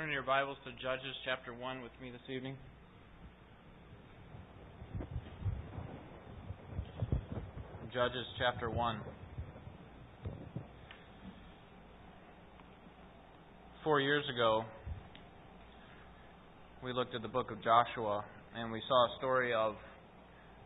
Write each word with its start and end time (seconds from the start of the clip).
turn 0.00 0.10
your 0.10 0.22
Bibles 0.22 0.56
to 0.64 0.70
Judges 0.82 1.14
chapter 1.26 1.52
1 1.52 1.82
with 1.82 1.90
me 2.00 2.10
this 2.10 2.34
evening? 2.34 2.56
Judges 7.92 8.24
chapter 8.38 8.70
1. 8.70 9.00
Four 13.84 14.00
years 14.00 14.24
ago, 14.34 14.64
we 16.82 16.94
looked 16.94 17.14
at 17.14 17.20
the 17.20 17.28
book 17.28 17.50
of 17.50 17.62
Joshua 17.62 18.24
and 18.56 18.72
we 18.72 18.80
saw 18.88 19.04
a 19.04 19.18
story 19.18 19.52
of 19.52 19.74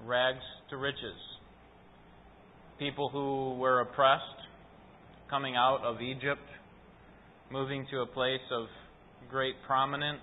rags 0.04 0.44
to 0.70 0.76
riches. 0.76 1.18
People 2.78 3.08
who 3.08 3.58
were 3.58 3.80
oppressed 3.80 4.22
coming 5.28 5.56
out 5.56 5.80
of 5.82 6.00
Egypt, 6.00 6.46
moving 7.50 7.84
to 7.90 8.02
a 8.02 8.06
place 8.06 8.38
of 8.52 8.66
great 9.30 9.54
prominence, 9.66 10.22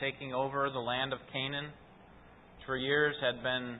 taking 0.00 0.32
over 0.34 0.70
the 0.70 0.78
land 0.78 1.12
of 1.12 1.18
Canaan, 1.32 1.66
which 1.66 2.66
for 2.66 2.76
years 2.76 3.14
had 3.20 3.42
been 3.42 3.78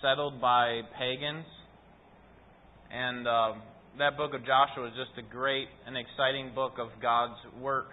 settled 0.00 0.40
by 0.40 0.80
pagans. 0.98 1.46
And 2.92 3.26
uh, 3.26 3.52
that 3.98 4.16
book 4.16 4.34
of 4.34 4.40
Joshua 4.44 4.88
is 4.88 4.94
just 4.96 5.18
a 5.18 5.30
great 5.30 5.68
and 5.86 5.96
exciting 5.96 6.52
book 6.54 6.74
of 6.78 6.88
God's 7.00 7.38
work 7.60 7.88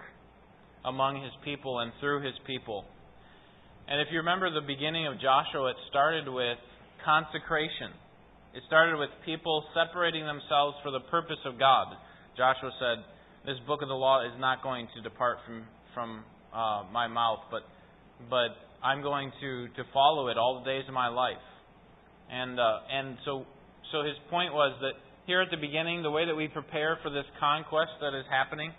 among 0.86 1.22
his 1.22 1.32
people 1.44 1.80
and 1.80 1.92
through 2.00 2.26
his 2.26 2.36
people. 2.48 2.86
And 3.88 4.00
if 4.02 4.08
you 4.12 4.20
remember 4.20 4.54
the 4.54 4.66
beginning 4.66 5.08
of 5.08 5.16
Joshua, 5.20 5.72
it 5.72 5.78
started 5.90 6.28
with 6.28 6.58
consecration. 7.04 7.92
It 8.54 8.64
started 8.68 8.98
with 8.98 9.10
people 9.26 9.64
separating 9.74 10.26
themselves 10.26 10.78
for 10.84 10.92
the 10.92 11.02
purpose 11.12 11.42
of 11.46 11.60
God. 11.60 11.94
Joshua 12.38 12.72
said, 12.80 13.04
This 13.46 13.58
book 13.68 13.82
of 13.82 13.90
the 13.90 13.98
law 13.98 14.26
is 14.26 14.34
not 14.40 14.64
going 14.64 14.88
to 14.96 15.02
depart 15.02 15.38
from, 15.46 15.66
from 16.00 16.24
uh, 16.56 16.84
my 16.94 17.08
mouth, 17.08 17.40
but, 17.52 17.64
but 18.30 18.56
I'm 18.82 19.02
going 19.02 19.34
to, 19.42 19.68
to 19.68 19.84
follow 19.94 20.30
it 20.30 20.38
all 20.38 20.64
the 20.64 20.66
days 20.66 20.86
of 20.88 20.94
my 20.94 21.10
life. 21.10 21.44
And, 22.32 22.58
uh, 22.58 22.64
and 22.90 23.18
so, 23.26 23.44
so 23.92 24.04
his 24.04 24.16
point 24.30 24.54
was 24.54 24.80
that 24.80 24.96
here 25.28 25.42
at 25.42 25.52
the 25.52 25.60
beginning, 25.60 26.02
the 26.02 26.12
way 26.12 26.26
that 26.26 26.36
we 26.36 26.48
prepare 26.48 26.98
for 27.04 27.10
this 27.10 27.26
conquest 27.38 27.92
that 28.00 28.16
is 28.18 28.24
happening 28.32 28.72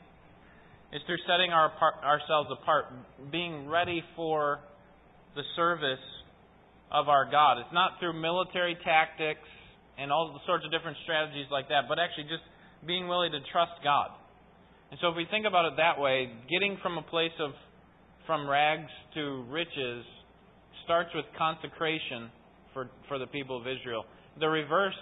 is 0.94 1.02
through 1.04 1.20
setting 1.28 1.52
our, 1.52 1.70
ourselves 2.02 2.48
apart, 2.50 2.86
being 3.30 3.68
ready 3.68 4.02
for 4.16 4.60
the 5.36 5.42
service 5.56 6.00
of 6.90 7.10
our 7.10 7.30
God. 7.30 7.58
It's 7.58 7.74
not 7.74 8.00
through 8.00 8.18
military 8.18 8.78
tactics 8.82 9.46
and 9.98 10.10
all 10.10 10.32
the 10.32 10.40
sorts 10.46 10.64
of 10.64 10.72
different 10.72 10.96
strategies 11.04 11.46
like 11.52 11.68
that, 11.68 11.84
but 11.86 11.98
actually 12.00 12.32
just 12.32 12.42
being 12.86 13.08
willing 13.08 13.32
to 13.32 13.40
trust 13.52 13.76
God. 13.84 14.08
And 14.90 14.98
so 15.00 15.08
if 15.08 15.16
we 15.16 15.26
think 15.30 15.46
about 15.46 15.66
it 15.66 15.74
that 15.76 16.00
way, 16.00 16.30
getting 16.50 16.78
from 16.82 16.98
a 16.98 17.02
place 17.02 17.34
of 17.40 17.52
from 18.26 18.48
rags 18.48 18.90
to 19.14 19.44
riches 19.48 20.04
starts 20.84 21.10
with 21.14 21.24
consecration 21.36 22.30
for, 22.72 22.90
for 23.08 23.18
the 23.18 23.26
people 23.26 23.56
of 23.60 23.66
Israel. 23.66 24.04
The 24.38 24.48
reverse 24.48 24.98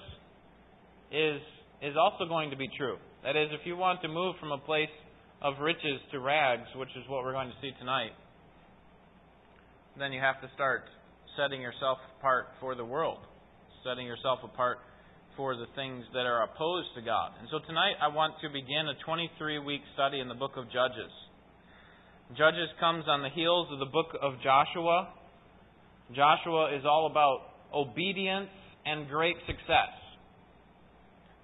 is 1.10 1.40
is 1.80 1.94
also 1.96 2.26
going 2.26 2.50
to 2.50 2.56
be 2.56 2.68
true. 2.76 2.96
That 3.22 3.36
is, 3.36 3.48
if 3.52 3.64
you 3.64 3.76
want 3.76 4.02
to 4.02 4.08
move 4.08 4.34
from 4.40 4.50
a 4.50 4.58
place 4.58 4.90
of 5.40 5.54
riches 5.60 6.00
to 6.10 6.18
rags, 6.18 6.66
which 6.74 6.88
is 6.90 7.04
what 7.08 7.22
we're 7.22 7.32
going 7.32 7.48
to 7.48 7.54
see 7.62 7.70
tonight, 7.78 8.10
then 9.98 10.12
you 10.12 10.20
have 10.20 10.40
to 10.40 10.48
start 10.54 10.82
setting 11.36 11.60
yourself 11.60 11.98
apart 12.18 12.48
for 12.60 12.74
the 12.74 12.84
world, 12.84 13.18
setting 13.84 14.06
yourself 14.06 14.40
apart 14.42 14.78
for 15.38 15.54
the 15.54 15.70
things 15.76 16.04
that 16.12 16.26
are 16.26 16.42
opposed 16.42 16.88
to 16.96 17.00
God. 17.00 17.30
And 17.38 17.46
so 17.48 17.60
tonight 17.64 17.94
I 18.02 18.08
want 18.08 18.34
to 18.42 18.48
begin 18.50 18.90
a 18.90 18.98
23 19.06 19.60
week 19.60 19.82
study 19.94 20.18
in 20.18 20.26
the 20.26 20.34
book 20.34 20.58
of 20.58 20.64
Judges. 20.66 21.14
Judges 22.36 22.66
comes 22.80 23.04
on 23.06 23.22
the 23.22 23.30
heels 23.30 23.68
of 23.70 23.78
the 23.78 23.86
book 23.86 24.18
of 24.20 24.34
Joshua. 24.42 25.14
Joshua 26.10 26.76
is 26.76 26.82
all 26.84 27.06
about 27.08 27.54
obedience 27.72 28.50
and 28.84 29.08
great 29.08 29.36
success. 29.46 29.94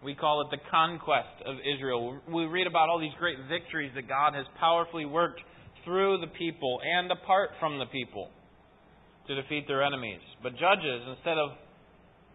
We 0.03 0.17
call 0.17 0.43
it 0.43 0.51
the 0.51 0.61
conquest 0.73 1.47
of 1.47 1.55
Israel. 1.63 2.19
We 2.27 2.47
read 2.47 2.67
about 2.67 2.91
all 2.91 2.99
these 2.99 3.15
great 3.21 3.39
victories 3.49 3.93
that 3.95 4.09
God 4.09 4.35
has 4.35 4.45
powerfully 4.59 5.07
worked 5.07 5.41
through 5.85 6.19
the 6.19 6.35
people 6.35 6.81
and 6.83 7.13
apart 7.13 7.51
from 7.61 7.79
the 7.79 7.87
people 7.87 8.29
to 9.29 9.41
defeat 9.41 9.69
their 9.69 9.85
enemies. 9.85 10.21
But 10.43 10.59
Judges, 10.59 11.01
instead 11.15 11.39
of 11.39 11.55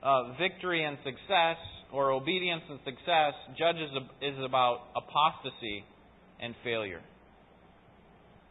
uh, 0.03 0.33
victory 0.39 0.83
and 0.83 0.97
success, 1.03 1.57
or 1.91 2.11
obedience 2.11 2.63
and 2.69 2.79
success, 2.85 3.33
Judges 3.57 3.89
is 4.21 4.35
about 4.45 4.81
apostasy 4.95 5.83
and 6.39 6.55
failure. 6.63 7.01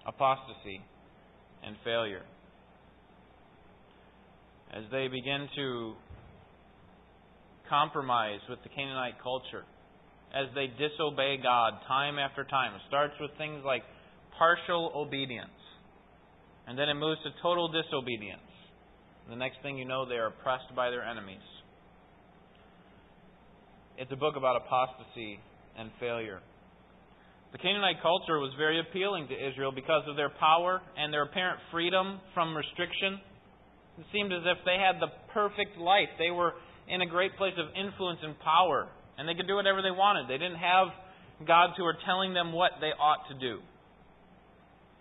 Apostasy 0.07 0.81
and 1.65 1.77
failure. 1.85 2.23
As 4.73 4.85
they 4.91 5.09
begin 5.09 5.49
to 5.57 5.95
compromise 7.69 8.41
with 8.49 8.59
the 8.63 8.69
Canaanite 8.69 9.23
culture, 9.23 9.65
as 10.35 10.47
they 10.55 10.67
disobey 10.67 11.39
God 11.43 11.75
time 11.87 12.19
after 12.19 12.45
time, 12.45 12.75
it 12.75 12.83
starts 12.89 13.15
with 13.21 13.31
things 13.39 13.63
like 13.65 13.83
partial 14.39 14.93
obedience, 14.95 15.57
and 16.67 16.79
then 16.79 16.89
it 16.89 16.95
moves 16.95 17.21
to 17.25 17.31
total 17.43 17.69
disobedience. 17.69 18.48
The 19.29 19.37
next 19.37 19.61
thing 19.63 19.77
you 19.77 19.85
know, 19.85 20.09
they 20.09 20.17
are 20.17 20.29
oppressed 20.29 20.75
by 20.75 20.89
their 20.89 21.05
enemies. 21.05 21.45
It's 23.99 24.11
a 24.11 24.17
book 24.17 24.37
about 24.37 24.57
apostasy 24.57 25.39
and 25.77 25.91
failure. 26.01 26.41
The 27.53 27.59
Canaanite 27.59 28.01
culture 28.01 28.39
was 28.39 28.53
very 28.57 28.81
appealing 28.81 29.29
to 29.29 29.35
Israel 29.35 29.73
because 29.73 30.05
of 30.09 30.17
their 30.17 30.31
power 30.31 30.81
and 30.97 31.13
their 31.13 31.25
apparent 31.25 31.61
freedom 31.71 32.21
from 32.33 32.57
restriction. 32.57 33.21
It 33.99 34.07
seemed 34.13 34.33
as 34.33 34.43
if 34.45 34.65
they 34.65 34.77
had 34.81 35.01
the 35.01 35.13
perfect 35.35 35.77
life. 35.77 36.09
They 36.19 36.31
were 36.31 36.55
in 36.89 37.03
a 37.03 37.07
great 37.07 37.37
place 37.37 37.55
of 37.59 37.67
influence 37.77 38.21
and 38.23 38.39
power, 38.41 38.89
and 39.19 39.29
they 39.29 39.35
could 39.35 39.47
do 39.47 39.57
whatever 39.57 39.83
they 39.83 39.93
wanted. 39.93 40.29
They 40.29 40.39
didn't 40.41 40.61
have 40.61 40.89
gods 41.47 41.75
who 41.77 41.85
were 41.85 41.97
telling 42.07 42.33
them 42.33 42.53
what 42.53 42.73
they 42.81 42.97
ought 42.97 43.29
to 43.29 43.35
do. 43.37 43.61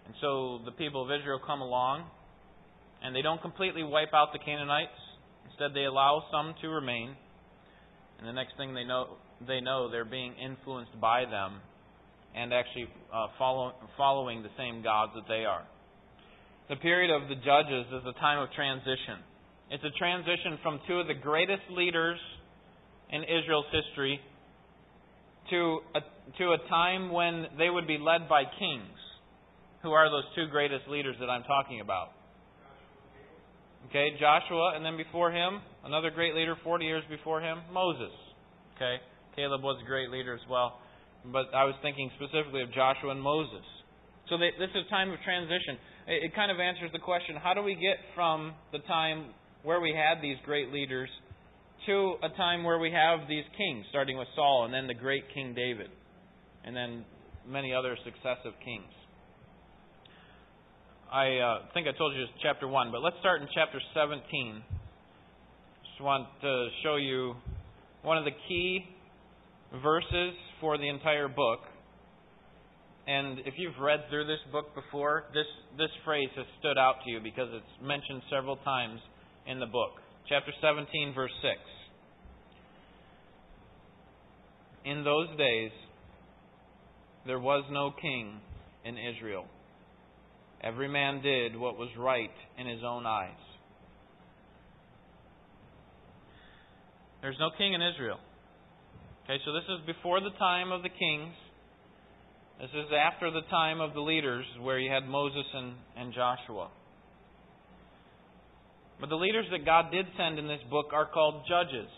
And 0.06 0.16
so 0.20 0.60
the 0.66 0.72
people 0.72 1.04
of 1.04 1.12
Israel 1.12 1.40
come 1.40 1.62
along 1.62 2.04
and 3.04 3.16
they 3.16 3.22
don't 3.22 3.42
completely 3.42 3.84
wipe 3.84 4.14
out 4.14 4.30
the 4.34 4.40
Canaanites. 4.40 4.98
Instead, 5.50 5.72
they 5.74 5.86
allow 5.86 6.24
some 6.32 6.56
to 6.62 6.70
remain. 6.70 7.16
And 8.20 8.28
the 8.28 8.34
next 8.34 8.58
thing 8.58 8.74
they 8.74 8.84
know, 8.84 9.18
they 9.46 9.62
know 9.62 9.90
they're 9.92 10.06
being 10.06 10.34
influenced 10.34 11.00
by 11.00 11.26
them 11.26 11.62
and 12.36 12.54
actually 12.54 12.88
uh, 13.14 13.28
follow, 13.38 13.74
following 13.98 14.44
the 14.44 14.50
same 14.58 14.84
gods 14.84 15.12
that 15.16 15.28
they 15.28 15.46
are. 15.46 15.64
The 16.70 16.76
period 16.76 17.16
of 17.16 17.30
the 17.30 17.36
judges 17.36 17.86
is 17.88 18.04
a 18.06 18.20
time 18.20 18.40
of 18.40 18.52
transition. 18.52 19.24
It's 19.70 19.84
a 19.84 19.98
transition 19.98 20.60
from 20.62 20.80
two 20.88 21.00
of 21.00 21.08
the 21.08 21.14
greatest 21.14 21.64
leaders 21.72 22.20
in 23.10 23.24
Israel's 23.24 23.66
history 23.72 24.20
to 25.50 25.80
a, 25.96 26.00
to 26.38 26.52
a 26.52 26.58
time 26.70 27.12
when 27.12 27.46
they 27.58 27.70
would 27.70 27.88
be 27.88 27.98
led 27.98 28.28
by 28.28 28.44
kings. 28.44 28.98
Who 29.84 29.92
are 29.92 30.10
those 30.10 30.26
two 30.36 30.48
greatest 30.52 30.88
leaders 30.90 31.16
that 31.20 31.30
I'm 31.30 31.44
talking 31.44 31.80
about? 31.80 32.10
Okay, 33.90 34.10
Joshua, 34.20 34.74
and 34.76 34.84
then 34.84 34.98
before 34.98 35.32
him, 35.32 35.62
another 35.86 36.10
great 36.10 36.36
leader 36.36 36.56
40 36.64 36.86
years 36.86 37.04
before 37.10 37.40
him, 37.42 37.60
Moses. 37.72 38.12
Okay, 38.76 38.98
Caleb 39.36 39.64
was 39.64 39.80
a 39.82 39.88
great 39.88 40.10
leader 40.10 40.34
as 40.34 40.42
well. 40.50 40.80
But 41.32 41.54
I 41.56 41.64
was 41.64 41.76
thinking 41.82 42.12
specifically 42.18 42.62
of 42.62 42.74
Joshua 42.74 43.12
and 43.12 43.22
Moses. 43.22 43.64
So 44.30 44.38
they, 44.38 44.52
this 44.60 44.70
is 44.76 44.84
a 44.86 44.90
time 44.90 45.12
of 45.12 45.20
transition. 45.24 45.80
It, 46.08 46.32
it 46.32 46.36
kind 46.36 46.52
of 46.52 46.60
answers 46.60 46.92
the 46.92 47.00
question 47.00 47.36
how 47.42 47.54
do 47.54 47.62
we 47.62 47.76
get 47.76 47.98
from 48.14 48.54
the 48.72 48.80
time 48.80 49.32
where 49.64 49.80
we 49.80 49.96
had 49.96 50.22
these 50.22 50.38
great 50.46 50.72
leaders 50.72 51.10
to 51.86 52.16
a 52.24 52.30
time 52.36 52.64
where 52.64 52.80
we 52.80 52.92
have 52.92 53.28
these 53.30 53.46
kings, 53.56 53.86
starting 53.90 54.18
with 54.18 54.28
Saul 54.36 54.66
and 54.66 54.74
then 54.74 54.88
the 54.88 54.94
great 54.94 55.24
King 55.34 55.54
David, 55.56 55.90
and 56.66 56.76
then 56.76 57.06
many 57.48 57.74
other 57.74 57.98
successive 58.04 58.54
kings? 58.64 58.92
I 61.12 61.38
uh, 61.38 61.60
think 61.74 61.88
I 61.88 61.98
told 61.98 62.16
you 62.16 62.24
it's 62.24 62.32
chapter 62.44 62.68
1, 62.68 62.92
but 62.92 63.02
let's 63.02 63.16
start 63.22 63.42
in 63.42 63.48
chapter 63.56 63.80
17. 63.94 64.62
Just 65.86 66.04
want 66.04 66.28
to 66.42 66.68
show 66.84 66.98
you 66.98 67.34
one 68.02 68.18
of 68.18 68.26
the 68.26 68.36
key 68.50 68.84
verses 69.82 70.34
for 70.60 70.78
the 70.78 70.90
entire 70.90 71.30
book. 71.30 71.60
And 73.08 73.40
if 73.40 73.54
you've 73.58 73.80
read 73.80 74.02
through 74.10 74.28
this 74.28 74.44
book 74.52 74.76
before, 74.76 75.24
this, 75.34 75.46
this 75.78 75.88
phrase 76.04 76.28
has 76.36 76.46
stood 76.60 76.78
out 76.78 76.96
to 77.06 77.10
you 77.10 77.22
because 77.22 77.48
it's 77.54 77.88
mentioned 77.88 78.22
several 78.30 78.58
times 78.58 79.00
in 79.48 79.62
the 79.62 79.66
book. 79.66 79.92
Chapter 80.28 80.52
17, 80.62 81.14
verse 81.16 81.32
6. 81.42 81.54
In 84.84 85.06
those 85.06 85.30
days, 85.38 85.72
there 87.26 87.40
was 87.40 87.64
no 87.72 87.94
king 88.02 88.42
in 88.84 88.98
Israel 88.98 89.46
Every 90.64 90.88
man 90.88 91.22
did 91.22 91.56
what 91.56 91.78
was 91.78 91.90
right 91.98 92.32
in 92.58 92.68
his 92.68 92.82
own 92.86 93.06
eyes. 93.06 93.30
There's 97.22 97.38
no 97.40 97.50
king 97.58 97.74
in 97.74 97.82
Israel. 97.82 98.18
Okay, 99.26 99.38
so 99.46 99.54
this 99.54 99.64
is 99.64 99.86
before 99.86 100.20
the 100.20 100.32
time 100.40 100.72
of 100.72 100.84
the 100.84 100.90
kings. 100.90 101.34
This 102.60 102.70
is 102.72 102.86
after 102.92 103.30
the 103.30 103.42
time 103.50 103.82
of 103.82 103.94
the 103.94 104.00
leaders 104.02 104.46
where 104.62 104.80
you 104.80 104.92
had 104.92 105.08
Moses 105.08 105.46
and, 105.54 105.74
and 105.96 106.14
Joshua. 106.14 106.70
But 109.00 109.10
the 109.10 109.16
leaders 109.16 109.46
that 109.52 109.64
God 109.66 109.92
did 109.92 110.06
send 110.18 110.40
in 110.40 110.48
this 110.48 110.62
book 110.72 110.88
are 110.92 111.06
called 111.06 111.44
judges. 111.48 111.90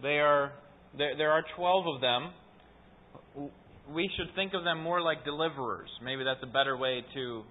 They 0.00 0.18
are 0.20 0.52
there, 0.96 1.16
there 1.16 1.30
are 1.30 1.42
12 1.56 1.86
of 1.94 2.00
them. 2.00 3.50
We 3.90 4.10
should 4.16 4.34
think 4.34 4.54
of 4.54 4.64
them 4.64 4.82
more 4.82 5.00
like 5.00 5.24
deliverers. 5.24 5.88
Maybe 6.02 6.24
that's 6.24 6.42
a 6.42 6.52
better 6.52 6.76
way 6.76 7.04
to 7.14 7.42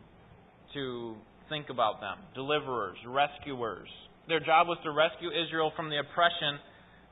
to 0.73 1.15
think 1.49 1.69
about 1.69 1.99
them. 1.99 2.17
Deliverers, 2.33 2.95
rescuers. 3.05 3.89
Their 4.27 4.39
job 4.39 4.67
was 4.67 4.77
to 4.85 4.91
rescue 4.91 5.27
Israel 5.27 5.73
from 5.75 5.89
the 5.89 5.99
oppression 5.99 6.59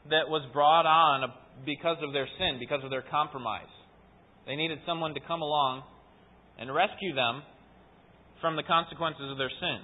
that 0.09 0.29
was 0.31 0.47
brought 0.53 0.85
on 0.85 1.27
because 1.65 1.97
of 2.01 2.13
their 2.13 2.27
sin, 2.37 2.55
because 2.59 2.79
of 2.83 2.89
their 2.89 3.03
compromise. 3.03 3.67
They 4.47 4.55
needed 4.55 4.79
someone 4.87 5.13
to 5.13 5.19
come 5.19 5.41
along 5.41 5.83
and 6.57 6.73
rescue 6.73 7.13
them 7.13 7.43
from 8.39 8.55
the 8.55 8.63
consequences 8.63 9.29
of 9.29 9.37
their 9.37 9.51
sin. 9.51 9.79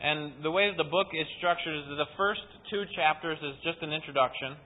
And 0.00 0.44
the 0.44 0.50
way 0.50 0.68
that 0.68 0.76
the 0.76 0.90
book 0.90 1.08
is 1.14 1.26
structured 1.38 1.72
is 1.72 1.84
the 1.96 2.10
first 2.16 2.44
two 2.68 2.84
chapters 2.94 3.38
is 3.38 3.56
just 3.64 3.80
an 3.80 3.92
introduction 3.92 4.56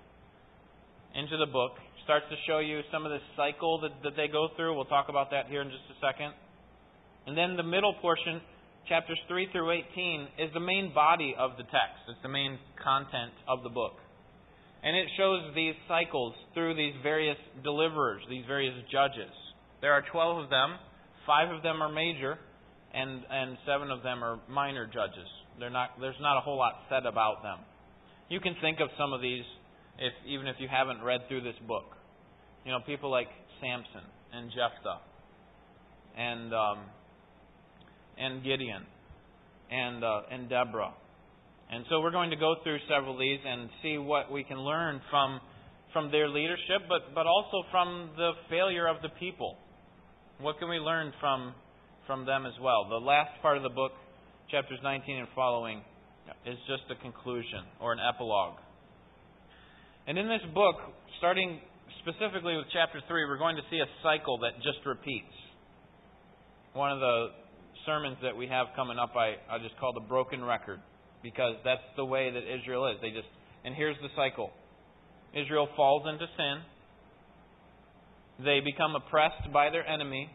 into 1.14 1.36
the 1.36 1.46
book. 1.46 1.78
Starts 2.04 2.26
to 2.30 2.36
show 2.46 2.58
you 2.58 2.80
some 2.90 3.06
of 3.06 3.12
the 3.12 3.20
cycle 3.36 3.80
that, 3.82 3.92
that 4.02 4.16
they 4.16 4.26
go 4.26 4.48
through. 4.56 4.74
We'll 4.74 4.90
talk 4.90 5.08
about 5.08 5.30
that 5.30 5.46
here 5.48 5.62
in 5.62 5.68
just 5.68 5.84
a 5.90 5.98
second. 6.00 6.32
And 7.26 7.36
then 7.36 7.56
the 7.56 7.62
middle 7.62 7.94
portion, 8.00 8.40
chapters 8.88 9.18
3 9.28 9.48
through 9.52 9.70
18, 9.92 10.28
is 10.38 10.50
the 10.54 10.60
main 10.60 10.92
body 10.94 11.34
of 11.38 11.52
the 11.56 11.64
text. 11.64 12.02
It's 12.08 12.18
the 12.22 12.28
main 12.28 12.58
content 12.82 13.32
of 13.46 13.62
the 13.62 13.68
book. 13.68 13.94
And 14.82 14.96
it 14.96 15.06
shows 15.16 15.54
these 15.54 15.74
cycles 15.86 16.34
through 16.54 16.74
these 16.74 16.94
various 17.02 17.36
deliverers, 17.62 18.22
these 18.30 18.44
various 18.46 18.74
judges. 18.90 19.30
There 19.80 19.92
are 19.92 20.02
12 20.10 20.44
of 20.44 20.50
them. 20.50 20.76
Five 21.26 21.54
of 21.54 21.62
them 21.62 21.82
are 21.82 21.92
major, 21.92 22.38
and, 22.94 23.22
and 23.30 23.58
seven 23.66 23.90
of 23.90 24.02
them 24.02 24.24
are 24.24 24.40
minor 24.48 24.86
judges. 24.86 25.28
Not, 25.60 26.00
there's 26.00 26.18
not 26.20 26.38
a 26.38 26.40
whole 26.40 26.56
lot 26.56 26.80
said 26.88 27.04
about 27.04 27.42
them. 27.42 27.58
You 28.30 28.40
can 28.40 28.56
think 28.62 28.80
of 28.80 28.88
some 28.96 29.12
of 29.12 29.20
these 29.20 29.44
if, 30.00 30.12
even 30.26 30.46
if 30.46 30.56
you 30.58 30.68
haven't 30.68 31.02
read 31.02 31.20
through 31.28 31.42
this 31.42 31.58
book. 31.68 31.84
You 32.64 32.72
know, 32.72 32.78
people 32.86 33.10
like 33.10 33.28
Samson 33.60 34.08
and 34.32 34.50
Jephthah 34.50 35.00
and, 36.16 36.54
um, 36.54 36.78
and 38.18 38.42
Gideon 38.42 38.84
and, 39.70 40.04
uh, 40.04 40.22
and 40.30 40.48
Deborah. 40.48 40.94
And 41.70 41.84
so 41.88 42.00
we're 42.00 42.10
going 42.10 42.30
to 42.30 42.36
go 42.36 42.56
through 42.64 42.78
several 42.88 43.14
of 43.14 43.20
these 43.20 43.38
and 43.46 43.70
see 43.82 43.96
what 43.98 44.32
we 44.32 44.42
can 44.42 44.58
learn 44.58 45.00
from, 45.10 45.40
from 45.92 46.10
their 46.10 46.28
leadership, 46.28 46.82
but, 46.88 47.14
but 47.14 47.26
also 47.26 47.62
from 47.70 48.10
the 48.16 48.32
failure 48.48 48.88
of 48.88 49.02
the 49.02 49.10
people. 49.20 49.56
What 50.40 50.58
can 50.58 50.68
we 50.68 50.78
learn 50.78 51.12
from 51.20 51.54
from 52.10 52.26
them 52.26 52.44
as 52.44 52.54
well. 52.60 52.88
The 52.88 52.96
last 52.96 53.30
part 53.40 53.56
of 53.56 53.62
the 53.62 53.68
book, 53.68 53.92
chapters 54.50 54.80
19 54.82 55.18
and 55.18 55.28
following, 55.32 55.80
is 56.44 56.58
just 56.66 56.82
a 56.90 57.00
conclusion 57.00 57.62
or 57.80 57.92
an 57.92 58.00
epilogue. 58.02 58.58
And 60.06 60.18
in 60.18 60.28
this 60.28 60.42
book, 60.54 60.76
starting 61.18 61.60
specifically 62.02 62.56
with 62.56 62.66
chapter 62.72 63.00
3, 63.06 63.24
we're 63.26 63.38
going 63.38 63.56
to 63.56 63.62
see 63.70 63.78
a 63.78 63.90
cycle 64.02 64.38
that 64.38 64.56
just 64.62 64.84
repeats. 64.86 65.34
One 66.72 66.92
of 66.92 67.00
the 67.00 67.28
sermons 67.86 68.16
that 68.22 68.36
we 68.36 68.46
have 68.46 68.68
coming 68.76 68.98
up, 68.98 69.12
I, 69.16 69.36
I 69.52 69.58
just 69.58 69.76
call 69.78 69.92
the 69.92 70.06
broken 70.06 70.44
record, 70.44 70.80
because 71.22 71.56
that's 71.64 71.84
the 71.96 72.04
way 72.04 72.30
that 72.30 72.42
Israel 72.42 72.86
is. 72.88 72.96
They 73.02 73.10
just, 73.10 73.28
and 73.64 73.74
here's 73.74 73.96
the 74.02 74.08
cycle 74.16 74.50
Israel 75.34 75.68
falls 75.76 76.06
into 76.08 76.26
sin, 76.36 76.62
they 78.44 78.60
become 78.64 78.96
oppressed 78.96 79.52
by 79.52 79.70
their 79.70 79.86
enemy, 79.86 80.30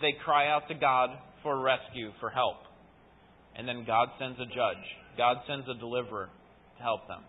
they 0.00 0.12
cry 0.24 0.50
out 0.50 0.68
to 0.68 0.74
God 0.74 1.10
for 1.42 1.60
rescue, 1.60 2.10
for 2.20 2.30
help. 2.30 2.56
And 3.56 3.68
then 3.68 3.84
God 3.86 4.08
sends 4.18 4.38
a 4.40 4.46
judge. 4.46 4.82
God 5.16 5.36
sends 5.46 5.68
a 5.68 5.78
deliverer 5.78 6.28
to 6.76 6.82
help 6.82 7.06
them. 7.06 7.22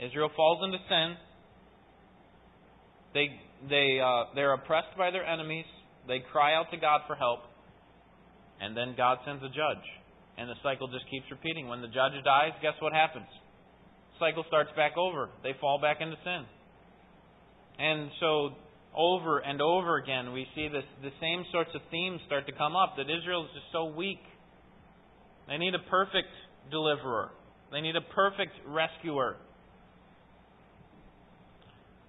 Israel 0.00 0.30
falls 0.34 0.64
into 0.64 0.78
sin. 0.88 1.16
They, 3.14 3.26
they, 3.68 4.00
uh, 4.02 4.34
they're 4.34 4.52
oppressed 4.54 4.96
by 4.98 5.10
their 5.10 5.24
enemies. 5.24 5.66
They 6.08 6.18
cry 6.32 6.54
out 6.54 6.70
to 6.72 6.76
God 6.76 7.02
for 7.06 7.14
help. 7.14 7.40
And 8.60 8.76
then 8.76 8.94
God 8.96 9.18
sends 9.24 9.42
a 9.42 9.48
judge. 9.48 9.84
And 10.36 10.50
the 10.50 10.58
cycle 10.62 10.88
just 10.88 11.08
keeps 11.10 11.26
repeating. 11.30 11.68
When 11.68 11.80
the 11.80 11.88
judge 11.88 12.18
dies, 12.24 12.52
guess 12.60 12.74
what 12.80 12.92
happens? 12.92 13.26
Cycle 14.18 14.44
starts 14.48 14.70
back 14.76 14.96
over. 14.96 15.30
They 15.42 15.52
fall 15.60 15.78
back 15.80 15.98
into 16.00 16.16
sin. 16.24 16.44
And 17.78 18.10
so 18.20 18.50
over 18.96 19.38
and 19.40 19.60
over 19.60 19.96
again, 19.96 20.32
we 20.32 20.46
see 20.54 20.68
this, 20.68 20.84
the 21.02 21.10
same 21.20 21.44
sorts 21.50 21.70
of 21.74 21.80
themes 21.90 22.20
start 22.26 22.46
to 22.46 22.52
come 22.52 22.76
up 22.76 22.94
that 22.96 23.06
Israel 23.10 23.44
is 23.44 23.50
just 23.54 23.66
so 23.72 23.86
weak. 23.86 24.22
They 25.48 25.58
need 25.58 25.74
a 25.74 25.90
perfect 25.90 26.30
deliverer, 26.70 27.30
they 27.72 27.80
need 27.80 27.96
a 27.96 28.14
perfect 28.14 28.52
rescuer. 28.66 29.36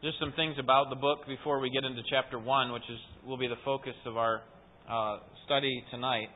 Just 0.05 0.19
some 0.19 0.33
things 0.37 0.53
about 0.61 0.91
the 0.91 0.95
book 0.95 1.25
before 1.25 1.59
we 1.59 1.71
get 1.71 1.83
into 1.83 2.03
chapter 2.07 2.37
1, 2.37 2.71
which 2.71 2.85
is, 2.93 2.99
will 3.25 3.41
be 3.41 3.47
the 3.47 3.57
focus 3.65 3.97
of 4.05 4.17
our 4.17 4.43
uh, 4.85 5.17
study 5.47 5.83
tonight. 5.89 6.29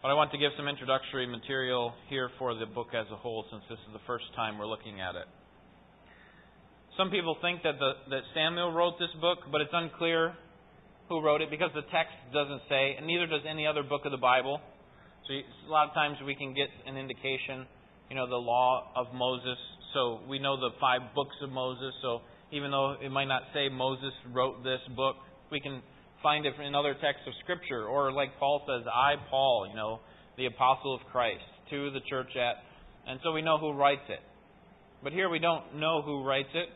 But 0.00 0.10
I 0.10 0.14
want 0.14 0.30
to 0.30 0.38
give 0.38 0.52
some 0.56 0.68
introductory 0.68 1.26
material 1.26 1.92
here 2.08 2.30
for 2.38 2.54
the 2.54 2.66
book 2.66 2.94
as 2.94 3.06
a 3.10 3.16
whole, 3.16 3.46
since 3.50 3.64
this 3.68 3.80
is 3.82 3.92
the 3.92 4.04
first 4.06 4.26
time 4.36 4.58
we're 4.58 4.70
looking 4.70 5.00
at 5.00 5.16
it. 5.16 5.26
Some 6.96 7.10
people 7.10 7.36
think 7.42 7.64
that, 7.64 7.82
the, 7.82 7.90
that 8.14 8.22
Samuel 8.32 8.70
wrote 8.70 8.94
this 9.00 9.10
book, 9.20 9.50
but 9.50 9.60
it's 9.60 9.74
unclear 9.74 10.34
who 11.08 11.20
wrote 11.20 11.42
it 11.42 11.50
because 11.50 11.74
the 11.74 11.82
text 11.90 12.14
doesn't 12.32 12.62
say, 12.68 12.94
and 12.94 13.08
neither 13.08 13.26
does 13.26 13.42
any 13.42 13.66
other 13.66 13.82
book 13.82 14.02
of 14.04 14.12
the 14.12 14.22
Bible. 14.22 14.60
So 15.26 15.34
a 15.34 15.66
lot 15.66 15.88
of 15.88 15.94
times 15.94 16.18
we 16.24 16.36
can 16.36 16.54
get 16.54 16.70
an 16.86 16.96
indication, 16.96 17.66
you 18.08 18.14
know, 18.14 18.30
the 18.30 18.38
law 18.38 18.86
of 18.94 19.08
Moses. 19.12 19.58
So 19.94 20.20
we 20.28 20.38
know 20.38 20.56
the 20.56 20.70
five 20.80 21.00
books 21.14 21.36
of 21.42 21.50
Moses. 21.50 21.92
So 22.02 22.20
even 22.52 22.70
though 22.70 22.96
it 23.02 23.10
might 23.10 23.28
not 23.28 23.42
say 23.54 23.68
Moses 23.68 24.12
wrote 24.32 24.62
this 24.62 24.80
book, 24.96 25.16
we 25.50 25.60
can 25.60 25.82
find 26.22 26.46
it 26.46 26.54
in 26.60 26.74
other 26.74 26.94
texts 26.94 27.24
of 27.26 27.32
Scripture. 27.42 27.84
Or 27.84 28.12
like 28.12 28.38
Paul 28.38 28.62
says, 28.66 28.86
I, 28.86 29.14
Paul, 29.30 29.66
you 29.68 29.76
know, 29.76 30.00
the 30.36 30.46
apostle 30.46 30.94
of 30.94 31.00
Christ, 31.10 31.44
to 31.70 31.90
the 31.90 32.00
church 32.08 32.30
at. 32.36 32.56
And 33.10 33.20
so 33.22 33.32
we 33.32 33.42
know 33.42 33.58
who 33.58 33.72
writes 33.72 34.02
it. 34.08 34.20
But 35.02 35.12
here 35.12 35.28
we 35.28 35.38
don't 35.38 35.76
know 35.76 36.02
who 36.02 36.24
writes 36.24 36.48
it. 36.54 36.68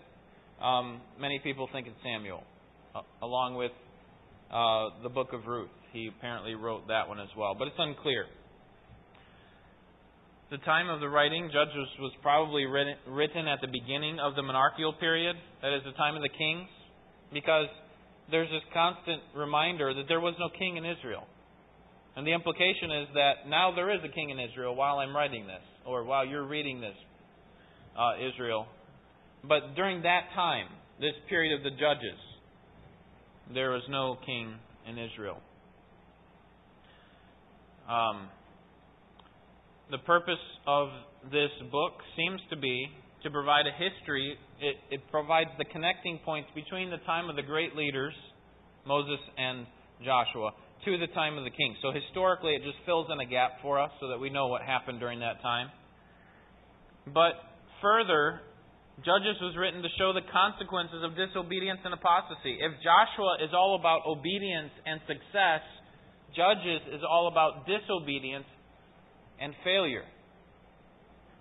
Um, 0.62 1.00
many 1.20 1.40
people 1.42 1.68
think 1.72 1.86
it's 1.86 1.96
Samuel, 2.04 2.44
uh, 2.94 3.00
along 3.20 3.56
with 3.56 3.72
uh, 4.50 5.02
the 5.02 5.08
book 5.08 5.32
of 5.32 5.46
Ruth. 5.46 5.70
He 5.92 6.08
apparently 6.16 6.54
wrote 6.54 6.86
that 6.88 7.08
one 7.08 7.18
as 7.20 7.28
well, 7.36 7.54
but 7.58 7.68
it's 7.68 7.76
unclear. 7.78 8.26
The 10.52 10.58
time 10.68 10.90
of 10.90 11.00
the 11.00 11.08
writing, 11.08 11.48
Judges 11.50 11.88
was 11.98 12.12
probably 12.20 12.66
written, 12.66 12.96
written 13.08 13.48
at 13.48 13.62
the 13.62 13.68
beginning 13.68 14.20
of 14.20 14.36
the 14.36 14.42
monarchical 14.42 14.92
period, 14.92 15.34
that 15.62 15.74
is, 15.74 15.80
the 15.82 15.96
time 15.96 16.14
of 16.14 16.20
the 16.20 16.28
kings, 16.28 16.68
because 17.32 17.68
there's 18.30 18.50
this 18.50 18.60
constant 18.74 19.22
reminder 19.34 19.94
that 19.94 20.04
there 20.08 20.20
was 20.20 20.34
no 20.38 20.50
king 20.58 20.76
in 20.76 20.84
Israel. 20.84 21.24
And 22.16 22.26
the 22.26 22.34
implication 22.34 22.90
is 23.00 23.08
that 23.14 23.48
now 23.48 23.74
there 23.74 23.94
is 23.94 24.00
a 24.04 24.12
king 24.12 24.28
in 24.28 24.38
Israel 24.38 24.76
while 24.76 24.98
I'm 24.98 25.16
writing 25.16 25.46
this, 25.46 25.64
or 25.86 26.04
while 26.04 26.26
you're 26.26 26.46
reading 26.46 26.82
this, 26.82 26.96
uh, 27.98 28.20
Israel. 28.20 28.66
But 29.48 29.74
during 29.74 30.02
that 30.02 30.24
time, 30.34 30.66
this 31.00 31.14
period 31.30 31.56
of 31.56 31.64
the 31.64 31.70
judges, 31.70 32.20
there 33.54 33.70
was 33.70 33.84
no 33.88 34.18
king 34.26 34.52
in 34.86 34.98
Israel. 34.98 35.40
Um, 37.88 38.28
the 39.92 39.98
purpose 39.98 40.40
of 40.66 40.88
this 41.30 41.52
book 41.70 41.92
seems 42.16 42.40
to 42.48 42.56
be 42.56 42.88
to 43.22 43.30
provide 43.30 43.68
a 43.68 43.74
history. 43.76 44.34
It, 44.58 44.76
it 44.90 45.00
provides 45.12 45.50
the 45.58 45.66
connecting 45.66 46.18
points 46.24 46.48
between 46.54 46.90
the 46.90 46.96
time 47.04 47.28
of 47.28 47.36
the 47.36 47.44
great 47.44 47.76
leaders, 47.76 48.14
Moses 48.88 49.20
and 49.36 49.66
Joshua, 50.00 50.50
to 50.86 50.98
the 50.98 51.12
time 51.12 51.36
of 51.36 51.44
the 51.44 51.52
king. 51.52 51.76
So 51.82 51.92
historically, 51.92 52.56
it 52.56 52.64
just 52.64 52.80
fills 52.88 53.06
in 53.12 53.20
a 53.20 53.28
gap 53.28 53.60
for 53.60 53.78
us 53.78 53.92
so 54.00 54.08
that 54.08 54.18
we 54.18 54.30
know 54.30 54.48
what 54.48 54.62
happened 54.62 54.98
during 54.98 55.20
that 55.20 55.42
time. 55.42 55.68
But 57.06 57.36
further, 57.84 58.40
Judges 59.04 59.36
was 59.44 59.54
written 59.60 59.82
to 59.84 59.92
show 60.00 60.16
the 60.16 60.24
consequences 60.32 61.04
of 61.04 61.12
disobedience 61.20 61.80
and 61.84 61.92
apostasy. 61.92 62.56
If 62.64 62.80
Joshua 62.80 63.44
is 63.44 63.52
all 63.52 63.76
about 63.78 64.08
obedience 64.08 64.72
and 64.88 65.04
success, 65.04 65.60
Judges 66.32 66.80
is 66.96 67.04
all 67.04 67.28
about 67.28 67.68
disobedience 67.68 68.48
and 69.42 69.54
failure. 69.64 70.04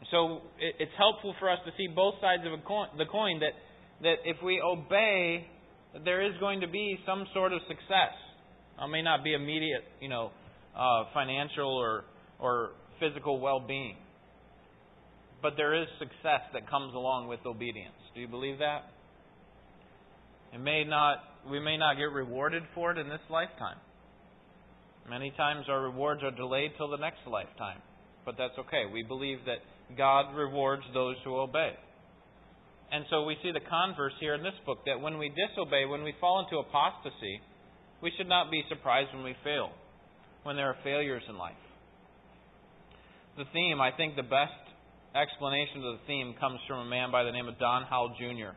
So 0.09 0.41
it's 0.59 0.91
helpful 0.97 1.35
for 1.39 1.49
us 1.49 1.59
to 1.65 1.71
see 1.77 1.87
both 1.87 2.15
sides 2.19 2.43
of 2.45 2.51
the 2.97 3.05
coin 3.05 3.39
that, 3.39 3.53
that 4.01 4.15
if 4.25 4.37
we 4.43 4.59
obey, 4.59 5.45
there 6.03 6.25
is 6.25 6.33
going 6.39 6.61
to 6.61 6.67
be 6.67 6.97
some 7.05 7.25
sort 7.33 7.53
of 7.53 7.59
success. 7.67 8.17
It 8.81 8.87
may 8.89 9.03
not 9.03 9.23
be 9.23 9.33
immediate, 9.33 9.83
you 9.99 10.09
know, 10.09 10.31
uh, 10.75 11.03
financial 11.13 11.69
or, 11.69 12.05
or 12.39 12.71
physical 12.99 13.39
well 13.39 13.59
being 13.59 13.95
but 15.41 15.53
there 15.57 15.73
is 15.73 15.87
success 15.99 16.41
that 16.53 16.69
comes 16.69 16.93
along 16.93 17.27
with 17.27 17.39
obedience. 17.45 17.95
Do 18.13 18.21
you 18.21 18.27
believe 18.27 18.59
that? 18.59 18.83
It 20.53 20.59
may 20.59 20.83
not, 20.83 21.17
we 21.49 21.59
may 21.59 21.77
not 21.77 21.95
get 21.95 22.11
rewarded 22.11 22.63
for 22.75 22.91
it 22.91 22.97
in 22.97 23.09
this 23.09 23.21
lifetime. 23.29 23.77
Many 25.09 25.31
times 25.35 25.65
our 25.67 25.81
rewards 25.81 26.21
are 26.23 26.31
delayed 26.31 26.71
till 26.77 26.89
the 26.89 26.97
next 26.97 27.19
lifetime. 27.27 27.81
But 28.25 28.35
that's 28.37 28.57
okay. 28.59 28.83
We 28.91 29.03
believe 29.03 29.39
that 29.45 29.59
God 29.97 30.35
rewards 30.35 30.83
those 30.93 31.15
who 31.23 31.37
obey. 31.37 31.73
And 32.91 33.05
so 33.09 33.23
we 33.23 33.37
see 33.41 33.51
the 33.51 33.63
converse 33.63 34.13
here 34.19 34.35
in 34.35 34.43
this 34.43 34.57
book 34.65 34.79
that 34.85 34.99
when 34.99 35.17
we 35.17 35.29
disobey, 35.29 35.85
when 35.85 36.03
we 36.03 36.13
fall 36.19 36.43
into 36.43 36.57
apostasy, 36.57 37.39
we 38.03 38.11
should 38.17 38.27
not 38.27 38.51
be 38.51 38.63
surprised 38.67 39.13
when 39.13 39.23
we 39.23 39.35
fail, 39.43 39.71
when 40.43 40.55
there 40.55 40.67
are 40.67 40.75
failures 40.83 41.23
in 41.29 41.37
life. 41.37 41.55
The 43.37 43.45
theme, 43.53 43.79
I 43.79 43.91
think 43.95 44.15
the 44.17 44.27
best 44.27 44.59
explanation 45.15 45.77
of 45.77 45.99
the 45.99 46.03
theme 46.05 46.35
comes 46.39 46.59
from 46.67 46.79
a 46.79 46.89
man 46.89 47.11
by 47.11 47.23
the 47.23 47.31
name 47.31 47.47
of 47.47 47.57
Don 47.59 47.83
Howell 47.83 48.15
Jr. 48.19 48.55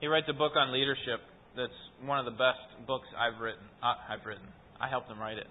He 0.00 0.06
writes 0.06 0.26
a 0.28 0.36
book 0.36 0.52
on 0.56 0.72
leadership 0.72 1.20
that's 1.56 1.72
one 2.04 2.18
of 2.18 2.24
the 2.24 2.36
best 2.36 2.86
books 2.86 3.08
I've 3.16 3.40
written. 3.40 3.64
Uh, 3.82 3.96
I've 4.08 4.24
written. 4.26 4.44
I 4.80 4.88
helped 4.88 5.10
him 5.10 5.18
write 5.18 5.38
it. 5.38 5.46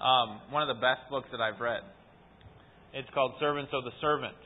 Um, 0.00 0.40
one 0.50 0.62
of 0.62 0.68
the 0.68 0.80
best 0.80 1.06
books 1.10 1.28
that 1.30 1.40
I've 1.40 1.60
read. 1.60 1.82
It's 2.94 3.10
called 3.10 3.34
Servants 3.40 3.74
of 3.74 3.82
the 3.82 3.90
Servant. 4.00 4.38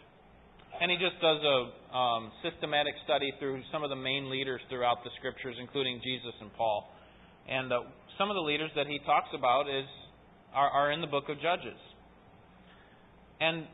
And 0.80 0.90
he 0.90 0.96
just 0.96 1.20
does 1.20 1.36
a 1.44 1.58
um, 1.92 2.32
systematic 2.40 2.94
study 3.04 3.28
through 3.38 3.60
some 3.70 3.84
of 3.84 3.90
the 3.90 4.00
main 4.00 4.30
leaders 4.30 4.60
throughout 4.70 5.04
the 5.04 5.10
scriptures, 5.18 5.56
including 5.60 6.00
Jesus 6.00 6.32
and 6.40 6.48
Paul. 6.56 6.88
And 7.44 7.70
uh, 7.70 7.84
some 8.16 8.30
of 8.30 8.36
the 8.36 8.46
leaders 8.46 8.70
that 8.74 8.86
he 8.86 9.00
talks 9.04 9.28
about 9.36 9.68
is 9.68 9.84
are, 10.54 10.70
are 10.70 10.92
in 10.92 11.02
the 11.02 11.06
book 11.06 11.28
of 11.28 11.36
Judges. 11.42 11.76
And 13.40 13.68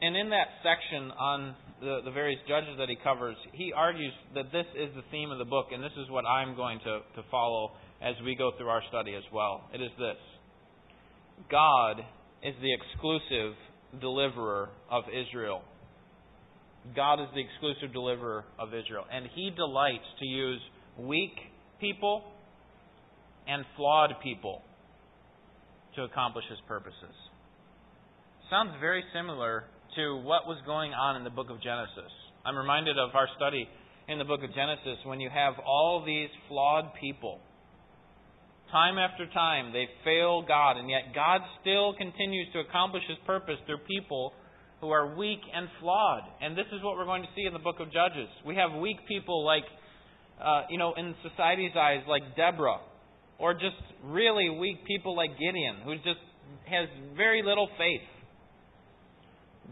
and 0.00 0.16
in 0.16 0.28
that 0.30 0.48
section 0.64 1.12
on 1.12 1.54
the, 1.80 2.00
the 2.04 2.10
various 2.10 2.40
judges 2.48 2.76
that 2.78 2.88
he 2.88 2.96
covers, 3.02 3.36
he 3.52 3.72
argues 3.72 4.12
that 4.34 4.50
this 4.52 4.66
is 4.76 4.90
the 4.96 5.04
theme 5.10 5.30
of 5.30 5.38
the 5.38 5.48
book, 5.48 5.68
and 5.72 5.82
this 5.82 5.94
is 5.96 6.10
what 6.10 6.26
I'm 6.26 6.56
going 6.56 6.78
to, 6.80 7.00
to 7.14 7.22
follow 7.30 7.72
as 8.02 8.14
we 8.24 8.36
go 8.36 8.50
through 8.58 8.68
our 8.68 8.82
study 8.88 9.14
as 9.14 9.22
well. 9.32 9.68
It 9.72 9.80
is 9.80 9.92
this 9.96 10.20
God 11.50 12.00
is 12.42 12.54
the 12.60 12.72
exclusive 12.72 13.56
deliverer 14.00 14.70
of 14.90 15.04
Israel. 15.08 15.62
God 16.94 17.20
is 17.20 17.28
the 17.34 17.40
exclusive 17.40 17.92
deliverer 17.92 18.44
of 18.58 18.68
Israel. 18.68 19.04
And 19.10 19.26
He 19.34 19.50
delights 19.50 20.04
to 20.20 20.26
use 20.26 20.60
weak 20.98 21.32
people 21.80 22.24
and 23.48 23.64
flawed 23.76 24.10
people 24.22 24.62
to 25.96 26.02
accomplish 26.02 26.44
His 26.50 26.58
purposes. 26.68 27.14
Sounds 28.50 28.72
very 28.80 29.02
similar 29.14 29.64
to 29.96 30.16
what 30.16 30.46
was 30.46 30.58
going 30.66 30.92
on 30.92 31.16
in 31.16 31.24
the 31.24 31.30
book 31.30 31.50
of 31.50 31.62
Genesis. 31.62 32.12
I'm 32.44 32.56
reminded 32.56 32.98
of 32.98 33.14
our 33.14 33.28
study 33.36 33.68
in 34.08 34.18
the 34.18 34.24
book 34.24 34.42
of 34.42 34.54
Genesis 34.54 34.98
when 35.04 35.20
you 35.20 35.30
have 35.32 35.54
all 35.64 36.04
these 36.04 36.28
flawed 36.48 36.92
people. 37.00 37.40
Time 38.74 38.98
after 38.98 39.30
time, 39.30 39.72
they 39.72 39.86
fail 40.02 40.42
God, 40.42 40.76
and 40.78 40.90
yet 40.90 41.14
God 41.14 41.42
still 41.60 41.94
continues 41.94 42.48
to 42.54 42.58
accomplish 42.58 43.04
His 43.06 43.18
purpose 43.24 43.54
through 43.66 43.78
people 43.86 44.32
who 44.80 44.90
are 44.90 45.14
weak 45.14 45.38
and 45.54 45.68
flawed. 45.78 46.24
And 46.42 46.58
this 46.58 46.66
is 46.74 46.82
what 46.82 46.96
we're 46.96 47.04
going 47.04 47.22
to 47.22 47.28
see 47.36 47.46
in 47.46 47.52
the 47.52 47.62
book 47.62 47.78
of 47.78 47.92
Judges. 47.92 48.26
We 48.44 48.56
have 48.56 48.74
weak 48.74 48.96
people 49.06 49.46
like, 49.46 49.62
uh, 50.42 50.62
you 50.70 50.76
know, 50.76 50.92
in 50.98 51.14
society's 51.22 51.70
eyes, 51.78 52.02
like 52.08 52.34
Deborah, 52.34 52.80
or 53.38 53.54
just 53.54 53.78
really 54.02 54.50
weak 54.50 54.84
people 54.84 55.14
like 55.14 55.38
Gideon, 55.38 55.76
who 55.84 55.94
just 56.02 56.18
has 56.66 56.88
very 57.16 57.44
little 57.46 57.68
faith. 57.78 58.02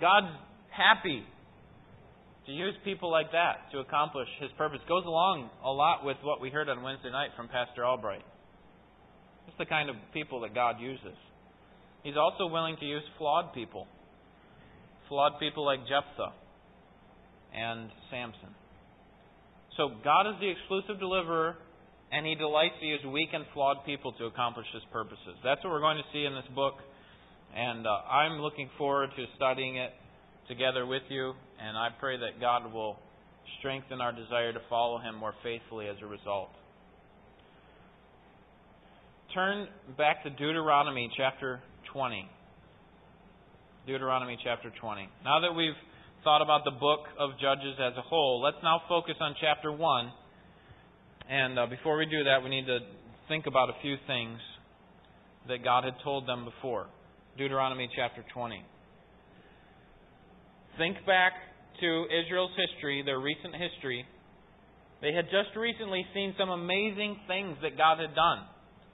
God's 0.00 0.30
happy 0.70 1.24
to 2.46 2.52
use 2.52 2.74
people 2.84 3.10
like 3.10 3.32
that 3.32 3.66
to 3.72 3.80
accomplish 3.80 4.28
His 4.38 4.52
purpose. 4.56 4.78
Goes 4.88 5.06
along 5.06 5.50
a 5.64 5.72
lot 5.72 6.04
with 6.04 6.18
what 6.22 6.40
we 6.40 6.50
heard 6.50 6.68
on 6.68 6.84
Wednesday 6.84 7.10
night 7.10 7.30
from 7.36 7.48
Pastor 7.48 7.84
Albright. 7.84 8.22
It's 9.48 9.58
the 9.58 9.66
kind 9.66 9.90
of 9.90 9.96
people 10.12 10.40
that 10.40 10.54
God 10.54 10.76
uses. 10.80 11.16
He's 12.02 12.16
also 12.16 12.46
willing 12.46 12.76
to 12.80 12.84
use 12.84 13.02
flawed 13.18 13.54
people. 13.54 13.86
Flawed 15.08 15.38
people 15.38 15.64
like 15.64 15.80
Jephthah 15.80 16.32
and 17.54 17.90
Samson. 18.10 18.54
So 19.76 19.90
God 20.04 20.28
is 20.28 20.34
the 20.40 20.50
exclusive 20.50 21.00
deliverer, 21.00 21.56
and 22.10 22.26
He 22.26 22.34
delights 22.34 22.74
to 22.80 22.86
use 22.86 23.00
weak 23.10 23.28
and 23.32 23.44
flawed 23.54 23.84
people 23.86 24.12
to 24.12 24.26
accomplish 24.26 24.66
His 24.72 24.82
purposes. 24.92 25.36
That's 25.44 25.62
what 25.64 25.72
we're 25.72 25.80
going 25.80 25.98
to 25.98 26.08
see 26.12 26.24
in 26.24 26.34
this 26.34 26.48
book. 26.54 26.74
And 27.54 27.86
uh, 27.86 27.90
I'm 28.08 28.40
looking 28.40 28.68
forward 28.78 29.10
to 29.16 29.24
studying 29.36 29.76
it 29.76 29.90
together 30.48 30.86
with 30.86 31.02
you, 31.08 31.34
and 31.60 31.76
I 31.76 31.88
pray 32.00 32.16
that 32.16 32.40
God 32.40 32.72
will 32.72 32.98
strengthen 33.58 34.00
our 34.00 34.12
desire 34.12 34.52
to 34.52 34.60
follow 34.68 34.98
Him 34.98 35.16
more 35.16 35.34
faithfully 35.42 35.86
as 35.88 35.96
a 36.02 36.06
result. 36.06 36.50
Turn 39.34 39.66
back 39.96 40.22
to 40.24 40.30
Deuteronomy 40.30 41.10
chapter 41.16 41.62
20. 41.94 42.28
Deuteronomy 43.86 44.36
chapter 44.44 44.70
20. 44.78 45.08
Now 45.24 45.40
that 45.40 45.56
we've 45.56 45.78
thought 46.22 46.42
about 46.42 46.64
the 46.64 46.72
book 46.72 47.08
of 47.18 47.30
Judges 47.40 47.80
as 47.80 47.96
a 47.96 48.02
whole, 48.02 48.42
let's 48.42 48.58
now 48.62 48.82
focus 48.90 49.14
on 49.22 49.34
chapter 49.40 49.72
1. 49.72 50.12
And 51.30 51.58
uh, 51.58 51.64
before 51.64 51.96
we 51.96 52.04
do 52.04 52.24
that, 52.24 52.44
we 52.44 52.50
need 52.50 52.66
to 52.66 52.80
think 53.28 53.46
about 53.46 53.70
a 53.70 53.72
few 53.80 53.96
things 54.06 54.36
that 55.48 55.64
God 55.64 55.84
had 55.84 55.94
told 56.04 56.28
them 56.28 56.44
before. 56.44 56.88
Deuteronomy 57.38 57.88
chapter 57.96 58.22
20. 58.34 58.62
Think 60.76 61.06
back 61.06 61.32
to 61.80 62.04
Israel's 62.20 62.52
history, 62.68 63.02
their 63.02 63.18
recent 63.18 63.56
history. 63.56 64.04
They 65.00 65.14
had 65.14 65.24
just 65.32 65.56
recently 65.56 66.04
seen 66.12 66.34
some 66.36 66.50
amazing 66.50 67.16
things 67.26 67.56
that 67.62 67.78
God 67.78 67.98
had 67.98 68.14
done 68.14 68.51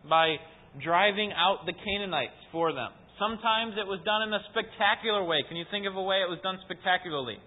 by 0.08 0.36
driving 0.82 1.32
out 1.32 1.66
the 1.66 1.72
Canaanites 1.72 2.36
for 2.52 2.72
them. 2.72 2.90
Sometimes 3.18 3.74
it 3.80 3.86
was 3.86 3.98
done 4.04 4.28
in 4.28 4.32
a 4.32 4.38
spectacular 4.50 5.24
way. 5.24 5.38
Can 5.48 5.56
you 5.56 5.64
think 5.70 5.86
of 5.86 5.96
a 5.96 6.02
way 6.02 6.22
it 6.22 6.30
was 6.30 6.38
done 6.42 6.58
spectacularly? 6.64 7.38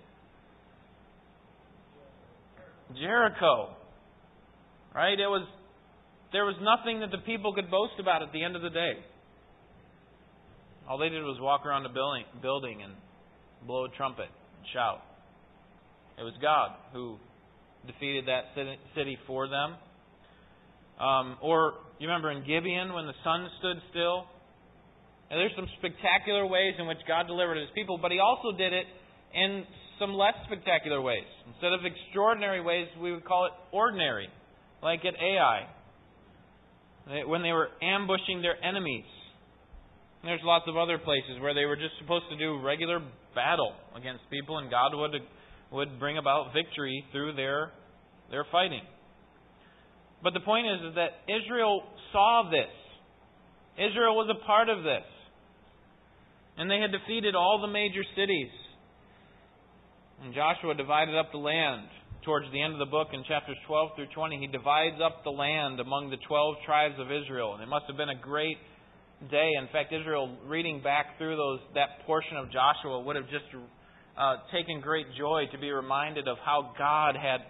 Jericho. 3.00 3.75
Right? 4.93 5.17
It 5.17 5.27
was 5.27 5.48
there 6.34 6.46
was 6.46 6.55
nothing 6.62 7.01
that 7.01 7.12
the 7.12 7.20
people 7.20 7.53
could 7.53 7.70
boast 7.70 8.00
about 8.00 8.24
at 8.24 8.31
the 8.31 8.43
end 8.43 8.55
of 8.55 8.62
the 8.62 8.70
day. 8.70 8.93
All 10.89 10.98
they 10.98 11.10
did 11.10 11.24
was 11.24 11.38
walk 11.39 11.65
around 11.65 11.84
the 11.84 11.89
building, 11.89 12.24
building 12.41 12.81
and 12.84 12.93
blow 13.67 13.86
a 13.86 13.89
trumpet 13.89 14.27
and 14.27 14.65
shout. 14.74 15.01
It 16.17 16.24
was 16.24 16.34
God 16.41 16.72
who 16.93 17.17
defeated 17.88 18.27
that 18.27 18.55
city 18.96 19.17
for 19.27 19.48
them. 19.48 19.75
Um, 21.01 21.38
or 21.41 21.74
you 22.00 22.08
remember 22.08 22.31
in 22.31 22.46
Gibeon 22.46 22.93
when 22.93 23.08
the 23.08 23.17
sun 23.24 23.50
stood 23.60 23.77
still? 23.89 24.25
And 25.29 25.39
there's 25.39 25.55
some 25.55 25.67
spectacular 25.79 26.46
ways 26.46 26.75
in 26.77 26.88
which 26.88 27.00
God 27.08 27.25
delivered 27.25 27.58
his 27.58 27.70
people, 27.74 27.98
but 27.98 28.12
he 28.12 28.20
also 28.20 28.55
did 28.55 28.74
it 28.74 28.86
in 29.34 29.63
some 29.98 30.13
less 30.13 30.36
spectacular 30.46 31.01
ways. 31.01 31.27
Instead 31.48 31.74
of 31.74 31.79
extraordinary 31.86 32.62
ways, 32.62 32.88
we 33.01 33.12
would 33.12 33.25
call 33.25 33.46
it 33.46 33.51
ordinary, 33.72 34.27
like 34.84 35.00
at 35.05 35.15
Ai, 35.15 35.67
when 37.25 37.41
they 37.41 37.51
were 37.51 37.70
ambushing 37.81 38.41
their 38.41 38.62
enemies 38.63 39.05
there's 40.24 40.41
lots 40.43 40.65
of 40.67 40.77
other 40.77 40.98
places 40.98 41.41
where 41.41 41.53
they 41.53 41.65
were 41.65 41.75
just 41.75 41.98
supposed 42.00 42.25
to 42.29 42.38
do 42.38 42.60
regular 42.62 43.00
battle 43.34 43.74
against 43.96 44.22
people, 44.29 44.60
and 44.60 44.70
God 44.70 44.93
would 44.93 45.15
would 45.72 46.00
bring 46.00 46.17
about 46.17 46.53
victory 46.53 47.05
through 47.12 47.36
their 47.36 47.72
their 48.29 48.46
fighting. 48.51 48.81
But 50.24 50.34
the 50.34 50.40
point 50.40 50.68
is, 50.68 50.90
is 50.90 50.96
that 50.96 51.22
Israel 51.28 51.84
saw 52.12 52.50
this. 52.50 52.72
Israel 53.78 54.16
was 54.16 54.30
a 54.30 54.46
part 54.46 54.70
of 54.70 54.84
this. 54.84 55.08
And 56.58 56.70
they 56.70 56.80
had 56.80 56.92
defeated 56.92 57.36
all 57.36 57.60
the 57.62 57.72
major 57.72 58.04
cities. 58.16 58.51
And 60.24 60.34
Joshua 60.34 60.75
divided 60.75 61.18
up 61.18 61.32
the 61.32 61.40
land. 61.40 61.88
Towards 62.24 62.46
the 62.51 62.62
end 62.62 62.74
of 62.74 62.80
the 62.80 62.86
book, 62.86 63.08
in 63.13 63.24
chapters 63.24 63.58
12 63.66 63.96
through 63.96 64.13
20, 64.13 64.38
he 64.38 64.46
divides 64.46 65.01
up 65.04 65.24
the 65.24 65.32
land 65.32 65.80
among 65.80 66.12
the 66.12 66.22
12 66.28 66.56
tribes 66.66 66.94
of 67.00 67.10
Israel. 67.10 67.56
And 67.56 67.63
it 67.63 67.68
must 67.68 67.86
have 67.88 67.98
been 67.98 68.13
a 68.13 68.22
great 68.22 68.58
day. 69.32 69.50
In 69.58 69.68
fact, 69.74 69.92
Israel, 69.92 70.38
reading 70.46 70.84
back 70.84 71.18
through 71.18 71.36
those 71.36 71.60
that 71.74 72.06
portion 72.06 72.38
of 72.38 72.51
Joshua, 72.54 73.01
would 73.01 73.16
have 73.16 73.25
just 73.25 73.50
uh, 74.18 74.38
taken 74.54 74.82
great 74.82 75.08
joy 75.18 75.46
to 75.51 75.58
be 75.58 75.72
reminded 75.72 76.28
of 76.28 76.38
how 76.46 76.74
God 76.78 77.16
had 77.16 77.42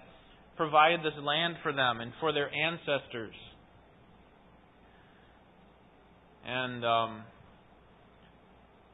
provided 0.57 1.01
this 1.01 1.17
land 1.21 1.55
for 1.63 1.73
them 1.73 2.01
and 2.01 2.11
for 2.19 2.33
their 2.33 2.49
ancestors. 2.53 3.35
And 6.45 6.83
um, 6.85 7.23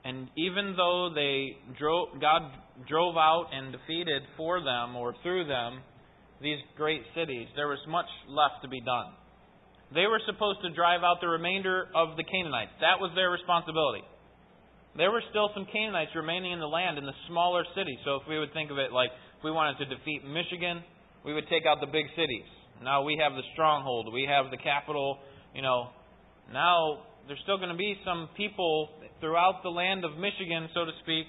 and 0.08 0.30
even 0.38 0.76
though 0.78 1.12
they 1.14 1.58
drove, 1.78 2.20
God 2.22 2.44
drove 2.88 3.18
out 3.18 3.52
and 3.52 3.74
defeated 3.74 4.24
for 4.38 4.64
them 4.64 4.96
or 4.96 5.14
through 5.22 5.48
them 5.48 5.82
these 6.42 6.60
great 6.78 7.02
cities, 7.16 7.48
there 7.56 7.68
was 7.68 7.80
much 7.90 8.08
left 8.30 8.64
to 8.64 8.70
be 8.70 8.80
done. 8.80 9.12
They 9.94 10.08
were 10.08 10.22
supposed 10.26 10.64
to 10.64 10.72
drive 10.72 11.04
out 11.04 11.20
the 11.20 11.28
remainder 11.28 11.88
of 11.96 12.16
the 12.16 12.24
Canaanites. 12.24 12.72
That 12.80 13.04
was 13.04 13.12
their 13.16 13.32
responsibility. 13.32 14.04
There 14.96 15.12
were 15.12 15.24
still 15.30 15.52
some 15.54 15.68
Canaanites 15.68 16.16
remaining 16.16 16.52
in 16.54 16.60
the 16.60 16.72
land 16.72 16.98
in 16.98 17.06
the 17.06 17.18
smaller 17.28 17.64
cities. 17.76 18.00
So 18.06 18.16
if 18.16 18.24
we 18.28 18.40
would 18.40 18.54
think 18.54 18.72
of 18.72 18.78
it 18.78 18.92
like 18.92 19.12
if 19.12 19.44
we 19.44 19.52
wanted 19.52 19.78
to 19.84 19.92
defeat 19.92 20.24
Michigan, 20.24 20.88
we 21.26 21.34
would 21.34 21.48
take 21.50 21.66
out 21.66 21.80
the 21.80 21.88
big 21.88 22.06
cities. 22.16 22.46
Now 22.84 23.04
we 23.04 23.18
have 23.22 23.34
the 23.34 23.44
stronghold. 23.54 24.14
We 24.14 24.28
have 24.30 24.52
the 24.52 24.58
capital. 24.58 25.18
You 25.54 25.62
know, 25.62 25.90
now 26.52 27.04
there's 27.28 27.40
still 27.44 27.58
going 27.58 27.70
to 27.70 27.78
be 27.78 27.98
some 28.06 28.30
people 28.38 28.90
throughout 29.20 29.64
the 29.64 29.70
land 29.70 30.06
of 30.06 30.18
Michigan, 30.18 30.70
so 30.74 30.86
to 30.86 30.92
speak, 31.04 31.26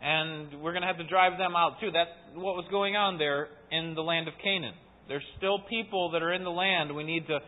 and 0.00 0.60
we're 0.62 0.72
going 0.72 0.82
to 0.82 0.88
have 0.88 0.98
to 0.98 1.08
drive 1.08 1.38
them 1.38 1.56
out 1.56 1.80
too. 1.80 1.90
That's 1.92 2.10
what 2.34 2.56
was 2.56 2.66
going 2.70 2.94
on 2.96 3.18
there 3.18 3.48
in 3.70 3.94
the 3.94 4.02
land 4.02 4.28
of 4.28 4.34
Canaan. 4.42 4.74
There's 5.08 5.24
still 5.38 5.58
people 5.68 6.10
that 6.12 6.22
are 6.22 6.32
in 6.32 6.44
the 6.44 6.50
land. 6.50 6.94
We 6.94 7.04
need 7.04 7.26
to 7.28 7.38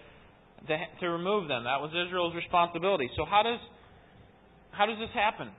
to, 0.68 0.76
to 1.00 1.06
remove 1.10 1.48
them. 1.48 1.64
That 1.64 1.80
was 1.80 1.90
Israel's 1.92 2.34
responsibility. 2.34 3.08
So 3.16 3.24
how 3.24 3.42
does 3.42 3.60
how 4.72 4.86
does 4.86 4.98
this 4.98 5.12
happen? 5.14 5.50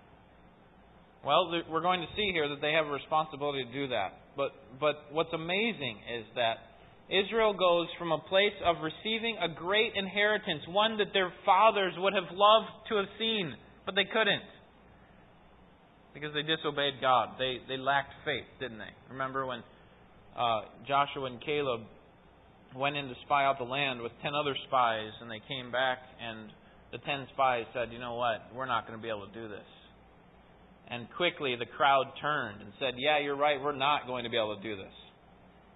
Well, 1.27 1.51
we're 1.69 1.84
going 1.84 2.00
to 2.00 2.07
see 2.15 2.31
here 2.31 2.48
that 2.48 2.62
they 2.62 2.72
have 2.72 2.88
a 2.88 2.96
responsibility 2.96 3.65
to 3.65 3.72
do 3.74 3.88
that. 3.89 4.15
But 4.38 4.55
but 4.79 5.12
what's 5.12 5.34
amazing 5.34 6.00
is 6.07 6.24
that 6.39 6.55
Israel 7.12 7.51
goes 7.51 7.88
from 8.00 8.13
a 8.13 8.17
place 8.31 8.55
of 8.63 8.77
receiving 8.79 9.36
a 9.36 9.51
great 9.51 9.91
inheritance, 9.93 10.63
one 10.69 10.98
that 11.00 11.12
their 11.12 11.34
fathers 11.43 11.91
would 11.98 12.13
have 12.13 12.31
loved 12.31 12.72
to 12.88 12.96
have 12.96 13.12
seen, 13.19 13.51
but 13.86 13.93
they 13.93 14.05
couldn't. 14.05 14.48
Because 16.13 16.31
they 16.34 16.48
disobeyed 16.48 17.01
God. 17.01 17.36
They, 17.38 17.60
they 17.67 17.75
lacked 17.75 18.15
faith, 18.24 18.48
didn't 18.62 18.79
they? 18.79 18.96
Remember 19.12 19.46
when 19.46 19.60
uh, 20.31 20.62
Joshua 20.88 21.25
and 21.25 21.43
Caleb 21.43 21.81
went 22.74 22.96
in 22.96 23.03
to 23.10 23.15
spy 23.25 23.43
out 23.43 23.57
the 23.60 23.67
land 23.67 24.00
with 24.00 24.13
ten 24.24 24.31
other 24.31 24.55
spies, 24.67 25.12
and 25.19 25.29
they 25.29 25.43
came 25.43 25.74
back, 25.74 26.00
and 26.24 26.48
the 26.93 27.00
ten 27.00 27.27
spies 27.34 27.65
said, 27.74 27.91
You 27.91 28.00
know 28.00 28.15
what? 28.15 28.48
We're 28.55 28.65
not 28.65 28.88
going 28.88 28.98
to 28.98 29.03
be 29.03 29.10
able 29.10 29.27
to 29.27 29.34
do 29.36 29.50
this. 29.50 29.67
And 30.89 31.08
quickly 31.17 31.56
the 31.60 31.65
crowd 31.65 32.06
turned 32.22 32.62
and 32.62 32.72
said, 32.79 32.96
Yeah, 32.98 33.20
you're 33.20 33.38
right. 33.38 33.60
We're 33.62 33.75
not 33.75 34.08
going 34.08 34.24
to 34.24 34.29
be 34.29 34.38
able 34.38 34.56
to 34.56 34.63
do 34.63 34.75
this. 34.75 34.94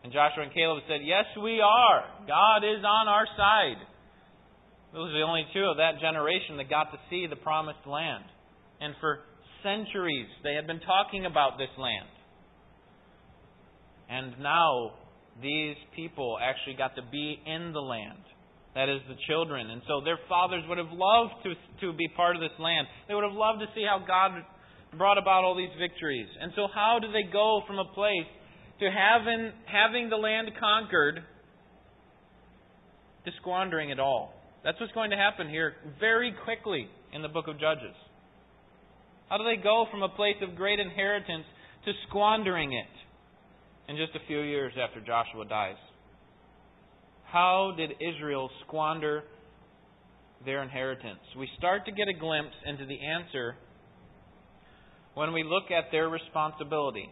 And 0.04 0.12
Joshua 0.12 0.44
and 0.44 0.54
Caleb 0.54 0.84
said, 0.88 1.02
Yes, 1.04 1.26
we 1.42 1.60
are. 1.60 2.04
God 2.28 2.64
is 2.64 2.84
on 2.84 3.08
our 3.08 3.28
side. 3.36 3.82
Those 4.94 5.10
are 5.12 5.20
the 5.20 5.28
only 5.28 5.46
two 5.54 5.64
of 5.64 5.78
that 5.78 6.00
generation 6.02 6.58
that 6.58 6.70
got 6.70 6.92
to 6.92 7.00
see 7.10 7.28
the 7.28 7.36
promised 7.36 7.86
land. 7.86 8.24
And 8.80 8.96
for 9.00 9.20
centuries, 9.64 10.28
they 10.44 10.54
had 10.54 10.68
been 10.68 10.82
talking 10.82 11.26
about 11.26 11.58
this 11.58 11.72
land. 11.78 12.10
And 14.10 14.40
now, 14.42 15.00
these 15.42 15.76
people 15.96 16.38
actually 16.42 16.76
got 16.76 16.96
to 16.96 17.04
be 17.12 17.40
in 17.46 17.72
the 17.72 17.80
land. 17.80 18.20
That 18.76 18.88
is 18.88 19.00
the 19.08 19.16
children. 19.28 19.70
And 19.70 19.82
so 19.88 20.02
their 20.04 20.20
fathers 20.28 20.64
would 20.68 20.78
have 20.78 20.92
loved 20.92 21.44
to, 21.44 21.54
to 21.88 21.94
be 21.94 22.08
part 22.16 22.36
of 22.36 22.42
this 22.42 22.56
land. 22.60 22.88
They 23.08 23.16
would 23.16 23.24
have 23.24 23.36
loved 23.36 23.60
to 23.60 23.68
see 23.76 23.84
how 23.84 24.00
God 24.00 24.44
brought 24.98 25.18
about 25.18 25.44
all 25.44 25.56
these 25.56 25.74
victories. 25.80 26.28
And 26.42 26.52
so, 26.56 26.68
how 26.74 27.00
do 27.02 27.12
they 27.12 27.32
go 27.32 27.62
from 27.68 27.80
a 27.80 27.86
place 27.86 28.28
to 28.82 28.90
having, 28.90 29.52
having 29.66 30.10
the 30.10 30.18
land 30.18 30.50
conquered 30.60 31.24
to 33.26 33.32
squandering 33.40 33.92
it 33.92 34.00
all. 34.00 34.34
That's 34.64 34.80
what's 34.80 34.92
going 34.94 35.12
to 35.12 35.18
happen 35.18 35.50
here 35.50 35.74
very 36.00 36.34
quickly 36.44 36.88
in 37.14 37.22
the 37.22 37.28
book 37.28 37.48
of 37.48 37.60
Judges. 37.60 37.96
How 39.30 39.38
do 39.38 39.44
they 39.44 39.62
go 39.62 39.86
from 39.92 40.02
a 40.04 40.10
place 40.10 40.36
of 40.42 40.56
great 40.56 40.80
inheritance 40.80 41.46
to 41.86 41.92
squandering 42.10 42.74
it 42.74 43.92
in 43.92 43.98
just 43.98 44.16
a 44.16 44.28
few 44.28 44.42
years 44.42 44.74
after 44.82 45.00
Joshua 45.00 45.46
dies? 45.48 45.78
How 47.32 47.74
did 47.78 47.92
Israel 48.02 48.50
squander 48.66 49.24
their 50.44 50.64
inheritance? 50.64 51.20
We 51.38 51.48
start 51.58 51.86
to 51.86 51.92
get 51.92 52.08
a 52.08 52.20
glimpse 52.20 52.56
into 52.66 52.86
the 52.86 52.98
answer 53.00 53.56
when 55.14 55.34
we 55.34 55.44
look 55.44 55.72
at 55.72 55.92
their 55.92 56.10
responsibility. 56.10 57.10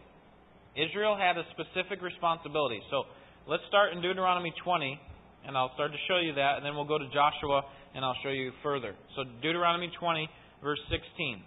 Israel 0.76 1.16
had 1.18 1.36
a 1.36 1.44
specific 1.52 2.02
responsibility. 2.02 2.80
So 2.90 3.04
let's 3.48 3.62
start 3.68 3.92
in 3.92 4.00
Deuteronomy 4.00 4.52
20, 4.64 5.00
and 5.46 5.56
I'll 5.56 5.72
start 5.74 5.92
to 5.92 5.98
show 6.08 6.18
you 6.18 6.34
that, 6.34 6.56
and 6.56 6.64
then 6.64 6.74
we'll 6.74 6.88
go 6.88 6.98
to 6.98 7.08
Joshua, 7.12 7.62
and 7.94 8.04
I'll 8.04 8.16
show 8.22 8.30
you 8.30 8.52
further. 8.62 8.94
So 9.16 9.24
Deuteronomy 9.42 9.90
20, 9.98 10.28
verse 10.62 10.80
16. 10.90 11.42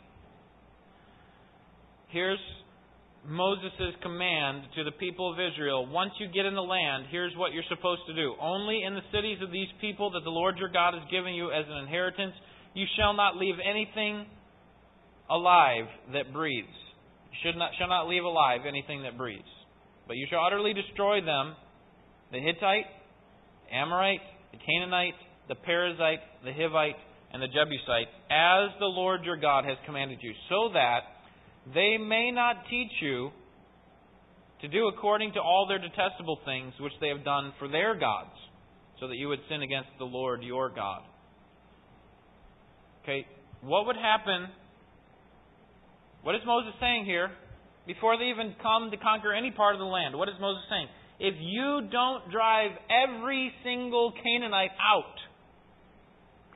Here's 2.10 2.40
Moses' 3.26 3.96
command 4.04 4.64
to 4.76 4.84
the 4.84 4.92
people 4.92 5.32
of 5.32 5.40
Israel 5.40 5.88
once 5.88 6.12
you 6.20 6.28
get 6.28 6.46
in 6.46 6.54
the 6.54 6.62
land, 6.62 7.06
here's 7.10 7.34
what 7.38 7.54
you're 7.54 7.66
supposed 7.70 8.02
to 8.08 8.14
do. 8.14 8.36
Only 8.40 8.84
in 8.84 8.94
the 8.94 9.06
cities 9.16 9.40
of 9.42 9.52
these 9.52 9.70
people 9.80 10.12
that 10.12 10.24
the 10.24 10.30
Lord 10.30 10.58
your 10.58 10.70
God 10.70 10.94
has 10.94 11.04
given 11.10 11.34
you 11.34 11.50
as 11.50 11.66
an 11.68 11.78
inheritance, 11.78 12.34
you 12.76 12.86
shall 13.00 13.14
not 13.14 13.38
leave 13.38 13.56
anything 13.64 14.28
alive 15.30 15.86
that 16.14 16.34
breathes 16.34 16.68
should 17.42 17.56
not, 17.56 17.72
shall 17.78 17.88
not 17.88 18.08
leave 18.08 18.24
alive 18.24 18.62
anything 18.68 19.04
that 19.04 19.18
breathes. 19.18 19.44
But 20.08 20.18
you 20.18 20.28
shall 20.30 20.46
utterly 20.46 20.74
destroy 20.74 21.22
them 21.22 21.56
the 22.32 22.40
Hittite, 22.40 22.86
the 23.70 23.76
Amorite, 23.76 24.22
the 24.52 24.58
Canaanite, 24.58 25.16
the 25.48 25.56
Perizzite, 25.56 26.24
the 26.44 26.52
Hivite, 26.52 27.00
and 27.32 27.42
the 27.42 27.48
Jebusite, 27.48 28.10
as 28.30 28.70
the 28.80 28.86
Lord 28.86 29.24
your 29.24 29.38
God 29.38 29.66
has 29.66 29.78
commanded 29.86 30.20
you, 30.22 30.34
so 30.50 30.70
that 30.74 31.02
they 31.74 31.98
may 31.98 32.32
not 32.32 32.58
teach 32.70 32.92
you 33.02 33.32
to 34.62 34.68
do 34.68 34.88
according 34.88 35.34
to 35.34 35.40
all 35.40 35.66
their 35.68 35.80
detestable 35.80 36.40
things 36.46 36.74
which 36.80 36.94
they 37.02 37.10
have 37.10 37.24
done 37.24 37.54
for 37.60 37.68
their 37.68 37.96
gods, 37.96 38.36
so 39.00 39.08
that 39.08 39.16
you 39.16 39.28
would 39.28 39.40
sin 39.50 39.62
against 39.62 39.90
the 39.98 40.06
Lord 40.06 40.44
your 40.44 40.70
God. 40.70 41.02
Okay, 43.04 43.26
what 43.62 43.88
would 43.88 43.98
happen 43.98 44.48
what 46.24 46.36
is 46.36 46.42
Moses 46.46 46.74
saying 46.80 47.06
here? 47.06 47.30
Before 47.86 48.18
they 48.18 48.26
even 48.26 48.56
come 48.64 48.92
to 48.92 48.98
conquer 48.98 49.34
any 49.34 49.52
part 49.52 49.76
of 49.76 49.80
the 49.80 49.86
land, 49.86 50.18
what 50.18 50.30
is 50.30 50.36
Moses 50.40 50.64
saying? 50.70 50.88
If 51.20 51.36
you 51.40 51.88
don't 51.92 52.32
drive 52.32 52.72
every 52.90 53.52
single 53.64 54.14
Canaanite 54.24 54.72
out, 54.80 55.16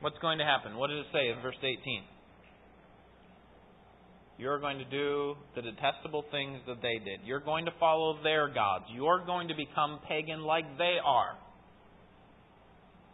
what's 0.00 0.18
going 0.18 0.38
to 0.38 0.44
happen? 0.44 0.76
What 0.76 0.88
does 0.88 1.00
it 1.00 1.12
say 1.12 1.28
in 1.28 1.42
verse 1.42 1.60
18? 1.60 1.76
You're 4.38 4.58
going 4.58 4.78
to 4.78 4.84
do 4.84 5.34
the 5.54 5.62
detestable 5.62 6.24
things 6.30 6.60
that 6.66 6.80
they 6.80 6.98
did. 7.04 7.26
You're 7.26 7.40
going 7.40 7.66
to 7.66 7.72
follow 7.78 8.22
their 8.22 8.48
gods. 8.48 8.84
You're 8.94 9.24
going 9.26 9.48
to 9.48 9.54
become 9.54 10.00
pagan 10.08 10.42
like 10.42 10.64
they 10.78 10.96
are. 11.04 11.36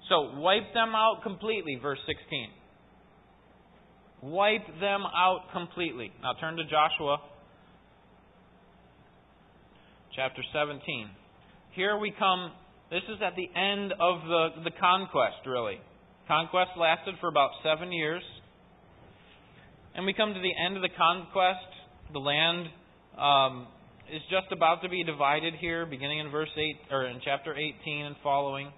So, 0.08 0.38
wipe 0.38 0.74
them 0.74 0.94
out 0.94 1.22
completely, 1.22 1.78
verse 1.82 1.98
16 2.06 2.50
wipe 4.24 4.66
them 4.80 5.02
out 5.04 5.52
completely. 5.52 6.10
Now 6.22 6.32
turn 6.40 6.56
to 6.56 6.64
Joshua 6.64 7.18
chapter 10.16 10.42
17. 10.52 10.80
Here 11.72 11.98
we 11.98 12.12
come, 12.18 12.52
this 12.90 13.02
is 13.08 13.20
at 13.20 13.34
the 13.37 13.48
end 13.58 13.92
of 13.92 14.22
the, 14.22 14.48
the 14.64 14.70
conquest, 14.80 15.44
really. 15.44 15.78
Conquest 16.26 16.70
lasted 16.78 17.16
for 17.20 17.28
about 17.28 17.50
seven 17.62 17.92
years. 17.92 18.22
And 19.94 20.06
we 20.06 20.14
come 20.14 20.32
to 20.32 20.40
the 20.40 20.52
end 20.64 20.76
of 20.76 20.82
the 20.82 20.94
conquest. 20.96 21.68
The 22.12 22.18
land 22.18 22.66
um, 23.18 23.66
is 24.12 24.22
just 24.30 24.52
about 24.52 24.82
to 24.82 24.88
be 24.88 25.04
divided 25.04 25.54
here, 25.60 25.84
beginning 25.84 26.20
in 26.20 26.30
verse 26.30 26.48
8 26.56 26.94
or 26.94 27.06
in 27.06 27.20
chapter 27.24 27.54
18 27.54 28.06
and 28.06 28.16
following. 28.22 28.72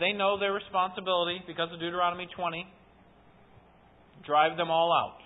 They 0.00 0.12
know 0.12 0.38
their 0.38 0.52
responsibility 0.52 1.42
because 1.46 1.68
of 1.72 1.80
Deuteronomy 1.80 2.28
20. 2.36 2.66
Drive 4.26 4.56
them 4.56 4.70
all 4.70 4.92
out. 4.92 5.18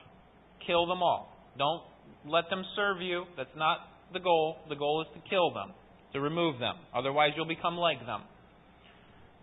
Kill 0.66 0.86
them 0.86 1.02
all. 1.02 1.32
Don't 1.56 1.82
let 2.26 2.50
them 2.50 2.64
serve 2.76 3.00
you. 3.00 3.24
That's 3.36 3.54
not 3.56 3.78
the 4.12 4.20
goal. 4.20 4.56
The 4.68 4.76
goal 4.76 5.02
is 5.02 5.08
to 5.14 5.30
kill 5.30 5.52
them, 5.52 5.72
to 6.12 6.20
remove 6.20 6.58
them. 6.58 6.76
Otherwise, 6.94 7.30
you'll 7.36 7.46
become 7.46 7.76
like 7.76 8.04
them. 8.04 8.22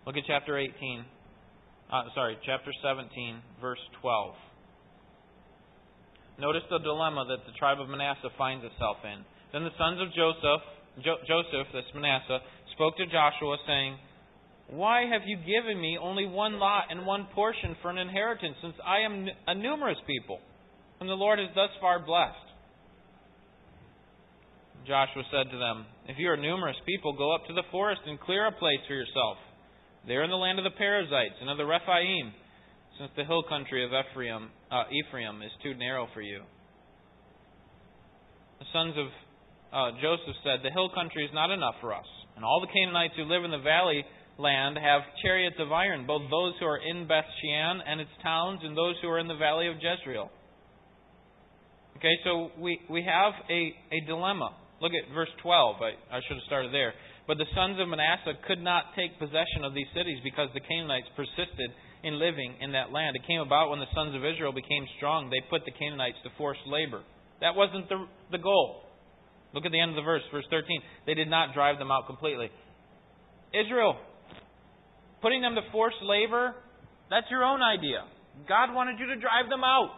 Look 0.06 0.16
at 0.16 0.22
chapter 0.26 0.58
18. 0.58 1.04
Uh, 1.92 2.02
sorry, 2.14 2.36
chapter 2.44 2.72
17, 2.82 3.38
verse 3.60 3.78
12. 4.02 4.34
Notice 6.38 6.62
the 6.68 6.78
dilemma 6.78 7.24
that 7.30 7.46
the 7.46 7.56
tribe 7.58 7.80
of 7.80 7.88
Manasseh 7.88 8.28
finds 8.36 8.64
itself 8.64 8.98
in. 9.04 9.24
Then 9.52 9.64
the 9.64 9.74
sons 9.78 10.02
of 10.02 10.12
Joseph, 10.12 10.62
jo- 11.00 11.22
Joseph, 11.26 11.70
that's 11.72 11.88
Manasseh, 11.94 12.44
spoke 12.74 12.96
to 12.98 13.06
Joshua, 13.06 13.56
saying, 13.66 13.96
why 14.68 15.06
have 15.06 15.22
you 15.26 15.36
given 15.36 15.80
me 15.80 15.96
only 16.00 16.26
one 16.26 16.58
lot 16.58 16.86
and 16.90 17.06
one 17.06 17.28
portion 17.34 17.76
for 17.82 17.90
an 17.90 17.98
inheritance, 17.98 18.56
since 18.60 18.74
I 18.84 19.00
am 19.00 19.26
a 19.46 19.54
numerous 19.54 19.98
people, 20.06 20.40
whom 20.98 21.08
the 21.08 21.14
Lord 21.14 21.38
has 21.38 21.48
thus 21.54 21.70
far 21.80 22.04
blessed? 22.04 22.34
Joshua 24.86 25.22
said 25.30 25.50
to 25.50 25.58
them, 25.58 25.86
If 26.06 26.18
you 26.18 26.30
are 26.30 26.36
numerous 26.36 26.76
people, 26.86 27.12
go 27.12 27.34
up 27.34 27.46
to 27.46 27.54
the 27.54 27.66
forest 27.70 28.02
and 28.06 28.18
clear 28.20 28.46
a 28.46 28.52
place 28.52 28.82
for 28.86 28.94
yourself, 28.94 29.38
there 30.06 30.22
in 30.22 30.30
the 30.30 30.36
land 30.36 30.58
of 30.58 30.64
the 30.64 30.78
Perizzites 30.78 31.38
and 31.40 31.50
of 31.50 31.58
the 31.58 31.66
Rephaim, 31.66 32.32
since 32.98 33.10
the 33.16 33.24
hill 33.24 33.42
country 33.48 33.84
of 33.84 33.90
Ephraim, 33.90 34.50
uh, 34.70 34.84
Ephraim 34.90 35.42
is 35.42 35.50
too 35.62 35.74
narrow 35.74 36.08
for 36.14 36.22
you. 36.22 36.42
The 38.58 38.66
sons 38.72 38.94
of 38.96 39.06
uh, 39.74 39.90
Joseph 40.00 40.38
said, 40.42 40.62
The 40.62 40.70
hill 40.70 40.88
country 40.94 41.24
is 41.24 41.30
not 41.34 41.50
enough 41.50 41.74
for 41.80 41.92
us, 41.92 42.06
and 42.34 42.44
all 42.44 42.62
the 42.62 42.72
Canaanites 42.72 43.14
who 43.16 43.24
live 43.24 43.44
in 43.44 43.50
the 43.50 43.62
valley 43.62 44.04
land 44.38 44.76
have 44.76 45.02
chariots 45.22 45.56
of 45.58 45.72
iron, 45.72 46.06
both 46.06 46.22
those 46.30 46.54
who 46.60 46.66
are 46.66 46.78
in 46.78 47.08
Beth 47.08 47.24
Shean 47.40 47.80
and 47.86 48.00
its 48.00 48.10
towns, 48.22 48.60
and 48.62 48.76
those 48.76 48.96
who 49.00 49.08
are 49.08 49.18
in 49.18 49.28
the 49.28 49.36
valley 49.36 49.68
of 49.68 49.76
Jezreel. 49.80 50.30
Okay, 51.96 52.12
so 52.24 52.50
we, 52.60 52.80
we 52.90 53.02
have 53.02 53.32
a, 53.48 53.72
a 53.90 54.04
dilemma. 54.06 54.52
Look 54.82 54.92
at 54.92 55.14
verse 55.14 55.32
12. 55.42 55.76
I, 55.80 55.96
I 56.12 56.20
should 56.28 56.36
have 56.36 56.46
started 56.46 56.72
there. 56.72 56.92
But 57.26 57.38
the 57.38 57.48
sons 57.56 57.80
of 57.80 57.88
Manasseh 57.88 58.36
could 58.46 58.60
not 58.60 58.92
take 58.94 59.18
possession 59.18 59.64
of 59.64 59.72
these 59.72 59.88
cities 59.96 60.20
because 60.22 60.52
the 60.52 60.60
Canaanites 60.60 61.08
persisted 61.16 61.72
in 62.04 62.20
living 62.20 62.54
in 62.60 62.72
that 62.72 62.92
land. 62.92 63.16
It 63.16 63.26
came 63.26 63.40
about 63.40 63.70
when 63.70 63.80
the 63.80 63.90
sons 63.96 64.14
of 64.14 64.22
Israel 64.22 64.52
became 64.52 64.84
strong, 64.96 65.30
they 65.32 65.42
put 65.50 65.64
the 65.64 65.72
Canaanites 65.72 66.20
to 66.22 66.30
forced 66.38 66.62
labor. 66.68 67.02
That 67.40 67.56
wasn't 67.56 67.88
the, 67.88 68.06
the 68.30 68.38
goal. 68.38 68.84
Look 69.54 69.64
at 69.64 69.72
the 69.72 69.80
end 69.80 69.90
of 69.90 69.96
the 69.96 70.06
verse, 70.06 70.22
verse 70.30 70.44
13. 70.50 70.68
They 71.06 71.14
did 71.14 71.28
not 71.28 71.54
drive 71.54 71.78
them 71.78 71.90
out 71.90 72.06
completely. 72.06 72.50
Israel, 73.56 73.96
putting 75.22 75.42
them 75.42 75.54
to 75.54 75.62
forced 75.72 76.00
labor, 76.02 76.54
that's 77.10 77.26
your 77.30 77.44
own 77.44 77.60
idea. 77.62 78.04
God 78.48 78.74
wanted 78.74 78.98
you 78.98 79.06
to 79.06 79.16
drive 79.16 79.48
them 79.48 79.64
out. 79.64 79.96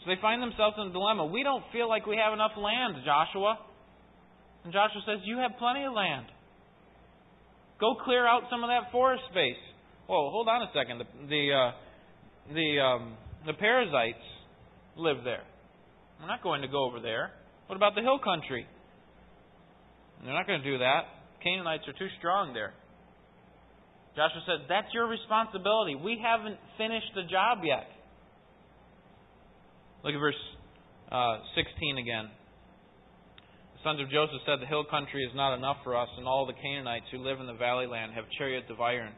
So 0.00 0.10
they 0.14 0.20
find 0.20 0.40
themselves 0.40 0.76
in 0.80 0.88
a 0.88 0.92
dilemma. 0.92 1.26
We 1.26 1.42
don't 1.42 1.64
feel 1.72 1.88
like 1.88 2.06
we 2.06 2.16
have 2.16 2.32
enough 2.32 2.52
land, 2.56 3.02
Joshua. 3.04 3.58
And 4.64 4.72
Joshua 4.72 5.02
says, 5.06 5.20
You 5.24 5.38
have 5.38 5.58
plenty 5.58 5.84
of 5.84 5.92
land. 5.92 6.26
Go 7.80 7.94
clear 8.04 8.26
out 8.26 8.42
some 8.50 8.64
of 8.64 8.70
that 8.70 8.90
forest 8.92 9.22
space. 9.30 9.60
Whoa, 10.06 10.30
hold 10.30 10.48
on 10.48 10.62
a 10.62 10.70
second. 10.72 11.02
The 11.02 11.06
the 11.28 11.42
uh, 11.52 11.70
the, 12.54 12.80
um, 12.80 13.16
the 13.44 13.52
Perizzites 13.54 14.22
live 14.96 15.24
there. 15.24 15.42
We're 16.20 16.28
not 16.28 16.42
going 16.42 16.62
to 16.62 16.68
go 16.68 16.84
over 16.84 17.00
there. 17.00 17.32
What 17.66 17.76
about 17.76 17.94
the 17.94 18.02
hill 18.02 18.18
country? 18.22 18.66
They're 20.24 20.32
not 20.32 20.46
going 20.46 20.62
to 20.62 20.70
do 20.70 20.78
that. 20.78 21.02
Canaanites 21.46 21.86
are 21.86 21.94
too 21.94 22.10
strong 22.18 22.50
there. 22.50 22.74
Joshua 24.18 24.42
said, 24.50 24.66
That's 24.66 24.90
your 24.90 25.06
responsibility. 25.06 25.94
We 25.94 26.18
haven't 26.18 26.58
finished 26.74 27.14
the 27.14 27.22
job 27.30 27.62
yet. 27.62 27.86
Look 30.02 30.14
at 30.14 30.18
verse 30.18 30.42
uh, 31.12 31.38
16 31.54 32.02
again. 32.02 32.26
The 33.78 33.80
sons 33.86 34.02
of 34.02 34.10
Joseph 34.10 34.42
said, 34.42 34.58
The 34.58 34.66
hill 34.66 34.88
country 34.90 35.22
is 35.22 35.30
not 35.38 35.54
enough 35.54 35.78
for 35.86 35.94
us, 35.94 36.08
and 36.18 36.26
all 36.26 36.50
the 36.50 36.58
Canaanites 36.58 37.06
who 37.14 37.22
live 37.22 37.38
in 37.38 37.46
the 37.46 37.54
valley 37.54 37.86
land 37.86 38.10
have 38.18 38.24
chariots 38.34 38.66
of 38.66 38.80
iron, 38.80 39.14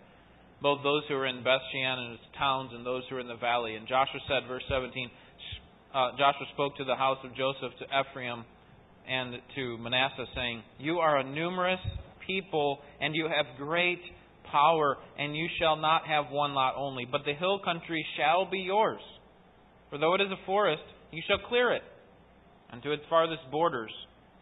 both 0.61 0.85
those 0.85 1.09
who 1.09 1.17
are 1.17 1.27
in 1.27 1.41
Bethshean 1.41 1.97
and 1.97 2.13
its 2.21 2.29
towns 2.37 2.77
and 2.77 2.85
those 2.85 3.09
who 3.09 3.17
are 3.17 3.25
in 3.25 3.29
the 3.29 3.41
valley. 3.41 3.77
And 3.77 3.89
Joshua 3.89 4.21
said, 4.29 4.45
verse 4.45 4.67
17, 4.69 5.09
uh, 5.95 6.13
Joshua 6.21 6.45
spoke 6.53 6.77
to 6.77 6.85
the 6.85 6.97
house 6.97 7.25
of 7.25 7.33
Joseph, 7.33 7.73
to 7.81 7.87
Ephraim, 7.89 8.45
and 9.09 9.41
to 9.55 9.79
Manasseh, 9.79 10.29
saying, 10.35 10.63
You 10.79 10.99
are 10.99 11.17
a 11.17 11.25
numerous 11.25 11.81
people, 12.29 12.79
and 13.01 13.17
you 13.17 13.25
have 13.25 13.59
great 13.59 14.01
power, 14.53 14.97
and 15.19 15.37
you 15.37 15.49
shall 15.61 15.77
not 15.77 16.07
have 16.07 16.27
one 16.31 16.55
lot 16.55 16.75
only, 16.77 17.05
but 17.11 17.23
the 17.25 17.35
hill 17.35 17.59
country 17.65 18.07
shall 18.17 18.49
be 18.49 18.59
yours. 18.59 19.01
For 19.91 19.99
though 19.99 20.15
it 20.15 20.21
is 20.21 20.31
a 20.31 20.47
forest, 20.47 20.83
you 21.11 21.23
shall 21.27 21.49
clear 21.49 21.73
it, 21.73 21.83
and 22.71 22.83
to 22.83 22.93
its 22.93 23.03
farthest 23.09 23.51
borders 23.51 23.91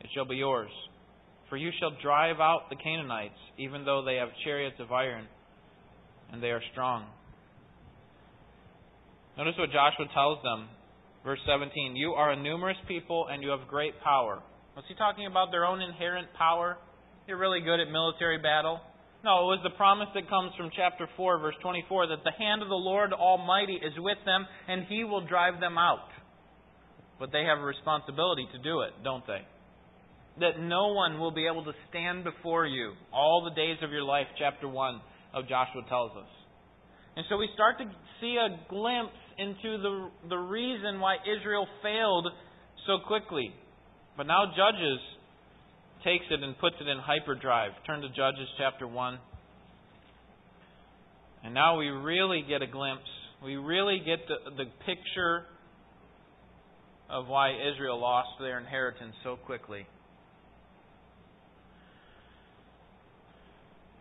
it 0.01 0.11
shall 0.15 0.27
be 0.27 0.37
yours. 0.37 0.71
For 1.49 1.57
you 1.57 1.71
shall 1.79 1.93
drive 2.03 2.41
out 2.41 2.69
the 2.71 2.77
Canaanites, 2.77 3.39
even 3.57 3.85
though 3.85 4.05
they 4.05 4.17
have 4.17 4.29
chariots 4.45 4.77
of 4.81 4.91
iron, 4.91 5.27
and 6.33 6.43
they 6.43 6.51
are 6.51 6.63
strong. 6.73 7.07
Notice 9.39 9.55
what 9.59 9.71
Joshua 9.71 10.07
tells 10.13 10.43
them. 10.43 10.69
Verse 11.25 11.39
17 11.47 11.95
You 11.95 12.13
are 12.13 12.33
a 12.33 12.43
numerous 12.43 12.77
people, 12.89 13.27
and 13.31 13.43
you 13.43 13.51
have 13.51 13.69
great 13.69 13.95
power. 14.03 14.43
Was 14.75 14.85
he 14.89 14.95
talking 14.95 15.27
about 15.27 15.51
their 15.51 15.65
own 15.65 15.81
inherent 15.81 16.29
power? 16.37 16.79
You're 17.27 17.39
really 17.39 17.61
good 17.61 17.81
at 17.81 17.91
military 17.91 18.39
battle. 18.39 18.79
No, 19.25 19.51
it 19.51 19.59
was 19.59 19.61
the 19.65 19.75
promise 19.75 20.07
that 20.15 20.31
comes 20.31 20.53
from 20.57 20.71
chapter 20.77 21.09
4, 21.17 21.41
verse 21.41 21.57
24, 21.61 22.07
that 22.15 22.23
the 22.23 22.31
hand 22.39 22.63
of 22.63 22.69
the 22.69 22.79
Lord 22.79 23.13
Almighty 23.13 23.75
is 23.75 23.99
with 23.99 24.19
them 24.25 24.47
and 24.69 24.87
He 24.89 25.03
will 25.03 25.27
drive 25.27 25.59
them 25.59 25.77
out. 25.77 26.07
But 27.19 27.33
they 27.33 27.43
have 27.43 27.59
a 27.59 27.67
responsibility 27.67 28.47
to 28.53 28.63
do 28.63 28.83
it, 28.83 28.93
don't 29.03 29.27
they? 29.27 29.43
That 30.39 30.61
no 30.61 30.93
one 30.93 31.19
will 31.19 31.33
be 31.33 31.49
able 31.51 31.65
to 31.65 31.73
stand 31.91 32.23
before 32.23 32.65
you 32.65 32.93
all 33.13 33.43
the 33.43 33.57
days 33.59 33.79
of 33.83 33.91
your 33.91 34.05
life, 34.05 34.31
chapter 34.39 34.69
1 34.69 35.01
of 35.35 35.49
Joshua 35.49 35.83
tells 35.89 36.13
us. 36.13 36.31
And 37.17 37.27
so 37.29 37.39
we 37.39 37.49
start 37.55 37.79
to 37.79 37.91
see 38.21 38.39
a 38.39 38.55
glimpse 38.71 39.19
into 39.37 39.83
the, 39.83 40.11
the 40.29 40.39
reason 40.39 41.01
why 41.01 41.17
Israel 41.27 41.67
failed 41.83 42.29
so 42.87 42.99
quickly. 43.05 43.51
But 44.17 44.29
now 44.29 44.45
Judges 44.55 45.01
takes 46.07 46.25
it 46.31 46.41
and 46.41 46.57
puts 46.59 46.77
it 46.81 46.87
in 46.87 46.99
hyperdrive. 46.99 47.73
Turn 47.85 48.01
to 48.01 48.09
Judges 48.09 48.47
chapter 48.59 48.87
1. 48.87 49.19
And 51.43 51.53
now 51.53 51.77
we 51.79 51.89
really 51.89 52.45
get 52.49 52.63
a 52.63 52.67
glimpse. 52.69 53.11
We 53.45 53.57
really 53.57 53.99
get 53.99 54.21
the, 54.29 54.51
the 54.53 54.71
picture 54.87 55.43
of 57.11 57.27
why 57.27 57.55
Israel 57.73 58.01
lost 58.01 58.29
their 58.39 58.61
inheritance 58.61 59.15
so 59.25 59.35
quickly. 59.35 59.85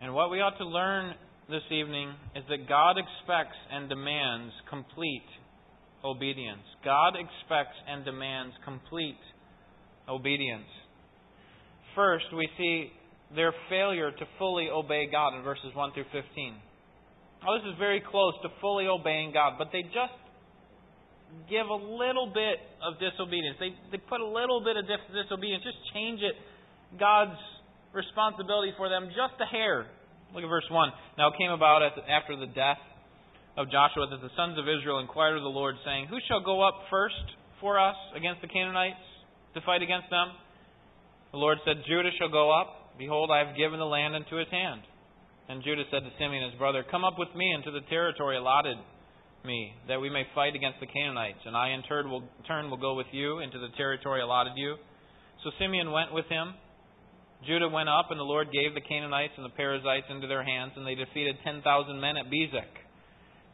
And 0.00 0.14
what 0.14 0.30
we 0.30 0.38
ought 0.38 0.58
to 0.58 0.66
learn 0.66 1.12
this 1.50 1.62
evening 1.72 2.14
is 2.36 2.44
that 2.48 2.68
God 2.68 2.96
expects 2.98 3.56
and 3.72 3.88
demands 3.88 4.52
complete 4.70 5.26
obedience. 6.04 6.62
God 6.84 7.14
expects 7.16 7.76
and 7.88 8.04
demands 8.04 8.54
complete 8.64 9.18
obedience. 10.08 10.70
First, 11.96 12.26
we 12.36 12.46
see 12.58 12.92
their 13.34 13.52
failure 13.68 14.12
to 14.12 14.24
fully 14.38 14.68
obey 14.70 15.08
God 15.10 15.34
in 15.34 15.42
verses 15.42 15.74
1 15.74 15.92
through 15.94 16.06
15. 16.12 16.22
Now, 17.42 17.56
this 17.56 17.66
is 17.72 17.78
very 17.78 18.04
close 18.04 18.34
to 18.42 18.48
fully 18.60 18.86
obeying 18.86 19.32
God, 19.32 19.54
but 19.56 19.72
they 19.72 19.82
just 19.82 20.14
give 21.48 21.66
a 21.66 21.74
little 21.74 22.30
bit 22.30 22.60
of 22.84 23.00
disobedience. 23.00 23.56
They, 23.58 23.72
they 23.90 23.98
put 23.98 24.20
a 24.20 24.28
little 24.28 24.60
bit 24.62 24.76
of 24.76 24.84
disobedience, 24.86 25.64
just 25.64 25.80
change 25.96 26.20
it. 26.20 26.36
God's 27.00 27.40
responsibility 27.96 28.76
for 28.76 28.88
them 28.88 29.08
just 29.10 29.40
a 29.40 29.48
hair. 29.48 29.88
Look 30.34 30.44
at 30.44 30.52
verse 30.52 30.68
1. 30.70 30.92
Now 31.18 31.32
it 31.32 31.38
came 31.40 31.50
about 31.50 31.80
after 31.82 32.36
the 32.36 32.46
death 32.52 32.78
of 33.56 33.72
Joshua 33.72 34.06
that 34.12 34.20
the 34.20 34.32
sons 34.36 34.60
of 34.60 34.68
Israel 34.68 35.00
inquired 35.00 35.36
of 35.36 35.42
the 35.42 35.54
Lord, 35.54 35.76
saying, 35.84 36.06
Who 36.12 36.20
shall 36.28 36.44
go 36.44 36.60
up 36.60 36.86
first 36.90 37.24
for 37.60 37.80
us 37.80 37.96
against 38.14 38.42
the 38.42 38.48
Canaanites 38.48 39.00
to 39.54 39.64
fight 39.64 39.80
against 39.80 40.10
them? 40.12 40.28
The 41.36 41.44
Lord 41.44 41.60
said, 41.68 41.84
Judah 41.84 42.08
shall 42.16 42.32
go 42.32 42.48
up. 42.48 42.96
Behold, 42.96 43.28
I 43.28 43.44
have 43.44 43.60
given 43.60 43.76
the 43.76 43.84
land 43.84 44.16
into 44.16 44.40
his 44.40 44.48
hand. 44.48 44.80
And 45.52 45.60
Judah 45.60 45.84
said 45.92 46.00
to 46.00 46.08
Simeon 46.16 46.48
his 46.48 46.56
brother, 46.56 46.80
Come 46.80 47.04
up 47.04 47.20
with 47.20 47.28
me 47.36 47.52
into 47.52 47.68
the 47.68 47.84
territory 47.92 48.40
allotted 48.40 48.80
me, 49.44 49.76
that 49.86 50.00
we 50.00 50.08
may 50.08 50.24
fight 50.34 50.56
against 50.56 50.80
the 50.80 50.88
Canaanites. 50.88 51.44
And 51.44 51.52
I 51.52 51.76
in 51.76 51.84
turn 51.84 52.08
will, 52.08 52.24
turn 52.48 52.72
will 52.72 52.80
go 52.80 52.96
with 52.96 53.12
you 53.12 53.44
into 53.44 53.60
the 53.60 53.68
territory 53.76 54.24
allotted 54.24 54.54
you. 54.56 54.80
So 55.44 55.52
Simeon 55.60 55.92
went 55.92 56.16
with 56.16 56.24
him. 56.32 56.56
Judah 57.44 57.68
went 57.68 57.92
up, 57.92 58.08
and 58.08 58.18
the 58.18 58.24
Lord 58.24 58.48
gave 58.48 58.72
the 58.72 58.80
Canaanites 58.80 59.36
and 59.36 59.44
the 59.44 59.52
Perizzites 59.52 60.08
into 60.08 60.26
their 60.32 60.42
hands, 60.42 60.72
and 60.74 60.88
they 60.88 60.96
defeated 60.96 61.36
ten 61.44 61.60
thousand 61.60 62.00
men 62.00 62.16
at 62.16 62.32
Bezek. 62.32 62.72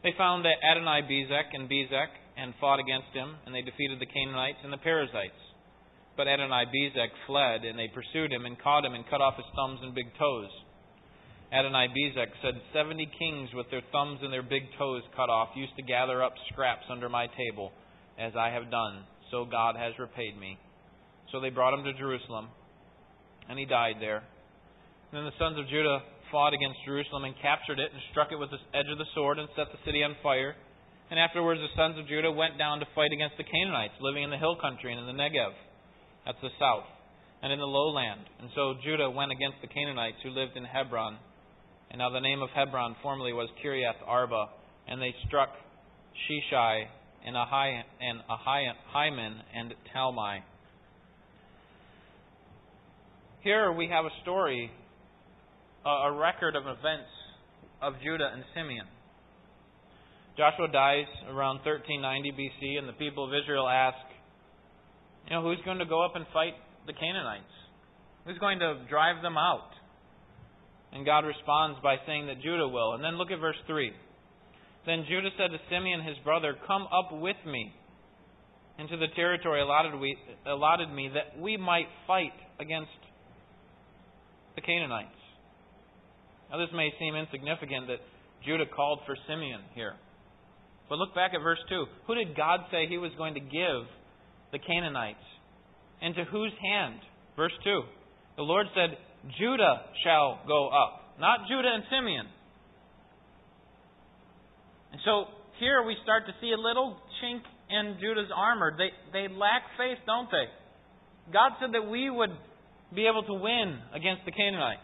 They 0.07 0.15
found 0.17 0.47
Adonai 0.47 1.03
Bezek 1.03 1.51
and 1.51 1.67
Bezek, 1.67 2.15
and 2.39 2.55
fought 2.61 2.79
against 2.79 3.11
him, 3.11 3.35
and 3.45 3.53
they 3.53 3.61
defeated 3.61 3.99
the 3.99 4.07
Canaanites 4.07 4.63
and 4.63 4.71
the 4.71 4.79
Perizzites. 4.79 5.42
But 6.15 6.27
Adonai 6.27 6.65
Bezek 6.69 7.09
fled, 7.25 7.65
and 7.65 7.77
they 7.77 7.89
pursued 7.89 8.31
him 8.31 8.45
and 8.45 8.61
caught 8.61 8.85
him 8.85 8.93
and 8.93 9.03
cut 9.09 9.21
off 9.21 9.35
his 9.35 9.49
thumbs 9.55 9.79
and 9.81 9.95
big 9.95 10.13
toes. 10.19 10.49
Adonai 11.51 11.87
Bezek 11.89 12.29
said, 12.41 12.53
Seventy 12.73 13.09
kings 13.17 13.49
with 13.53 13.69
their 13.69 13.81
thumbs 13.91 14.19
and 14.21 14.31
their 14.31 14.43
big 14.43 14.63
toes 14.77 15.01
cut 15.15 15.29
off 15.29 15.49
used 15.55 15.75
to 15.77 15.83
gather 15.83 16.21
up 16.23 16.33
scraps 16.51 16.85
under 16.89 17.09
my 17.09 17.27
table, 17.37 17.71
as 18.19 18.33
I 18.37 18.49
have 18.49 18.69
done. 18.69 19.05
So 19.31 19.45
God 19.45 19.75
has 19.75 19.93
repaid 19.97 20.37
me. 20.37 20.57
So 21.31 21.39
they 21.39 21.49
brought 21.49 21.73
him 21.73 21.83
to 21.85 21.93
Jerusalem, 21.93 22.49
and 23.49 23.57
he 23.57 23.65
died 23.65 23.95
there. 23.99 24.17
And 24.17 25.13
then 25.13 25.25
the 25.25 25.37
sons 25.37 25.57
of 25.57 25.69
Judah 25.69 26.01
fought 26.31 26.53
against 26.53 26.81
Jerusalem 26.85 27.25
and 27.25 27.33
captured 27.41 27.77
it 27.77 27.93
and 27.93 28.01
struck 28.09 28.33
it 28.33 28.41
with 28.41 28.49
the 28.49 28.61
edge 28.73 28.89
of 28.89 28.97
the 28.97 29.09
sword 29.13 29.37
and 29.37 29.49
set 29.55 29.69
the 29.69 29.81
city 29.85 30.01
on 30.01 30.17
fire. 30.21 30.57
And 31.09 31.19
afterwards 31.19 31.61
the 31.61 31.73
sons 31.77 31.97
of 31.97 32.09
Judah 32.09 32.31
went 32.33 32.57
down 32.57 32.81
to 32.81 32.87
fight 32.93 33.13
against 33.13 33.37
the 33.37 33.45
Canaanites 33.45 33.93
living 34.01 34.25
in 34.25 34.33
the 34.33 34.41
hill 34.41 34.57
country 34.57 34.93
and 34.93 35.01
in 35.01 35.05
the 35.05 35.13
Negev. 35.13 35.53
That's 36.25 36.37
the 36.41 36.49
south. 36.59 36.85
And 37.41 37.51
in 37.51 37.59
the 37.59 37.65
lowland. 37.65 38.21
And 38.39 38.49
so 38.55 38.75
Judah 38.83 39.09
went 39.09 39.31
against 39.31 39.57
the 39.61 39.67
Canaanites 39.67 40.17
who 40.23 40.29
lived 40.29 40.55
in 40.55 40.63
Hebron. 40.63 41.17
And 41.91 41.99
now 41.99 42.09
the 42.09 42.21
name 42.21 42.41
of 42.41 42.49
Hebron 42.55 42.95
formerly 43.03 43.33
was 43.33 43.49
Kiriath 43.63 44.01
Arba. 44.07 44.47
And 44.87 45.01
they 45.01 45.13
struck 45.27 45.49
Sheshai 46.29 46.85
and 47.25 47.35
Ahiman 47.35 49.33
and 49.53 49.73
Talmai. 49.95 50.39
Here 53.43 53.71
we 53.73 53.89
have 53.89 54.05
a 54.05 54.21
story, 54.21 54.71
a 55.85 56.11
record 56.13 56.55
of 56.55 56.63
events 56.63 57.11
of 57.81 57.93
Judah 58.01 58.29
and 58.33 58.43
Simeon. 58.55 58.85
Joshua 60.37 60.67
dies 60.71 61.07
around 61.27 61.57
1390 61.65 62.31
BC, 62.31 62.79
and 62.79 62.87
the 62.87 62.93
people 62.93 63.25
of 63.27 63.33
Israel 63.33 63.67
ask, 63.67 63.97
you 65.29 65.35
know, 65.35 65.41
who's 65.41 65.63
going 65.65 65.79
to 65.79 65.85
go 65.85 66.03
up 66.03 66.15
and 66.15 66.25
fight 66.33 66.53
the 66.87 66.93
Canaanites? 66.93 67.53
Who's 68.25 68.37
going 68.37 68.59
to 68.59 68.85
drive 68.89 69.21
them 69.21 69.37
out? 69.37 69.71
And 70.91 71.05
God 71.05 71.25
responds 71.25 71.79
by 71.81 71.95
saying 72.05 72.27
that 72.27 72.41
Judah 72.41 72.67
will. 72.67 72.93
And 72.93 73.03
then 73.03 73.17
look 73.17 73.31
at 73.31 73.39
verse 73.39 73.57
3. 73.67 73.91
Then 74.85 75.05
Judah 75.09 75.29
said 75.37 75.51
to 75.51 75.57
Simeon 75.69 76.03
his 76.03 76.17
brother, 76.23 76.55
Come 76.67 76.83
up 76.83 77.09
with 77.11 77.37
me, 77.45 77.73
into 78.77 78.97
the 78.97 79.07
territory 79.15 79.61
allotted, 79.61 79.99
we, 79.99 80.17
allotted 80.45 80.89
me 80.93 81.09
that 81.13 81.39
we 81.41 81.57
might 81.57 81.87
fight 82.05 82.33
against 82.59 82.91
the 84.55 84.61
Canaanites. 84.61 85.09
Now, 86.51 86.59
this 86.59 86.69
may 86.73 86.89
seem 86.99 87.15
insignificant 87.15 87.87
that 87.87 88.01
Judah 88.45 88.65
called 88.65 88.99
for 89.05 89.15
Simeon 89.27 89.61
here. 89.73 89.93
But 90.89 90.99
look 90.99 91.15
back 91.15 91.31
at 91.33 91.41
verse 91.41 91.59
2. 91.69 91.85
Who 92.07 92.15
did 92.15 92.35
God 92.35 92.59
say 92.71 92.85
he 92.87 92.97
was 92.97 93.11
going 93.17 93.33
to 93.33 93.39
give 93.39 93.87
the 94.53 94.59
Canaanites? 94.59 95.25
Into 96.01 96.23
whose 96.25 96.53
hand? 96.61 96.99
Verse 97.35 97.51
2. 97.63 97.81
The 98.37 98.43
Lord 98.43 98.67
said, 98.73 98.97
Judah 99.37 99.83
shall 100.03 100.39
go 100.47 100.69
up. 100.69 101.19
Not 101.19 101.41
Judah 101.49 101.71
and 101.73 101.83
Simeon. 101.89 102.27
And 104.93 105.01
so 105.05 105.25
here 105.59 105.83
we 105.83 105.95
start 106.03 106.25
to 106.27 106.33
see 106.39 106.51
a 106.51 106.57
little 106.57 106.97
chink 107.21 107.41
in 107.69 107.97
Judah's 107.99 108.31
armor. 108.35 108.75
They, 108.77 108.89
they 109.11 109.33
lack 109.33 109.63
faith, 109.77 109.97
don't 110.05 110.29
they? 110.29 110.45
God 111.31 111.53
said 111.59 111.73
that 111.73 111.89
we 111.89 112.09
would 112.09 112.31
be 112.93 113.07
able 113.07 113.23
to 113.23 113.33
win 113.33 113.79
against 113.93 114.25
the 114.25 114.31
Canaanites. 114.31 114.81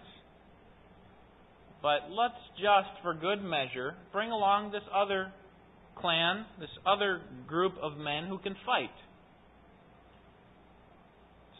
But 1.82 2.10
let's 2.10 2.40
just, 2.58 2.90
for 3.04 3.14
good 3.14 3.44
measure, 3.44 3.96
bring 4.12 4.32
along 4.32 4.72
this 4.72 4.84
other 4.94 5.32
clan, 5.96 6.46
this 6.60 6.70
other 6.86 7.22
group 7.48 7.74
of 7.82 7.98
men 7.98 8.28
who 8.28 8.38
can 8.40 8.56
fight. 8.66 8.90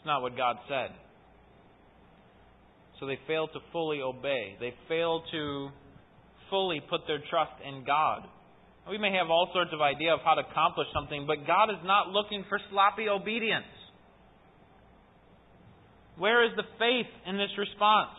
It's 0.00 0.06
not 0.06 0.22
what 0.22 0.34
God 0.34 0.56
said. 0.66 0.96
So 2.98 3.06
they 3.06 3.18
fail 3.26 3.48
to 3.48 3.60
fully 3.70 4.00
obey. 4.00 4.56
They 4.58 4.72
fail 4.88 5.22
to 5.30 5.68
fully 6.48 6.80
put 6.80 7.02
their 7.06 7.20
trust 7.28 7.52
in 7.68 7.84
God. 7.84 8.24
We 8.88 8.96
may 8.96 9.12
have 9.12 9.28
all 9.28 9.50
sorts 9.52 9.72
of 9.74 9.82
idea 9.82 10.14
of 10.14 10.20
how 10.24 10.34
to 10.34 10.40
accomplish 10.40 10.88
something, 10.94 11.26
but 11.26 11.46
God 11.46 11.68
is 11.68 11.84
not 11.84 12.08
looking 12.08 12.46
for 12.48 12.58
sloppy 12.70 13.10
obedience. 13.10 13.68
Where 16.16 16.44
is 16.44 16.52
the 16.56 16.64
faith 16.78 17.12
in 17.26 17.36
this 17.36 17.52
response? 17.58 18.16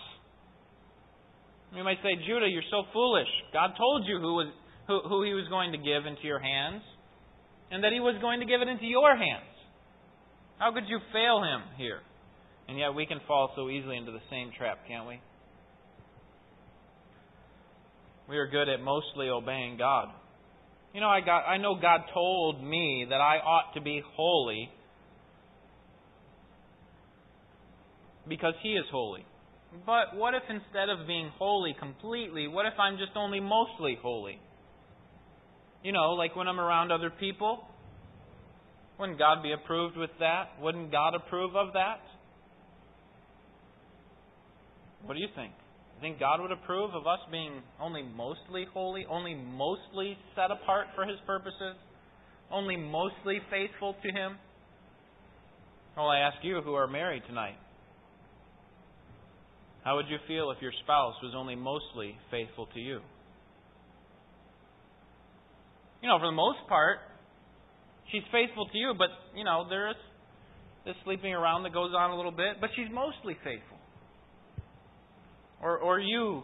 You 1.74 1.84
might 1.84 1.98
say, 2.04 2.14
Judah, 2.28 2.46
you're 2.48 2.68
so 2.70 2.84
foolish. 2.94 3.30
God 3.54 3.74
told 3.76 4.06
you 4.06 4.20
who, 4.20 4.34
was, 4.38 4.54
who, 4.86 5.02
who 5.10 5.24
He 5.24 5.34
was 5.34 5.48
going 5.50 5.72
to 5.72 5.80
give 5.80 6.06
into 6.06 6.30
your 6.30 6.40
hands, 6.40 6.84
and 7.72 7.84
that 7.84 7.92
He 7.92 8.00
was 8.00 8.22
going 8.22 8.40
to 8.40 8.46
give 8.46 8.62
it 8.62 8.68
into 8.68 8.86
your 8.86 9.18
hands. 9.18 9.51
How 10.62 10.72
could 10.72 10.88
you 10.88 11.00
fail 11.12 11.42
Him 11.42 11.64
here? 11.76 12.02
And 12.70 12.78
yet 12.78 12.94
we 12.94 13.08
can 13.08 13.20
fall 13.28 13.52
so 13.56 13.68
easily 13.68 13.98
into 13.98 14.12
the 14.12 14.22
same 14.30 14.52
trap, 14.56 14.78
can't 14.88 15.08
we? 15.08 15.20
We 18.30 18.38
are 18.38 18.46
good 18.48 18.70
at 18.70 18.80
mostly 18.80 19.28
obeying 19.28 19.78
God. 19.80 20.10
You 20.94 21.02
know, 21.02 21.10
I 21.10 21.22
got 21.22 21.46
I 21.48 21.58
know 21.58 21.74
God 21.82 22.02
told 22.14 22.64
me 22.64 23.08
that 23.10 23.16
I 23.16 23.38
ought 23.38 23.74
to 23.74 23.82
be 23.82 24.04
holy 24.14 24.70
because 28.28 28.54
he 28.62 28.74
is 28.74 28.86
holy. 28.92 29.26
But 29.84 30.16
what 30.16 30.36
if 30.36 30.44
instead 30.48 30.90
of 30.90 31.08
being 31.08 31.32
holy 31.40 31.76
completely, 31.80 32.48
what 32.48 32.68
if 32.68 32.74
I'm 32.80 32.98
just 32.98 33.14
only 33.16 33.40
mostly 33.40 33.98
holy? 34.00 34.40
You 35.84 35.92
know, 35.92 36.12
like 36.12 36.36
when 36.36 36.48
I'm 36.48 36.60
around 36.60 36.92
other 36.92 37.10
people? 37.10 37.64
Wouldn't 39.02 39.18
God 39.18 39.42
be 39.42 39.52
approved 39.52 39.98
with 39.98 40.12
that? 40.20 40.50
Wouldn't 40.62 40.92
God 40.92 41.16
approve 41.16 41.56
of 41.56 41.74
that? 41.74 42.02
What 45.04 45.16
do 45.16 45.20
you 45.20 45.28
think? 45.36 45.54
You 45.96 46.02
think 46.02 46.20
God 46.20 46.40
would 46.40 46.52
approve 46.52 46.94
of 46.94 47.08
us 47.08 47.18
being 47.32 47.64
only 47.82 48.04
mostly 48.04 48.68
holy, 48.72 49.08
only 49.10 49.34
mostly 49.34 50.20
set 50.36 50.52
apart 50.52 50.86
for 50.94 51.04
His 51.06 51.18
purposes, 51.26 51.78
only 52.52 52.78
mostly 52.78 53.40
faithful 53.50 53.96
to 54.04 54.10
Him? 54.10 54.38
Well, 55.98 56.06
I 56.08 56.20
ask 56.20 56.38
you 56.44 56.62
who 56.62 56.76
are 56.76 56.86
married 56.86 57.24
tonight. 57.28 57.58
How 59.84 59.96
would 59.96 60.10
you 60.10 60.18
feel 60.28 60.52
if 60.52 60.62
your 60.62 60.74
spouse 60.84 61.16
was 61.24 61.34
only 61.36 61.56
mostly 61.56 62.16
faithful 62.30 62.68
to 62.76 62.80
you? 62.80 63.00
You 66.04 66.10
know, 66.10 66.20
for 66.20 66.28
the 66.28 66.32
most 66.32 66.60
part, 66.70 67.00
she's 68.12 68.24
faithful 68.32 68.68
to 68.68 68.78
you, 68.78 68.94
but, 68.98 69.10
you 69.36 69.44
know, 69.44 69.66
there's 69.70 69.96
this 70.86 70.96
sleeping 71.04 71.34
around 71.34 71.64
that 71.64 71.74
goes 71.74 71.92
on 71.96 72.12
a 72.12 72.16
little 72.16 72.32
bit, 72.32 72.60
but 72.60 72.70
she's 72.76 72.88
mostly 72.92 73.36
faithful. 73.44 73.78
Or, 75.62 75.78
or 75.78 76.00
you, 76.00 76.42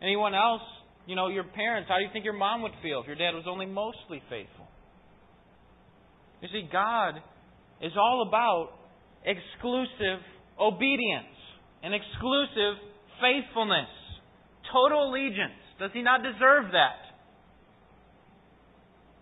anyone 0.00 0.34
else, 0.34 0.62
you 1.06 1.16
know, 1.16 1.28
your 1.28 1.44
parents, 1.44 1.88
how 1.88 1.96
do 1.98 2.04
you 2.04 2.10
think 2.12 2.24
your 2.24 2.34
mom 2.34 2.62
would 2.62 2.72
feel 2.82 3.00
if 3.00 3.06
your 3.06 3.16
dad 3.16 3.34
was 3.34 3.44
only 3.48 3.66
mostly 3.66 4.22
faithful? 4.30 4.66
You 6.40 6.48
see, 6.52 6.68
God 6.70 7.14
is 7.80 7.92
all 7.96 8.26
about 8.26 8.70
exclusive 9.24 10.22
obedience 10.60 11.34
and 11.82 11.94
exclusive 11.94 12.78
faithfulness, 13.20 13.90
total 14.72 15.10
allegiance. 15.10 15.58
Does 15.78 15.90
he 15.92 16.02
not 16.02 16.22
deserve 16.22 16.72
that? 16.72 17.02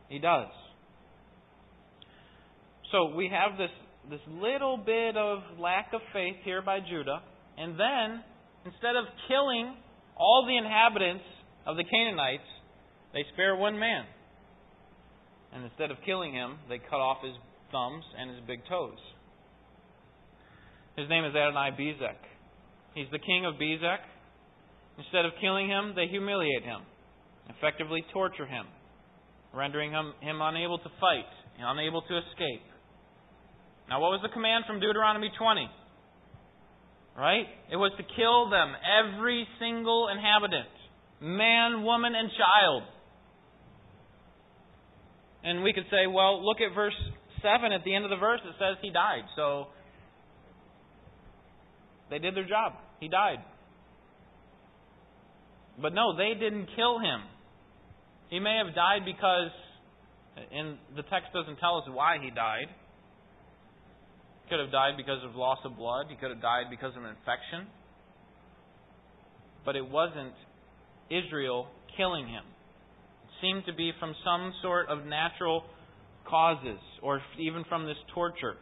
He 0.08 0.18
does. 0.18 0.48
So 2.94 3.10
we 3.10 3.26
have 3.26 3.58
this, 3.58 3.74
this 4.08 4.20
little 4.28 4.76
bit 4.76 5.16
of 5.16 5.40
lack 5.58 5.90
of 5.92 6.00
faith 6.12 6.36
here 6.44 6.62
by 6.62 6.78
Judah, 6.78 7.22
and 7.58 7.74
then 7.74 8.22
instead 8.64 8.94
of 8.94 9.10
killing 9.26 9.74
all 10.16 10.46
the 10.46 10.56
inhabitants 10.56 11.24
of 11.66 11.74
the 11.76 11.82
Canaanites, 11.82 12.46
they 13.12 13.24
spare 13.32 13.56
one 13.56 13.80
man. 13.80 14.04
And 15.52 15.64
instead 15.64 15.90
of 15.90 15.96
killing 16.06 16.34
him, 16.34 16.54
they 16.68 16.78
cut 16.78 17.02
off 17.02 17.18
his 17.24 17.34
thumbs 17.72 18.04
and 18.16 18.30
his 18.30 18.38
big 18.46 18.60
toes. 18.70 19.02
His 20.96 21.08
name 21.08 21.24
is 21.24 21.34
Adonai 21.34 21.74
Bezek. 21.74 22.22
He's 22.94 23.10
the 23.10 23.18
king 23.18 23.44
of 23.44 23.54
Bezek. 23.54 24.06
Instead 24.98 25.24
of 25.24 25.32
killing 25.40 25.66
him, 25.66 25.94
they 25.96 26.06
humiliate 26.06 26.62
him, 26.62 26.82
effectively 27.58 28.04
torture 28.12 28.46
him, 28.46 28.66
rendering 29.52 29.90
him, 29.90 30.12
him 30.20 30.38
unable 30.40 30.78
to 30.78 30.90
fight, 31.00 31.26
unable 31.58 32.02
to 32.02 32.18
escape. 32.18 32.62
Now, 33.88 34.00
what 34.00 34.10
was 34.10 34.20
the 34.22 34.32
command 34.32 34.64
from 34.66 34.80
Deuteronomy 34.80 35.30
20? 35.36 35.68
Right? 37.16 37.46
It 37.70 37.76
was 37.76 37.92
to 37.96 38.02
kill 38.16 38.50
them, 38.50 38.72
every 38.82 39.46
single 39.60 40.08
inhabitant 40.08 40.68
man, 41.20 41.84
woman, 41.84 42.12
and 42.14 42.28
child. 42.30 42.82
And 45.42 45.62
we 45.62 45.72
could 45.72 45.84
say, 45.90 46.06
well, 46.06 46.44
look 46.44 46.58
at 46.60 46.74
verse 46.74 46.96
7. 47.42 47.72
At 47.72 47.84
the 47.84 47.94
end 47.94 48.04
of 48.04 48.10
the 48.10 48.16
verse, 48.16 48.40
it 48.44 48.54
says 48.58 48.76
he 48.82 48.90
died. 48.90 49.24
So 49.36 49.66
they 52.10 52.18
did 52.18 52.34
their 52.34 52.48
job. 52.48 52.72
He 53.00 53.08
died. 53.08 53.38
But 55.80 55.92
no, 55.92 56.16
they 56.16 56.38
didn't 56.38 56.68
kill 56.76 56.98
him. 56.98 57.20
He 58.30 58.38
may 58.40 58.60
have 58.64 58.74
died 58.74 59.04
because, 59.04 59.50
and 60.52 60.78
the 60.96 61.02
text 61.02 61.32
doesn't 61.34 61.58
tell 61.58 61.78
us 61.78 61.84
why 61.90 62.16
he 62.22 62.30
died. 62.30 62.68
He 64.44 64.50
could 64.50 64.60
have 64.60 64.70
died 64.70 64.94
because 64.96 65.24
of 65.24 65.34
loss 65.34 65.58
of 65.64 65.76
blood. 65.76 66.06
He 66.08 66.16
could 66.16 66.30
have 66.30 66.42
died 66.42 66.66
because 66.68 66.92
of 66.96 67.02
an 67.02 67.10
infection. 67.10 67.66
But 69.64 69.76
it 69.76 69.88
wasn't 69.88 70.34
Israel 71.08 71.66
killing 71.96 72.28
him. 72.28 72.44
It 72.44 73.30
seemed 73.40 73.64
to 73.66 73.72
be 73.72 73.92
from 73.98 74.14
some 74.24 74.52
sort 74.60 74.88
of 74.88 75.06
natural 75.06 75.64
causes, 76.28 76.80
or 77.02 77.20
even 77.38 77.64
from 77.68 77.86
this 77.86 77.96
torture. 78.14 78.56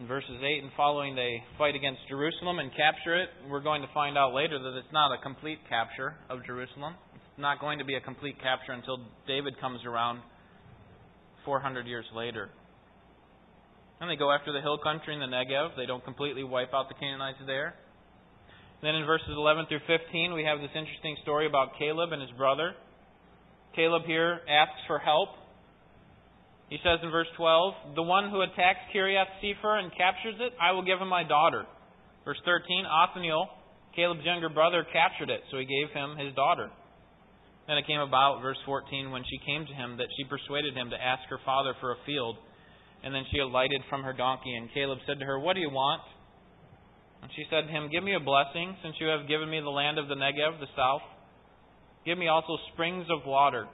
In 0.00 0.06
verses 0.06 0.40
8 0.40 0.62
and 0.62 0.72
following, 0.76 1.14
they 1.14 1.42
fight 1.58 1.74
against 1.74 2.00
Jerusalem 2.08 2.58
and 2.58 2.70
capture 2.70 3.20
it. 3.20 3.28
We're 3.48 3.60
going 3.60 3.82
to 3.82 3.88
find 3.92 4.16
out 4.16 4.32
later 4.32 4.58
that 4.58 4.78
it's 4.78 4.92
not 4.92 5.12
a 5.12 5.22
complete 5.22 5.58
capture 5.68 6.14
of 6.30 6.44
Jerusalem. 6.46 6.94
It's 7.14 7.38
not 7.38 7.60
going 7.60 7.78
to 7.80 7.84
be 7.84 7.94
a 7.96 8.00
complete 8.00 8.40
capture 8.40 8.72
until 8.72 8.98
David 9.26 9.60
comes 9.60 9.80
around 9.84 10.20
400 11.44 11.86
years 11.86 12.06
later. 12.14 12.50
And 14.00 14.10
they 14.10 14.16
go 14.16 14.32
after 14.32 14.52
the 14.52 14.60
hill 14.60 14.78
country 14.78 15.14
in 15.14 15.20
the 15.20 15.26
Negev. 15.26 15.76
They 15.76 15.86
don't 15.86 16.04
completely 16.04 16.44
wipe 16.44 16.72
out 16.72 16.88
the 16.88 16.94
Canaanites 16.94 17.38
there. 17.46 17.74
Then 18.82 18.94
in 18.94 19.04
verses 19.04 19.28
11 19.28 19.66
through 19.68 19.84
15, 19.86 20.32
we 20.32 20.44
have 20.44 20.60
this 20.60 20.72
interesting 20.74 21.16
story 21.22 21.46
about 21.46 21.76
Caleb 21.78 22.12
and 22.12 22.22
his 22.22 22.30
brother. 22.32 22.72
Caleb 23.76 24.04
here 24.06 24.40
asks 24.48 24.80
for 24.86 24.98
help 24.98 25.28
he 26.70 26.78
says 26.86 27.02
in 27.02 27.10
verse 27.10 27.26
12, 27.36 27.98
The 27.98 28.06
one 28.06 28.30
who 28.30 28.46
attacks 28.46 28.78
Kiriath 28.94 29.28
Sefer 29.42 29.76
and 29.76 29.90
captures 29.90 30.38
it, 30.38 30.54
I 30.62 30.70
will 30.70 30.86
give 30.86 31.02
him 31.02 31.10
my 31.10 31.26
daughter. 31.26 31.66
Verse 32.24 32.38
13, 32.46 32.86
Othniel, 32.86 33.50
Caleb's 33.96 34.24
younger 34.24 34.48
brother, 34.48 34.86
captured 34.86 35.34
it, 35.34 35.42
so 35.50 35.58
he 35.58 35.66
gave 35.66 35.90
him 35.90 36.14
his 36.14 36.32
daughter. 36.38 36.70
Then 37.66 37.76
it 37.76 37.90
came 37.90 37.98
about, 37.98 38.40
verse 38.40 38.58
14, 38.64 39.10
when 39.10 39.26
she 39.26 39.42
came 39.44 39.66
to 39.66 39.74
him, 39.74 39.98
that 39.98 40.06
she 40.14 40.30
persuaded 40.30 40.78
him 40.78 40.90
to 40.90 40.96
ask 40.96 41.26
her 41.28 41.42
father 41.44 41.74
for 41.82 41.90
a 41.90 42.02
field. 42.06 42.38
And 43.02 43.14
then 43.14 43.24
she 43.32 43.38
alighted 43.38 43.80
from 43.88 44.02
her 44.02 44.12
donkey, 44.12 44.54
and 44.54 44.68
Caleb 44.72 44.98
said 45.06 45.18
to 45.20 45.24
her, 45.24 45.38
What 45.38 45.54
do 45.54 45.60
you 45.60 45.70
want? 45.70 46.02
And 47.22 47.30
she 47.36 47.44
said 47.48 47.66
to 47.66 47.72
him, 47.72 47.88
Give 47.90 48.04
me 48.04 48.14
a 48.14 48.20
blessing, 48.20 48.76
since 48.82 48.96
you 49.00 49.08
have 49.08 49.28
given 49.28 49.48
me 49.48 49.60
the 49.60 49.72
land 49.72 49.98
of 49.98 50.08
the 50.08 50.14
Negev, 50.14 50.60
the 50.60 50.68
south. 50.76 51.02
Give 52.04 52.16
me 52.16 52.28
also 52.28 52.56
springs 52.72 53.06
of 53.10 53.26
water 53.26 53.68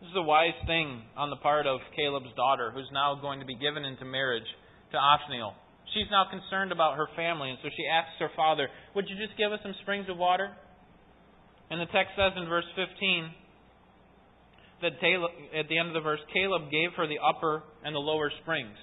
This 0.00 0.10
is 0.10 0.16
a 0.16 0.22
wise 0.22 0.58
thing 0.66 1.02
on 1.16 1.30
the 1.30 1.36
part 1.36 1.66
of 1.66 1.78
Caleb's 1.94 2.34
daughter, 2.36 2.70
who's 2.74 2.90
now 2.92 3.14
going 3.14 3.40
to 3.40 3.46
be 3.46 3.54
given 3.54 3.84
into 3.84 4.04
marriage 4.04 4.46
to 4.92 4.98
Othniel. 4.98 5.54
She's 5.94 6.10
now 6.10 6.26
concerned 6.30 6.72
about 6.72 6.96
her 6.98 7.06
family, 7.14 7.50
and 7.50 7.58
so 7.62 7.70
she 7.70 7.86
asks 7.86 8.18
her 8.18 8.30
father, 8.34 8.68
Would 8.94 9.06
you 9.08 9.16
just 9.16 9.38
give 9.38 9.52
us 9.52 9.60
some 9.62 9.74
springs 9.82 10.06
of 10.10 10.18
water? 10.18 10.50
And 11.70 11.80
the 11.80 11.90
text 11.90 12.14
says 12.14 12.32
in 12.36 12.46
verse 12.46 12.66
15 12.74 13.30
that 14.82 14.92
at 14.92 15.68
the 15.68 15.78
end 15.78 15.88
of 15.88 15.94
the 15.94 16.00
verse, 16.00 16.20
Caleb 16.32 16.70
gave 16.70 16.90
her 16.96 17.06
the 17.06 17.18
upper 17.18 17.62
and 17.84 17.94
the 17.94 18.00
lower 18.00 18.30
springs, 18.42 18.76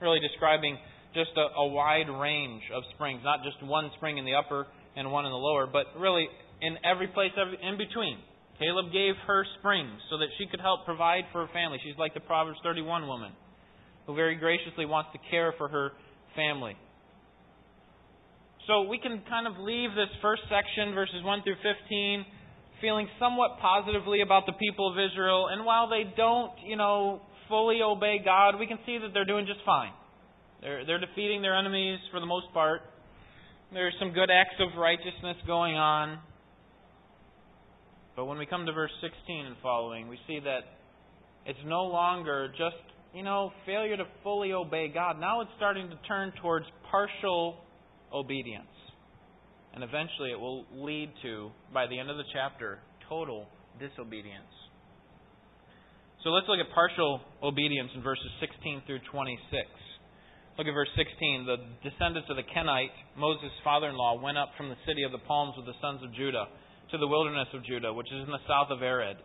really 0.00 0.20
describing 0.20 0.78
just 1.14 1.30
a, 1.36 1.60
a 1.60 1.66
wide 1.66 2.08
range 2.08 2.62
of 2.74 2.82
springs, 2.94 3.20
not 3.24 3.40
just 3.42 3.62
one 3.62 3.90
spring 3.96 4.18
in 4.18 4.24
the 4.24 4.34
upper 4.34 4.66
and 4.96 5.10
one 5.10 5.24
in 5.24 5.30
the 5.30 5.38
lower, 5.38 5.66
but 5.66 5.86
really 5.98 6.28
in 6.60 6.76
every 6.84 7.08
place 7.08 7.32
in 7.34 7.78
between. 7.78 8.18
Caleb 8.58 8.92
gave 8.92 9.14
her 9.26 9.44
springs 9.58 9.98
so 10.10 10.18
that 10.18 10.30
she 10.38 10.46
could 10.46 10.60
help 10.60 10.84
provide 10.84 11.24
for 11.32 11.46
her 11.46 11.52
family. 11.52 11.78
She's 11.82 11.98
like 11.98 12.14
the 12.14 12.22
Proverbs 12.22 12.58
31 12.62 13.06
woman 13.06 13.32
who 14.06 14.14
very 14.14 14.36
graciously 14.36 14.86
wants 14.86 15.10
to 15.12 15.18
care 15.30 15.54
for 15.58 15.68
her 15.68 15.92
family. 16.36 16.76
So 18.66 18.82
we 18.88 18.98
can 18.98 19.20
kind 19.28 19.46
of 19.46 19.60
leave 19.60 19.90
this 19.92 20.08
first 20.22 20.42
section, 20.48 20.94
verses 20.94 21.20
1 21.22 21.42
through 21.42 21.60
15, 21.60 22.24
feeling 22.84 23.08
somewhat 23.18 23.56
positively 23.62 24.20
about 24.20 24.44
the 24.44 24.52
people 24.52 24.92
of 24.92 24.98
Israel. 24.98 25.48
And 25.50 25.64
while 25.64 25.88
they 25.88 26.04
don't, 26.14 26.52
you 26.66 26.76
know, 26.76 27.22
fully 27.48 27.80
obey 27.82 28.18
God, 28.22 28.58
we 28.60 28.66
can 28.66 28.78
see 28.84 28.98
that 28.98 29.08
they're 29.14 29.24
doing 29.24 29.46
just 29.46 29.64
fine. 29.64 29.92
They're, 30.60 30.84
they're 30.84 31.00
defeating 31.00 31.40
their 31.40 31.56
enemies 31.56 31.98
for 32.10 32.20
the 32.20 32.26
most 32.26 32.52
part. 32.52 32.82
There's 33.72 33.94
some 33.98 34.12
good 34.12 34.28
acts 34.30 34.60
of 34.60 34.78
righteousness 34.78 35.36
going 35.46 35.76
on. 35.76 36.18
But 38.16 38.26
when 38.26 38.36
we 38.36 38.44
come 38.44 38.66
to 38.66 38.72
verse 38.72 38.92
16 39.00 39.46
and 39.46 39.56
following, 39.62 40.06
we 40.08 40.18
see 40.26 40.40
that 40.44 40.60
it's 41.46 41.58
no 41.64 41.84
longer 41.84 42.48
just, 42.50 42.76
you 43.14 43.22
know, 43.22 43.50
failure 43.64 43.96
to 43.96 44.04
fully 44.22 44.52
obey 44.52 44.88
God. 44.92 45.18
Now 45.18 45.40
it's 45.40 45.50
starting 45.56 45.88
to 45.88 45.96
turn 46.06 46.34
towards 46.42 46.66
partial 46.90 47.56
obedience. 48.12 48.73
And 49.74 49.82
eventually 49.82 50.30
it 50.30 50.38
will 50.38 50.64
lead 50.70 51.10
to, 51.22 51.50
by 51.74 51.86
the 51.86 51.98
end 51.98 52.08
of 52.08 52.16
the 52.16 52.24
chapter, 52.32 52.78
total 53.08 53.46
disobedience. 53.78 54.54
So 56.22 56.30
let's 56.30 56.46
look 56.48 56.62
at 56.62 56.72
partial 56.72 57.20
obedience 57.42 57.90
in 57.94 58.00
verses 58.00 58.30
16 58.40 58.86
through 58.86 59.04
26. 59.10 59.34
Look 60.56 60.70
at 60.70 60.72
verse 60.72 60.88
16. 60.94 61.44
The 61.44 61.58
descendants 61.82 62.30
of 62.30 62.38
the 62.38 62.46
Kenite, 62.46 62.94
Moses' 63.18 63.50
father 63.66 63.90
in 63.90 63.98
law, 63.98 64.16
went 64.22 64.38
up 64.38 64.54
from 64.56 64.70
the 64.70 64.78
city 64.86 65.02
of 65.02 65.10
the 65.10 65.20
palms 65.26 65.58
with 65.58 65.66
the 65.66 65.76
sons 65.82 66.00
of 66.06 66.14
Judah 66.14 66.46
to 66.92 66.96
the 66.96 67.10
wilderness 67.10 67.50
of 67.52 67.66
Judah, 67.66 67.92
which 67.92 68.06
is 68.14 68.22
in 68.22 68.30
the 68.30 68.46
south 68.46 68.70
of 68.70 68.80
Arad. 68.80 69.18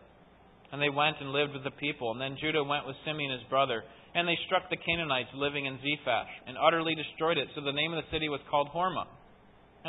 And 0.73 0.81
they 0.81 0.89
went 0.89 1.21
and 1.21 1.31
lived 1.31 1.53
with 1.53 1.63
the 1.63 1.77
people. 1.77 2.11
And 2.11 2.19
then 2.19 2.41
Judah 2.41 2.65
went 2.65 2.89
with 2.89 2.97
Simeon 3.05 3.31
his 3.31 3.45
brother. 3.47 3.85
And 4.17 4.27
they 4.27 4.37
struck 4.49 4.65
the 4.73 4.81
Canaanites 4.81 5.29
living 5.37 5.69
in 5.69 5.77
Zephath, 5.85 6.33
and 6.49 6.57
utterly 6.57 6.97
destroyed 6.97 7.37
it. 7.37 7.47
So 7.53 7.61
the 7.61 7.71
name 7.71 7.93
of 7.93 8.01
the 8.01 8.09
city 8.09 8.27
was 8.27 8.41
called 8.49 8.73
Hormah. 8.73 9.05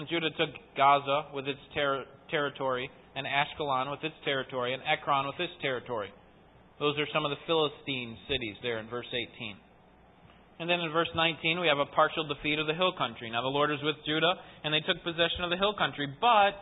And 0.01 0.09
Judah 0.09 0.33
took 0.33 0.49
Gaza 0.81 1.29
with 1.37 1.45
its 1.45 1.61
ter- 1.77 2.09
territory, 2.31 2.89
and 3.15 3.27
Ashkelon 3.29 3.91
with 3.91 4.01
its 4.01 4.17
territory, 4.25 4.73
and 4.73 4.81
Ekron 4.89 5.27
with 5.27 5.37
its 5.37 5.53
territory. 5.61 6.09
Those 6.79 6.97
are 6.97 7.05
some 7.13 7.29
of 7.29 7.31
the 7.31 7.37
Philistine 7.45 8.17
cities 8.25 8.57
there 8.63 8.79
in 8.79 8.89
verse 8.89 9.13
18. 9.13 9.61
And 10.59 10.71
then 10.71 10.81
in 10.81 10.91
verse 10.91 11.13
19, 11.15 11.61
we 11.61 11.69
have 11.69 11.77
a 11.77 11.85
partial 11.85 12.25
defeat 12.25 12.59
of 12.59 12.67
the 12.67 12.73
hill 12.73 12.97
country. 12.97 13.29
Now 13.29 13.43
the 13.43 13.53
Lord 13.53 13.69
was 13.69 13.81
with 13.85 13.97
Judah, 14.09 14.41
and 14.65 14.73
they 14.73 14.81
took 14.81 15.05
possession 15.05 15.45
of 15.45 15.51
the 15.51 15.61
hill 15.61 15.77
country, 15.77 16.09
but 16.17 16.57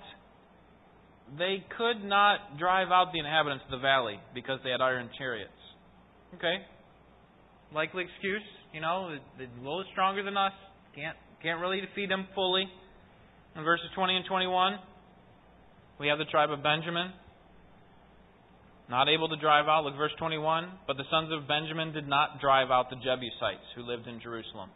they 1.39 1.63
could 1.79 2.03
not 2.03 2.59
drive 2.59 2.91
out 2.91 3.15
the 3.15 3.21
inhabitants 3.23 3.63
of 3.71 3.71
the 3.71 3.79
valley 3.79 4.19
because 4.35 4.59
they 4.65 4.75
had 4.75 4.83
iron 4.83 5.11
chariots. 5.17 5.63
Okay? 6.35 6.67
Likely 7.71 8.03
excuse, 8.03 8.43
you 8.75 8.81
know, 8.81 9.15
the 9.39 9.47
little 9.63 9.85
stronger 9.93 10.25
than 10.25 10.37
us. 10.37 10.59
Can't 10.97 11.15
can't 11.41 11.61
really 11.61 11.81
defeat 11.81 12.09
them 12.09 12.27
fully. 12.35 12.67
In 13.59 13.65
verses 13.65 13.91
20 13.97 14.15
and 14.15 14.25
21, 14.25 14.79
we 15.99 16.07
have 16.07 16.19
the 16.19 16.31
tribe 16.31 16.53
of 16.55 16.63
Benjamin. 16.63 17.11
Not 18.89 19.09
able 19.11 19.29
to 19.29 19.37
drive 19.37 19.67
out, 19.67 19.83
look 19.83 19.97
verse 19.97 20.15
21. 20.17 20.87
But 20.87 20.97
the 20.97 21.03
sons 21.11 21.35
of 21.35 21.49
Benjamin 21.49 21.93
did 21.93 22.07
not 22.07 22.41
drive 22.41 22.71
out 22.71 22.89
the 22.89 23.03
Jebusites 23.03 23.67
who 23.75 23.83
lived 23.83 24.07
in 24.07 24.23
Jerusalem. 24.23 24.71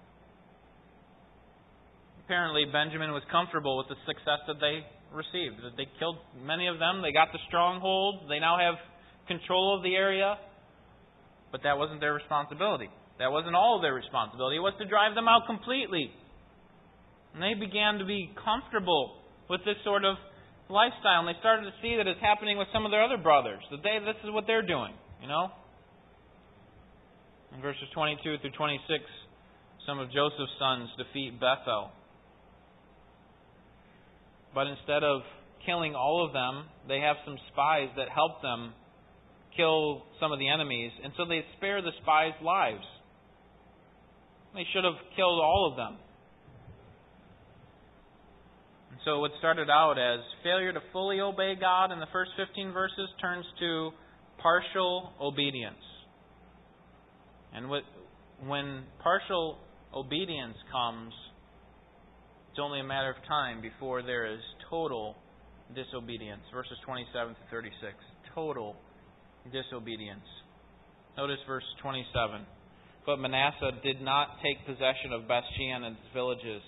Apparently, 2.26 2.66
Benjamin 2.66 3.12
was 3.14 3.22
comfortable 3.30 3.78
with 3.78 3.86
the 3.86 3.94
success 4.02 4.42
that 4.50 4.58
they 4.58 4.82
received. 5.14 5.62
That 5.62 5.78
they 5.78 5.86
killed 6.02 6.18
many 6.42 6.66
of 6.66 6.82
them. 6.82 7.06
They 7.06 7.12
got 7.12 7.30
the 7.30 7.38
stronghold. 7.46 8.26
They 8.28 8.40
now 8.40 8.58
have 8.58 8.82
control 9.30 9.78
of 9.78 9.84
the 9.86 9.94
area. 9.94 10.34
But 11.52 11.62
that 11.62 11.78
wasn't 11.78 12.00
their 12.00 12.14
responsibility. 12.14 12.90
That 13.20 13.30
wasn't 13.30 13.54
all 13.54 13.78
their 13.80 13.94
responsibility. 13.94 14.56
It 14.56 14.66
was 14.66 14.74
to 14.82 14.90
drive 14.90 15.14
them 15.14 15.28
out 15.28 15.46
completely. 15.46 16.10
And 17.34 17.42
they 17.42 17.54
began 17.58 17.98
to 17.98 18.04
be 18.04 18.30
comfortable 18.36 19.16
with 19.48 19.60
this 19.64 19.76
sort 19.84 20.04
of 20.04 20.16
lifestyle. 20.68 21.24
And 21.24 21.28
they 21.28 21.38
started 21.40 21.64
to 21.64 21.74
see 21.80 21.96
that 21.96 22.06
it's 22.06 22.20
happening 22.20 22.58
with 22.58 22.68
some 22.72 22.84
of 22.84 22.90
their 22.90 23.02
other 23.02 23.18
brothers. 23.18 23.62
That 23.70 23.82
they 23.82 23.98
this 24.04 24.20
is 24.24 24.30
what 24.30 24.44
they're 24.46 24.66
doing, 24.66 24.92
you 25.20 25.28
know? 25.28 25.48
In 27.54 27.60
verses 27.60 27.84
22 27.94 28.40
through 28.40 28.56
26, 28.56 29.04
some 29.86 29.98
of 29.98 30.08
Joseph's 30.12 30.56
sons 30.58 30.88
defeat 30.96 31.40
Bethel 31.40 31.92
but 34.54 34.66
instead 34.66 35.02
of 35.02 35.22
killing 35.64 35.94
all 35.94 36.24
of 36.26 36.32
them, 36.32 36.68
they 36.88 37.00
have 37.00 37.16
some 37.24 37.36
spies 37.52 37.88
that 37.96 38.08
help 38.08 38.42
them 38.42 38.74
kill 39.56 40.04
some 40.20 40.32
of 40.32 40.38
the 40.38 40.48
enemies, 40.48 40.92
and 41.02 41.12
so 41.16 41.24
they 41.24 41.44
spare 41.56 41.82
the 41.82 41.92
spies' 42.02 42.36
lives. 42.42 42.84
They 44.54 44.64
should 44.72 44.84
have 44.84 45.00
killed 45.16 45.40
all 45.40 45.68
of 45.70 45.76
them. 45.76 45.96
So 49.04 49.18
what 49.18 49.32
started 49.38 49.68
out 49.68 49.98
as 49.98 50.20
failure 50.44 50.72
to 50.72 50.80
fully 50.92 51.20
obey 51.20 51.54
God 51.60 51.90
in 51.90 51.98
the 51.98 52.06
first 52.12 52.30
15 52.36 52.72
verses 52.72 53.08
turns 53.20 53.44
to 53.58 53.90
partial 54.38 55.10
obedience. 55.20 55.74
And 57.52 57.68
when 57.68 58.84
partial 59.02 59.58
obedience 59.94 60.56
comes, 60.70 61.12
it's 62.50 62.60
only 62.62 62.80
a 62.80 62.84
matter 62.84 63.10
of 63.10 63.16
time 63.26 63.60
before 63.60 64.02
there 64.02 64.32
is 64.32 64.40
total 64.70 65.16
disobedience. 65.74 66.42
Verses 66.52 66.76
27 66.84 67.34
to 67.34 67.40
36. 67.50 67.94
Total 68.34 68.76
disobedience. 69.52 70.26
Notice 71.16 71.38
verse 71.46 71.64
27. 71.82 72.46
But 73.04 73.18
Manasseh 73.18 73.72
did 73.82 74.00
not 74.00 74.38
take 74.42 74.64
possession 74.64 75.12
of 75.12 75.22
Bethshean 75.22 75.82
and 75.82 75.96
its 75.96 76.06
villages, 76.14 76.62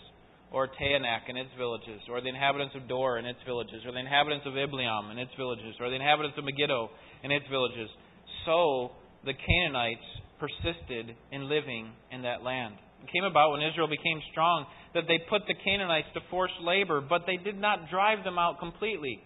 or 0.50 0.68
Taanach 0.68 1.28
and 1.28 1.38
its 1.38 1.50
villages, 1.58 2.00
or 2.08 2.20
the 2.20 2.28
inhabitants 2.28 2.74
of 2.76 2.88
Dor 2.88 3.18
and 3.18 3.26
its 3.26 3.40
villages, 3.46 3.82
or 3.86 3.92
the 3.92 3.98
inhabitants 3.98 4.46
of 4.46 4.54
Ibleam 4.54 5.10
and 5.10 5.18
its 5.18 5.32
villages, 5.36 5.74
or 5.80 5.88
the 5.88 5.96
inhabitants 5.96 6.38
of 6.38 6.44
Megiddo 6.44 6.90
and 7.22 7.32
its 7.32 7.46
villages. 7.50 7.88
So 8.46 8.92
the 9.24 9.34
Canaanites 9.34 10.06
persisted 10.38 11.16
in 11.32 11.48
living 11.48 11.90
in 12.12 12.22
that 12.22 12.42
land. 12.42 12.74
It 13.02 13.10
came 13.12 13.24
about 13.24 13.52
when 13.52 13.62
Israel 13.62 13.88
became 13.88 14.20
strong 14.30 14.66
that 14.94 15.04
they 15.08 15.18
put 15.28 15.42
the 15.46 15.54
Canaanites 15.54 16.08
to 16.14 16.20
forced 16.30 16.54
labor, 16.62 17.00
but 17.00 17.22
they 17.26 17.36
did 17.36 17.60
not 17.60 17.90
drive 17.90 18.24
them 18.24 18.38
out 18.38 18.58
completely. 18.58 19.20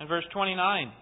In 0.00 0.08
verse 0.08 0.24
29, 0.32 0.92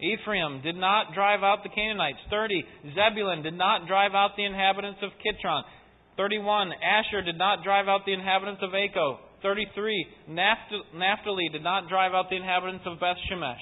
Ephraim 0.00 0.62
did 0.62 0.76
not 0.76 1.12
drive 1.14 1.42
out 1.42 1.62
the 1.62 1.68
Canaanites. 1.68 2.18
30, 2.30 2.64
Zebulun 2.94 3.42
did 3.42 3.54
not 3.54 3.86
drive 3.86 4.14
out 4.14 4.30
the 4.36 4.44
inhabitants 4.44 5.00
of 5.02 5.10
Kitron. 5.20 5.62
31, 6.16 6.72
Asher 6.72 7.22
did 7.22 7.38
not 7.38 7.64
drive 7.64 7.88
out 7.88 8.00
the 8.06 8.12
inhabitants 8.12 8.62
of 8.62 8.70
Acco. 8.70 9.18
33, 9.42 10.06
Naphtali 10.28 11.48
did 11.52 11.62
not 11.62 11.88
drive 11.88 12.12
out 12.12 12.28
the 12.28 12.36
inhabitants 12.36 12.84
of 12.86 13.00
Beth 13.00 13.16
Shemesh. 13.30 13.56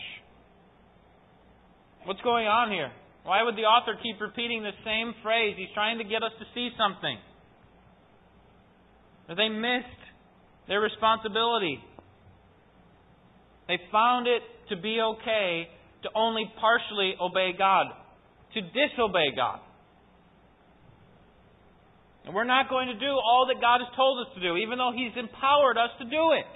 What's 2.04 2.20
going 2.22 2.46
on 2.46 2.72
here? 2.72 2.90
Why 3.24 3.42
would 3.42 3.54
the 3.54 3.62
author 3.62 3.92
keep 4.02 4.20
repeating 4.20 4.62
the 4.62 4.72
same 4.84 5.14
phrase? 5.22 5.54
He's 5.56 5.68
trying 5.74 5.98
to 5.98 6.04
get 6.04 6.22
us 6.22 6.32
to 6.38 6.44
see 6.54 6.70
something. 6.78 7.18
They 9.28 9.48
missed 9.48 10.02
their 10.66 10.80
responsibility. 10.80 11.78
They 13.68 13.78
found 13.92 14.26
it 14.26 14.40
to 14.70 14.76
be 14.80 14.98
okay 15.00 15.68
to 16.02 16.08
only 16.14 16.50
partially 16.58 17.14
obey 17.20 17.52
God, 17.56 17.86
to 18.54 18.60
disobey 18.62 19.36
God. 19.36 19.60
And 22.28 22.36
we're 22.36 22.44
not 22.44 22.68
going 22.68 22.92
to 22.92 22.98
do 23.00 23.08
all 23.08 23.48
that 23.48 23.56
God 23.56 23.80
has 23.80 23.88
told 23.96 24.20
us 24.20 24.28
to 24.36 24.40
do, 24.44 24.60
even 24.60 24.76
though 24.76 24.92
He's 24.92 25.16
empowered 25.16 25.80
us 25.80 25.88
to 25.96 26.04
do 26.04 26.36
it. 26.36 26.52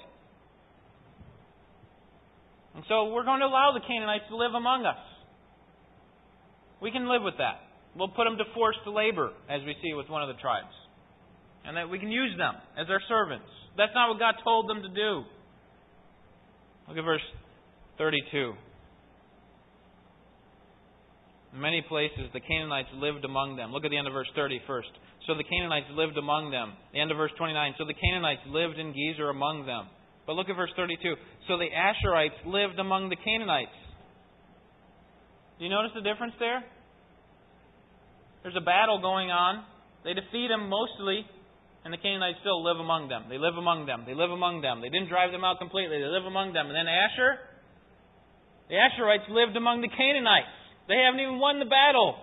And 2.77 2.85
so 2.93 3.09
we're 3.09 3.25
going 3.25 3.41
to 3.41 3.49
allow 3.49 3.73
the 3.73 3.81
Canaanites 3.81 4.29
to 4.29 4.37
live 4.37 4.53
among 4.53 4.85
us. 4.85 5.01
We 6.85 6.93
can 6.93 7.09
live 7.09 7.25
with 7.25 7.41
that. 7.41 7.65
We'll 7.97 8.13
put 8.13 8.29
them 8.29 8.37
to 8.37 8.45
forced 8.53 8.85
labor, 8.85 9.33
as 9.49 9.65
we 9.65 9.73
see 9.81 9.97
with 9.97 10.13
one 10.13 10.21
of 10.21 10.29
the 10.29 10.41
tribes 10.41 10.77
and 11.65 11.77
that 11.77 11.89
we 11.89 11.99
can 11.99 12.11
use 12.11 12.37
them 12.37 12.55
as 12.79 12.87
our 12.91 13.01
servants. 13.09 13.47
That's 13.77 13.93
not 13.95 14.11
what 14.11 14.19
God 14.19 14.35
told 14.45 14.69
them 14.69 14.83
to 14.83 14.89
do. 14.89 15.25
Look 16.89 16.99
at 16.99 17.05
verse 17.05 17.23
32. 17.99 18.53
Many 21.63 21.79
places, 21.87 22.27
the 22.35 22.43
Canaanites 22.43 22.91
lived 22.99 23.25
among 23.25 23.55
them. 23.55 23.71
Look 23.71 23.87
at 23.87 23.95
the 23.95 23.97
end 23.97 24.11
of 24.11 24.13
verse 24.13 24.27
30 24.35 24.67
first. 24.67 24.91
So 25.31 25.39
the 25.39 25.47
Canaanites 25.47 25.87
lived 25.95 26.19
among 26.19 26.51
them. 26.51 26.75
The 26.91 26.99
end 26.99 27.15
of 27.15 27.17
verse 27.17 27.31
29. 27.39 27.79
So 27.79 27.87
the 27.87 27.95
Canaanites 27.95 28.43
lived 28.51 28.83
in 28.83 28.91
Gezer 28.91 29.31
among 29.31 29.63
them. 29.63 29.87
But 30.27 30.35
look 30.35 30.51
at 30.51 30.59
verse 30.59 30.75
32. 30.75 30.99
So 31.47 31.63
the 31.63 31.71
Asherites 31.71 32.43
lived 32.51 32.83
among 32.83 33.15
the 33.15 33.19
Canaanites. 33.23 33.79
Do 35.59 35.63
you 35.63 35.71
notice 35.71 35.95
the 35.95 36.03
difference 36.03 36.35
there? 36.43 36.67
There's 38.43 38.59
a 38.59 38.67
battle 38.67 38.99
going 38.99 39.31
on. 39.31 39.63
They 40.03 40.19
defeat 40.19 40.51
them 40.51 40.67
mostly, 40.67 41.23
and 41.87 41.95
the 41.95 42.03
Canaanites 42.03 42.43
still 42.43 42.59
live 42.59 42.83
among 42.83 43.07
them. 43.07 43.31
They 43.31 43.39
live 43.39 43.55
among 43.55 43.87
them. 43.87 44.03
They 44.03 44.19
live 44.19 44.35
among 44.35 44.67
them. 44.67 44.83
They 44.83 44.91
didn't 44.91 45.15
drive 45.15 45.31
them 45.31 45.47
out 45.47 45.63
completely. 45.63 46.03
They 46.03 46.11
live 46.11 46.27
among 46.27 46.59
them. 46.59 46.67
And 46.67 46.75
then 46.75 46.91
Asher, 46.91 47.39
the 48.67 48.83
Asherites 48.83 49.31
lived 49.31 49.55
among 49.55 49.79
the 49.79 49.91
Canaanites. 49.95 50.62
They 50.89 50.97
haven't 50.97 51.21
even 51.21 51.39
won 51.39 51.59
the 51.59 51.65
battle. 51.65 52.17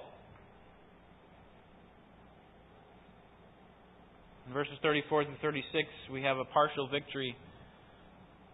In 4.48 4.54
verses 4.54 4.74
34 4.82 5.26
through 5.26 5.36
36, 5.42 5.88
we 6.12 6.24
have 6.24 6.38
a 6.38 6.46
partial 6.46 6.88
victory 6.90 7.36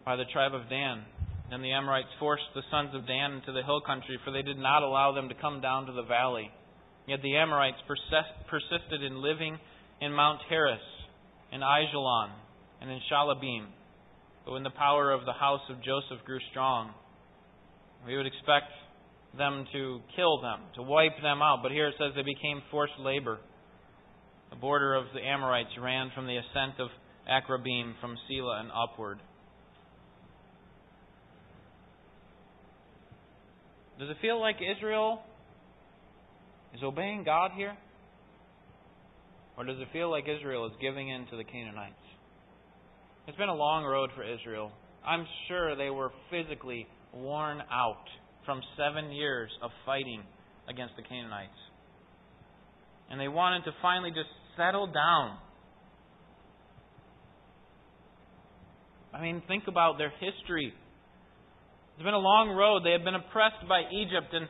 by 0.05 0.15
the 0.15 0.25
tribe 0.31 0.53
of 0.53 0.69
Dan. 0.69 1.03
And 1.51 1.63
the 1.63 1.71
Amorites 1.71 2.09
forced 2.19 2.43
the 2.53 2.63
sons 2.69 2.89
of 2.93 3.07
Dan 3.07 3.33
into 3.33 3.51
the 3.51 3.63
hill 3.63 3.81
country, 3.81 4.19
for 4.25 4.31
they 4.31 4.41
did 4.41 4.57
not 4.57 4.83
allow 4.83 5.13
them 5.13 5.29
to 5.29 5.35
come 5.35 5.61
down 5.61 5.85
to 5.85 5.93
the 5.93 6.03
valley. 6.03 6.49
Yet 7.07 7.21
the 7.21 7.37
Amorites 7.37 7.77
persisted 7.87 9.03
in 9.03 9.21
living 9.21 9.57
in 10.01 10.11
Mount 10.11 10.41
Heres, 10.49 10.79
in 11.51 11.61
Aijalon, 11.61 12.31
and 12.81 12.89
in 12.91 12.99
Shaalbim. 13.11 13.67
But 14.43 14.53
when 14.53 14.63
the 14.63 14.71
power 14.71 15.11
of 15.11 15.25
the 15.25 15.33
house 15.33 15.61
of 15.69 15.83
Joseph 15.83 16.25
grew 16.25 16.39
strong, 16.51 16.93
we 18.05 18.17
would 18.17 18.27
expect 18.27 18.71
them 19.37 19.65
to 19.73 19.99
kill 20.15 20.41
them, 20.41 20.59
to 20.75 20.81
wipe 20.81 21.15
them 21.21 21.41
out. 21.41 21.59
But 21.63 21.71
here 21.71 21.87
it 21.87 21.95
says 21.97 22.13
they 22.15 22.23
became 22.23 22.61
forced 22.71 22.93
labor. 22.99 23.39
The 24.49 24.55
border 24.55 24.95
of 24.95 25.05
the 25.13 25.21
Amorites 25.21 25.71
ran 25.81 26.11
from 26.15 26.27
the 26.27 26.37
ascent 26.37 26.79
of 26.79 26.89
Akrabim 27.29 27.93
from 27.99 28.15
Sela 28.29 28.59
and 28.59 28.69
upward. 28.71 29.19
Does 33.99 34.09
it 34.09 34.17
feel 34.21 34.39
like 34.39 34.57
Israel 34.77 35.21
is 36.73 36.81
obeying 36.83 37.23
God 37.23 37.51
here? 37.55 37.75
Or 39.57 39.63
does 39.63 39.77
it 39.79 39.87
feel 39.93 40.11
like 40.11 40.25
Israel 40.27 40.65
is 40.65 40.73
giving 40.81 41.09
in 41.09 41.25
to 41.27 41.37
the 41.37 41.45
Canaanites? 41.45 41.93
It's 43.27 43.37
been 43.37 43.49
a 43.49 43.55
long 43.55 43.85
road 43.85 44.09
for 44.15 44.23
Israel. 44.23 44.71
I'm 45.05 45.25
sure 45.47 45.75
they 45.75 45.89
were 45.89 46.11
physically 46.29 46.87
worn 47.13 47.61
out 47.71 48.03
from 48.45 48.61
seven 48.77 49.11
years 49.11 49.49
of 49.61 49.71
fighting 49.85 50.21
against 50.69 50.95
the 50.95 51.03
Canaanites. 51.03 51.57
And 53.09 53.19
they 53.19 53.27
wanted 53.27 53.65
to 53.65 53.71
finally 53.81 54.09
just 54.09 54.29
settle 54.57 54.87
down. 54.87 55.37
I 59.13 59.21
mean, 59.21 59.41
think 59.47 59.63
about 59.67 59.97
their 59.97 60.11
history. 60.19 60.73
It's 61.95 62.03
been 62.03 62.13
a 62.13 62.19
long 62.19 62.49
road. 62.49 62.83
They 62.83 62.91
have 62.91 63.03
been 63.03 63.15
oppressed 63.15 63.63
by 63.69 63.83
Egypt 63.91 64.33
and, 64.33 64.47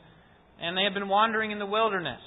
and 0.61 0.77
they 0.77 0.83
have 0.83 0.93
been 0.93 1.07
wandering 1.09 1.51
in 1.51 1.59
the 1.59 1.65
wilderness. 1.65 2.21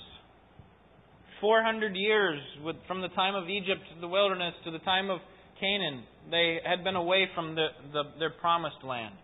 400 1.41 1.95
years 1.95 2.39
with, 2.65 2.77
from 2.87 3.01
the 3.01 3.09
time 3.09 3.35
of 3.35 3.49
Egypt 3.49 3.83
to 3.95 4.01
the 4.01 4.09
wilderness 4.09 4.55
to 4.65 4.71
the 4.71 4.79
time 4.81 5.11
of 5.11 5.19
Canaan, 5.61 6.05
they 6.31 6.59
had 6.65 6.85
been 6.85 6.97
away 6.97 7.27
from 7.35 7.55
the, 7.55 7.69
the, 7.93 8.03
their 8.19 8.31
promised 8.31 8.83
land. 8.85 9.15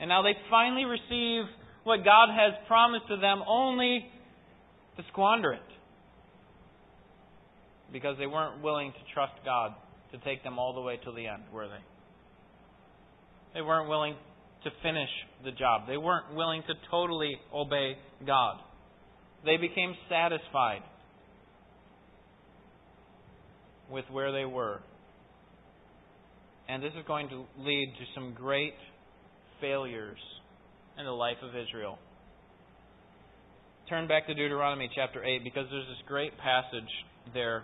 And 0.00 0.08
now 0.08 0.22
they 0.22 0.34
finally 0.50 0.84
receive 0.84 1.44
what 1.88 2.04
God 2.04 2.28
has 2.28 2.52
promised 2.68 3.08
to 3.08 3.16
them 3.16 3.42
only 3.48 4.06
to 4.98 5.02
squander 5.10 5.52
it. 5.52 5.60
Because 7.90 8.16
they 8.18 8.26
weren't 8.26 8.62
willing 8.62 8.92
to 8.92 9.14
trust 9.14 9.32
God 9.44 9.72
to 10.12 10.18
take 10.18 10.44
them 10.44 10.58
all 10.58 10.74
the 10.74 10.82
way 10.82 10.98
to 11.02 11.12
the 11.12 11.26
end, 11.26 11.44
were 11.50 11.66
they? 11.66 11.82
They 13.54 13.62
weren't 13.62 13.88
willing 13.88 14.14
to 14.64 14.70
finish 14.82 15.08
the 15.44 15.50
job. 15.52 15.86
They 15.88 15.96
weren't 15.96 16.34
willing 16.34 16.62
to 16.66 16.74
totally 16.90 17.32
obey 17.54 17.96
God. 18.26 18.58
They 19.46 19.56
became 19.56 19.94
satisfied 20.10 20.82
with 23.90 24.04
where 24.10 24.30
they 24.32 24.44
were. 24.44 24.80
And 26.68 26.82
this 26.82 26.92
is 26.98 27.04
going 27.06 27.30
to 27.30 27.44
lead 27.58 27.94
to 27.98 28.04
some 28.14 28.34
great 28.34 28.74
failures 29.60 30.18
in 30.98 31.04
the 31.04 31.12
life 31.12 31.36
of 31.42 31.50
Israel. 31.50 31.98
Turn 33.88 34.08
back 34.08 34.26
to 34.26 34.34
Deuteronomy 34.34 34.90
chapter 34.94 35.24
8 35.24 35.44
because 35.44 35.66
there's 35.70 35.86
this 35.86 36.06
great 36.06 36.36
passage 36.38 36.90
there. 37.32 37.62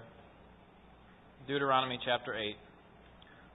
Deuteronomy 1.47 1.99
chapter 2.05 2.35
8, 2.35 2.57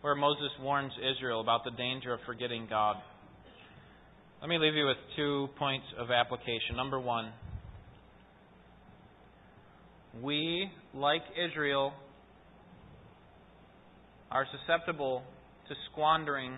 where 0.01 0.15
Moses 0.15 0.51
warns 0.61 0.91
Israel 1.15 1.41
about 1.41 1.63
the 1.63 1.71
danger 1.71 2.13
of 2.13 2.19
forgetting 2.25 2.67
God. 2.69 2.97
Let 4.41 4.49
me 4.49 4.57
leave 4.57 4.75
you 4.75 4.85
with 4.85 4.97
two 5.15 5.47
points 5.57 5.87
of 5.97 6.11
application. 6.11 6.75
Number 6.75 6.99
one, 6.99 7.31
we, 10.21 10.69
like 10.93 11.23
Israel, 11.49 11.93
are 14.29 14.45
susceptible 14.51 15.23
to 15.69 15.75
squandering 15.91 16.57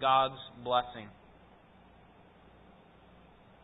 God's 0.00 0.38
blessing 0.62 1.08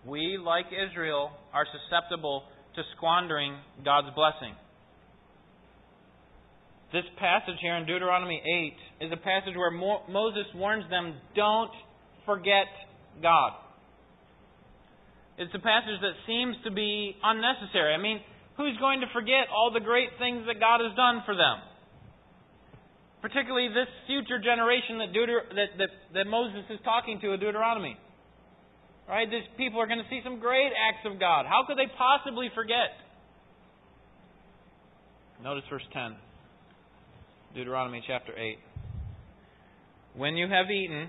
we, 0.07 0.39
like 0.43 0.67
Israel, 0.69 1.31
are 1.53 1.67
susceptible 1.67 2.45
to 2.77 2.83
squandering 2.97 3.57
God's 3.85 4.15
blessing. 4.15 4.55
This 6.93 7.05
passage 7.19 7.59
here 7.61 7.77
in 7.77 7.87
Deuteronomy 7.87 8.41
8 9.01 9.07
is 9.07 9.13
a 9.13 9.17
passage 9.17 9.57
where 9.57 9.71
Mo- 9.71 10.03
Moses 10.09 10.47
warns 10.55 10.89
them 10.91 11.15
don't 11.35 11.73
forget 12.27 12.71
God. 13.23 13.53
It's 15.39 15.51
a 15.55 15.59
passage 15.59 15.99
that 16.03 16.15
seems 16.27 16.55
to 16.63 16.71
be 16.71 17.17
unnecessary. 17.23 17.95
I 17.95 17.99
mean, 17.99 18.21
who's 18.57 18.77
going 18.79 19.01
to 19.01 19.11
forget 19.13 19.51
all 19.51 19.73
the 19.75 19.83
great 19.83 20.11
things 20.19 20.47
that 20.47 20.61
God 20.61 20.79
has 20.87 20.95
done 20.95 21.27
for 21.27 21.35
them? 21.35 21.59
Particularly 23.23 23.69
this 23.69 23.91
future 24.07 24.39
generation 24.39 25.03
that, 25.03 25.11
Deuter- 25.11 25.49
that, 25.51 25.71
that, 25.79 25.91
that 26.15 26.27
Moses 26.31 26.63
is 26.71 26.79
talking 26.85 27.19
to 27.23 27.33
in 27.33 27.41
Deuteronomy. 27.41 27.97
Right? 29.09 29.29
These 29.31 29.45
people 29.57 29.81
are 29.81 29.87
going 29.87 29.99
to 29.99 30.09
see 30.09 30.21
some 30.25 30.41
great 30.41 30.73
acts 30.73 31.05
of 31.05 31.21
God. 31.21 31.45
How 31.47 31.65
could 31.67 31.77
they 31.77 31.91
possibly 31.97 32.49
forget? 32.55 32.97
Notice 35.43 35.65
verse 35.69 35.83
10. 35.93 36.17
Deuteronomy 37.55 38.03
chapter 38.07 38.33
8. 38.37 38.59
When 40.17 40.37
you 40.37 40.49
have 40.49 40.71
eaten, 40.71 41.09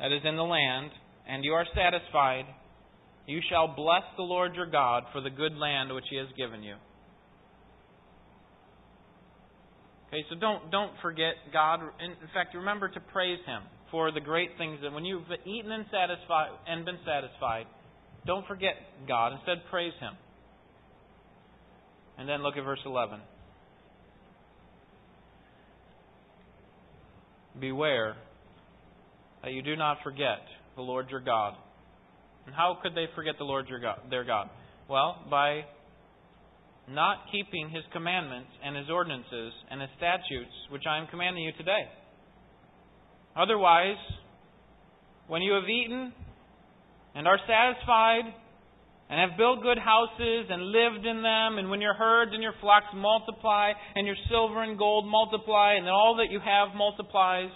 that 0.00 0.10
is 0.10 0.22
in 0.24 0.36
the 0.36 0.42
land, 0.42 0.90
and 1.28 1.44
you 1.44 1.52
are 1.52 1.64
satisfied, 1.74 2.44
you 3.26 3.40
shall 3.48 3.68
bless 3.68 4.02
the 4.16 4.22
Lord 4.22 4.54
your 4.56 4.66
God 4.66 5.04
for 5.12 5.20
the 5.20 5.30
good 5.30 5.56
land 5.56 5.94
which 5.94 6.04
he 6.10 6.16
has 6.16 6.26
given 6.36 6.62
you. 6.62 6.74
Okay, 10.08 10.24
so 10.28 10.36
don't 10.38 10.70
don't 10.70 10.92
forget 11.00 11.34
God. 11.52 11.80
In 12.00 12.14
fact, 12.32 12.54
remember 12.54 12.88
to 12.88 13.00
praise 13.00 13.38
him 13.46 13.62
for 13.90 14.10
the 14.12 14.20
great 14.20 14.50
things 14.58 14.78
that 14.82 14.92
when 14.92 15.04
you've 15.04 15.22
eaten 15.44 15.72
and 15.72 15.84
satisfied 15.90 16.50
and 16.66 16.84
been 16.84 16.98
satisfied, 17.04 17.66
don't 18.26 18.46
forget 18.46 18.74
God. 19.06 19.32
Instead, 19.32 19.58
praise 19.70 19.92
Him. 20.00 20.14
And 22.18 22.28
then 22.28 22.42
look 22.42 22.56
at 22.56 22.64
verse 22.64 22.80
11. 22.84 23.20
Beware 27.60 28.16
that 29.42 29.52
you 29.52 29.62
do 29.62 29.76
not 29.76 29.98
forget 30.02 30.40
the 30.76 30.82
Lord 30.82 31.06
your 31.10 31.20
God. 31.20 31.54
And 32.46 32.54
how 32.54 32.78
could 32.82 32.94
they 32.94 33.06
forget 33.14 33.34
the 33.38 33.44
Lord 33.44 33.68
your 33.68 33.80
God, 33.80 34.00
their 34.10 34.24
God? 34.24 34.48
Well, 34.88 35.24
by 35.30 35.62
not 36.88 37.18
keeping 37.32 37.70
His 37.70 37.84
commandments 37.92 38.50
and 38.64 38.76
His 38.76 38.90
ordinances 38.90 39.52
and 39.70 39.80
His 39.80 39.90
statutes, 39.96 40.52
which 40.70 40.82
I 40.88 40.98
am 40.98 41.06
commanding 41.06 41.44
you 41.44 41.52
today. 41.56 41.88
Otherwise, 43.36 43.96
when 45.26 45.42
you 45.42 45.54
have 45.54 45.68
eaten 45.68 46.12
and 47.14 47.26
are 47.26 47.38
satisfied 47.46 48.32
and 49.10 49.30
have 49.30 49.38
built 49.38 49.62
good 49.62 49.78
houses 49.78 50.46
and 50.50 50.62
lived 50.62 51.06
in 51.06 51.22
them, 51.22 51.58
and 51.58 51.70
when 51.70 51.80
your 51.80 51.94
herds 51.94 52.30
and 52.32 52.42
your 52.42 52.54
flocks 52.60 52.86
multiply, 52.94 53.72
and 53.94 54.06
your 54.06 54.16
silver 54.30 54.62
and 54.62 54.78
gold 54.78 55.06
multiply, 55.06 55.74
and 55.74 55.88
all 55.88 56.16
that 56.16 56.32
you 56.32 56.40
have 56.40 56.74
multiplies, 56.74 57.50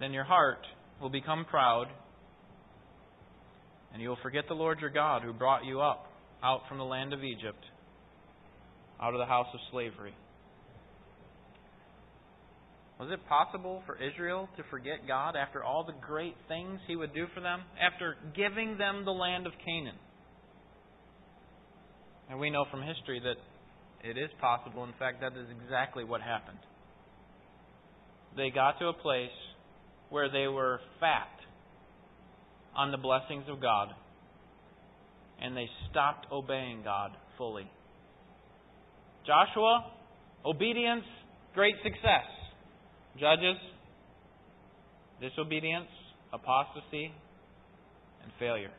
then 0.00 0.12
your 0.12 0.24
heart 0.24 0.60
will 1.00 1.10
become 1.10 1.44
proud, 1.44 1.86
and 3.92 4.02
you 4.02 4.08
will 4.08 4.18
forget 4.22 4.44
the 4.48 4.54
Lord 4.54 4.80
your 4.80 4.90
God 4.90 5.22
who 5.22 5.32
brought 5.32 5.64
you 5.64 5.80
up 5.80 6.06
out 6.42 6.62
from 6.68 6.78
the 6.78 6.84
land 6.84 7.12
of 7.12 7.22
Egypt, 7.24 7.64
out 9.00 9.14
of 9.14 9.18
the 9.18 9.26
house 9.26 9.48
of 9.54 9.60
slavery. 9.70 10.14
Was 12.98 13.10
it 13.12 13.20
possible 13.28 13.82
for 13.86 13.96
Israel 13.96 14.48
to 14.56 14.64
forget 14.70 15.06
God 15.06 15.36
after 15.36 15.62
all 15.62 15.84
the 15.84 15.94
great 16.04 16.34
things 16.48 16.80
He 16.88 16.96
would 16.96 17.14
do 17.14 17.26
for 17.32 17.40
them? 17.40 17.60
After 17.80 18.16
giving 18.34 18.76
them 18.76 19.04
the 19.04 19.12
land 19.12 19.46
of 19.46 19.52
Canaan? 19.64 19.94
And 22.28 22.40
we 22.40 22.50
know 22.50 22.64
from 22.70 22.82
history 22.82 23.20
that 23.20 24.08
it 24.08 24.18
is 24.18 24.30
possible. 24.40 24.84
In 24.84 24.92
fact, 24.98 25.20
that 25.20 25.32
is 25.32 25.46
exactly 25.62 26.02
what 26.02 26.20
happened. 26.20 26.58
They 28.36 28.50
got 28.50 28.78
to 28.80 28.88
a 28.88 28.92
place 28.92 29.30
where 30.10 30.30
they 30.30 30.48
were 30.48 30.80
fat 31.00 31.28
on 32.76 32.90
the 32.90 32.98
blessings 32.98 33.44
of 33.48 33.60
God, 33.60 33.88
and 35.40 35.56
they 35.56 35.66
stopped 35.90 36.26
obeying 36.32 36.82
God 36.82 37.12
fully. 37.36 37.70
Joshua, 39.26 39.86
obedience, 40.44 41.04
great 41.54 41.74
success. 41.82 42.26
Judges, 43.20 43.56
disobedience, 45.20 45.88
apostasy, 46.32 47.12
and 48.22 48.32
failure. 48.38 48.70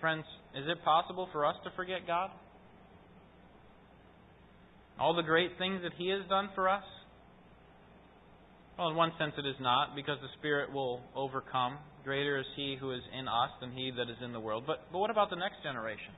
Friends, 0.00 0.24
is 0.54 0.64
it 0.68 0.84
possible 0.84 1.28
for 1.32 1.46
us 1.46 1.54
to 1.64 1.70
forget 1.76 2.06
God? 2.06 2.30
All 5.00 5.14
the 5.16 5.22
great 5.22 5.52
things 5.58 5.80
that 5.82 5.92
He 5.96 6.10
has 6.10 6.20
done 6.28 6.50
for 6.54 6.68
us? 6.68 6.84
Well, 8.78 8.88
in 8.88 8.96
one 8.96 9.12
sense 9.18 9.32
it 9.38 9.46
is 9.46 9.56
not, 9.60 9.96
because 9.96 10.18
the 10.20 10.28
Spirit 10.38 10.72
will 10.72 11.00
overcome. 11.16 11.78
Greater 12.04 12.38
is 12.38 12.46
He 12.54 12.76
who 12.78 12.92
is 12.92 13.00
in 13.18 13.28
us 13.28 13.50
than 13.60 13.72
He 13.72 13.92
that 13.96 14.10
is 14.10 14.18
in 14.22 14.32
the 14.32 14.40
world. 14.40 14.64
But, 14.66 14.92
but 14.92 14.98
what 14.98 15.10
about 15.10 15.30
the 15.30 15.36
next 15.36 15.62
generation? 15.62 16.12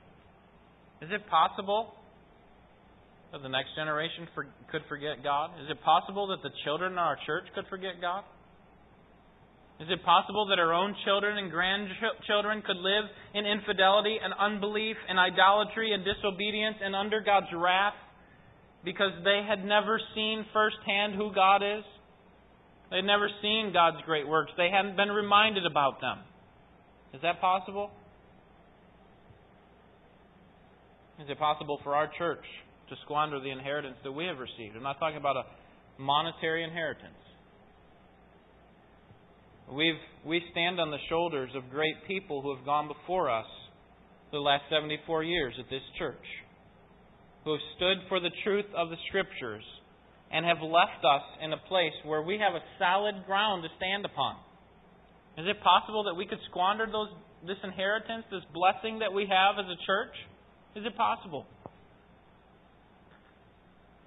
Is 1.01 1.09
it 1.11 1.21
possible 1.29 1.93
that 3.31 3.43
the 3.43 3.49
next 3.49 3.75
generation 3.75 4.27
for, 4.33 4.47
could 4.71 4.81
forget 4.87 5.23
God? 5.23 5.51
Is 5.59 5.69
it 5.69 5.81
possible 5.83 6.27
that 6.27 6.41
the 6.43 6.53
children 6.63 6.93
in 6.93 6.97
our 6.97 7.17
church 7.25 7.43
could 7.55 7.65
forget 7.69 7.99
God? 7.99 8.23
Is 9.79 9.87
it 9.91 10.03
possible 10.03 10.47
that 10.47 10.57
our 10.57 10.73
own 10.73 10.95
children 11.05 11.37
and 11.37 11.51
grandchildren 11.51 12.63
could 12.65 12.77
live 12.77 13.05
in 13.35 13.45
infidelity 13.45 14.17
and 14.17 14.33
unbelief 14.33 14.97
and 15.07 15.19
idolatry 15.19 15.93
and 15.93 16.03
disobedience 16.03 16.77
and 16.81 16.95
under 16.95 17.21
God's 17.21 17.53
wrath 17.53 17.93
because 18.83 19.11
they 19.23 19.45
had 19.47 19.63
never 19.63 20.01
seen 20.15 20.45
firsthand 20.51 21.13
who 21.13 21.31
God 21.33 21.61
is? 21.61 21.83
They 22.89 22.97
had 22.97 23.05
never 23.05 23.29
seen 23.41 23.71
God's 23.71 23.97
great 24.05 24.27
works. 24.27 24.51
They 24.57 24.69
hadn't 24.73 24.95
been 24.95 25.09
reminded 25.09 25.65
about 25.65 26.01
them. 26.01 26.19
Is 27.13 27.21
that 27.21 27.39
possible? 27.39 27.91
Is 31.21 31.29
it 31.29 31.37
possible 31.37 31.79
for 31.83 31.93
our 31.93 32.09
church 32.17 32.45
to 32.89 32.95
squander 33.03 33.39
the 33.39 33.51
inheritance 33.51 33.97
that 34.03 34.11
we 34.11 34.25
have 34.25 34.37
received? 34.37 34.75
I'm 34.75 34.83
not 34.83 34.99
talking 34.99 35.17
about 35.17 35.37
a 35.37 35.43
monetary 36.01 36.63
inheritance. 36.63 37.15
We've, 39.71 39.99
we 40.25 40.41
stand 40.51 40.79
on 40.79 40.91
the 40.91 41.01
shoulders 41.09 41.49
of 41.53 41.69
great 41.69 41.95
people 42.07 42.41
who 42.41 42.55
have 42.55 42.65
gone 42.65 42.87
before 42.87 43.29
us 43.29 43.47
the 44.31 44.39
last 44.39 44.63
74 44.69 45.23
years 45.23 45.53
at 45.59 45.69
this 45.69 45.83
church, 45.99 46.23
who 47.43 47.51
have 47.51 47.65
stood 47.75 47.97
for 48.07 48.19
the 48.19 48.31
truth 48.43 48.67
of 48.75 48.89
the 48.89 48.95
Scriptures 49.07 49.63
and 50.31 50.45
have 50.45 50.59
left 50.59 51.03
us 51.03 51.23
in 51.43 51.51
a 51.53 51.61
place 51.67 51.95
where 52.03 52.21
we 52.21 52.39
have 52.39 52.53
a 52.53 52.63
solid 52.79 53.25
ground 53.25 53.63
to 53.63 53.69
stand 53.77 54.05
upon. 54.05 54.35
Is 55.37 55.45
it 55.47 55.61
possible 55.63 56.03
that 56.05 56.15
we 56.15 56.25
could 56.25 56.39
squander 56.49 56.87
those, 56.87 57.09
this 57.45 57.57
inheritance, 57.63 58.25
this 58.31 58.43
blessing 58.53 58.99
that 58.99 59.13
we 59.13 59.27
have 59.29 59.59
as 59.59 59.69
a 59.69 59.79
church? 59.85 60.15
Is 60.75 60.83
it 60.85 60.95
possible? 60.97 61.45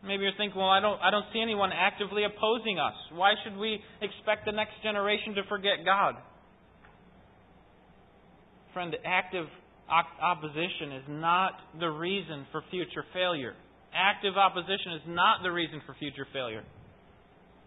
Maybe 0.03 0.23
you're 0.23 0.33
thinking, 0.39 0.59
well, 0.59 0.71
I 0.71 0.81
don't, 0.81 0.99
I 1.01 1.11
don't 1.11 1.27
see 1.33 1.41
anyone 1.43 1.71
actively 1.75 2.25
opposing 2.25 2.79
us. 2.79 2.95
Why 3.13 3.33
should 3.45 3.57
we 3.57 3.81
expect 4.01 4.47
the 4.47 4.53
next 4.53 4.73
generation 4.83 5.35
to 5.35 5.43
forget 5.49 5.85
God? 5.85 6.15
Friend, 8.73 8.95
active 9.05 9.47
opposition 9.91 10.93
is 10.97 11.05
not 11.09 11.53
the 11.79 11.89
reason 11.89 12.47
for 12.51 12.63
future 12.71 13.05
failure. 13.13 13.55
Active 13.95 14.39
opposition 14.39 14.95
is 14.95 15.03
not 15.09 15.43
the 15.43 15.51
reason 15.51 15.83
for 15.85 15.95
future 15.99 16.27
failure. 16.33 16.63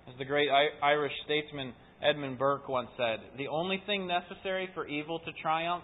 As 0.07 0.15
the 0.17 0.25
great 0.25 0.49
Irish 0.81 1.13
statesman 1.25 1.73
Edmund 2.01 2.39
Burke 2.39 2.67
once 2.67 2.89
said, 2.97 3.19
the 3.37 3.47
only 3.47 3.81
thing 3.85 4.07
necessary 4.07 4.69
for 4.73 4.87
evil 4.87 5.19
to 5.19 5.31
triumph 5.41 5.83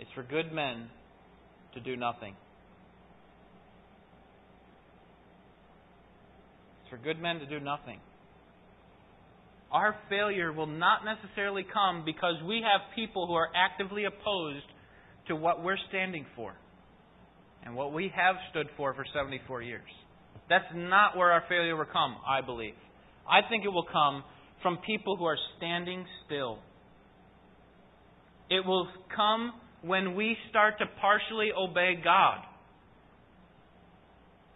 is 0.00 0.06
for 0.14 0.22
good 0.22 0.52
men 0.52 0.88
to 1.74 1.80
do 1.80 1.96
nothing. 1.96 2.34
For 6.94 7.02
good 7.02 7.20
men 7.20 7.40
to 7.40 7.46
do 7.46 7.58
nothing. 7.58 7.98
Our 9.72 9.96
failure 10.08 10.52
will 10.52 10.66
not 10.66 11.00
necessarily 11.04 11.64
come 11.72 12.04
because 12.04 12.34
we 12.46 12.62
have 12.62 12.94
people 12.94 13.26
who 13.26 13.34
are 13.34 13.48
actively 13.56 14.04
opposed 14.04 14.66
to 15.26 15.34
what 15.34 15.64
we're 15.64 15.78
standing 15.88 16.24
for 16.36 16.54
and 17.64 17.74
what 17.74 17.92
we 17.92 18.12
have 18.14 18.36
stood 18.50 18.68
for 18.76 18.94
for 18.94 19.04
74 19.12 19.62
years. 19.62 19.88
That's 20.48 20.64
not 20.74 21.16
where 21.16 21.32
our 21.32 21.42
failure 21.48 21.74
will 21.74 21.86
come, 21.86 22.16
I 22.28 22.40
believe. 22.42 22.74
I 23.28 23.40
think 23.48 23.64
it 23.64 23.70
will 23.70 23.86
come 23.90 24.22
from 24.62 24.78
people 24.86 25.16
who 25.16 25.24
are 25.24 25.38
standing 25.56 26.04
still. 26.26 26.58
It 28.50 28.64
will 28.64 28.86
come 29.16 29.52
when 29.82 30.14
we 30.14 30.36
start 30.50 30.74
to 30.78 30.84
partially 31.00 31.50
obey 31.58 31.94
God. 32.04 32.38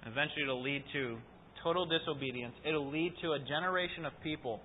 Eventually, 0.07 0.43
it'll 0.45 0.63
lead 0.63 0.85
to 0.93 1.19
total 1.63 1.87
disobedience. 1.87 2.55
It'll 2.67 2.91
lead 2.91 3.15
to 3.23 3.33
a 3.33 3.39
generation 3.39 4.05
of 4.05 4.13
people 4.23 4.61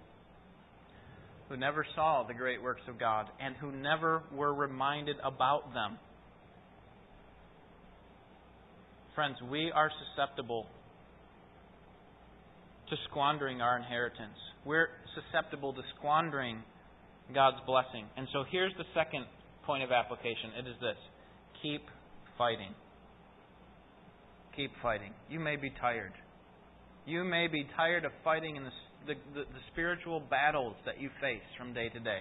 who 1.50 1.58
never 1.58 1.86
saw 1.96 2.24
the 2.28 2.34
great 2.34 2.62
works 2.62 2.82
of 2.88 3.00
God 3.00 3.28
and 3.39 3.56
who 3.58 3.72
never 3.72 4.24
were 4.34 4.54
reminded 4.54 5.18
about 5.24 5.74
them. 5.74 5.98
Friends, 9.16 9.36
we 9.50 9.72
are 9.72 9.91
susceptible 10.16 10.66
to 12.89 12.96
squandering 13.10 13.62
our 13.62 13.78
inheritance. 13.78 14.38
We're 14.66 14.88
susceptible 15.14 15.74
to 15.74 15.82
squandering 15.98 16.64
God's 17.34 17.58
blessing. 17.66 18.06
And 18.18 18.28
so 18.34 18.44
here's 18.50 18.74
the 18.78 18.86
second 18.96 19.26
point 19.66 19.84
of 19.84 19.91
application 19.91 20.52
it 20.58 20.68
is 20.68 20.76
this 20.82 20.98
keep 21.62 21.84
fighting. 22.38 22.74
Keep 24.56 24.72
fighting. 24.82 25.14
You 25.30 25.39
may 25.39 25.56
be 25.56 25.72
tired. 25.80 26.14
You 27.06 27.24
may 27.24 27.47
be 27.47 27.68
tired 27.76 28.06
of 28.06 28.12
fighting 28.24 28.56
in 28.56 28.64
the, 28.64 28.70
the, 29.08 29.14
the, 29.34 29.39
the 29.41 29.60
spiritual 29.72 30.22
battles 30.22 30.76
that 30.86 31.01
you 31.01 31.10
face 31.20 31.41
from 31.58 31.74
day 31.74 31.89
to 31.89 31.99
day, 31.99 32.20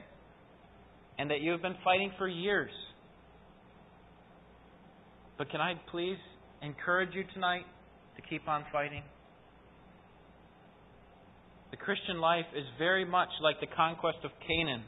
and 1.18 1.30
that 1.30 1.41
you 1.41 1.53
have 1.53 1.62
been 1.62 1.76
fighting 1.85 2.12
for 2.18 2.26
years. 2.28 2.72
But 5.39 5.51
can 5.51 5.61
I 5.61 5.74
please 5.91 6.18
encourage 6.62 7.14
you 7.14 7.24
tonight 7.33 7.64
to 8.16 8.22
keep 8.22 8.49
on 8.49 8.64
fighting? 8.72 9.03
The 11.70 11.76
Christian 11.76 12.20
life 12.20 12.47
is 12.57 12.64
very 12.78 13.05
much 13.05 13.30
like 13.41 13.61
the 13.61 13.66
conquest 13.74 14.18
of 14.24 14.30
Canaan. 14.47 14.83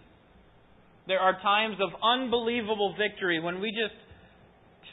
There 1.07 1.19
are 1.19 1.41
times 1.41 1.77
of 1.81 1.91
unbelievable 2.03 2.95
victory 2.99 3.41
when 3.41 3.61
we 3.61 3.71
just 3.71 3.95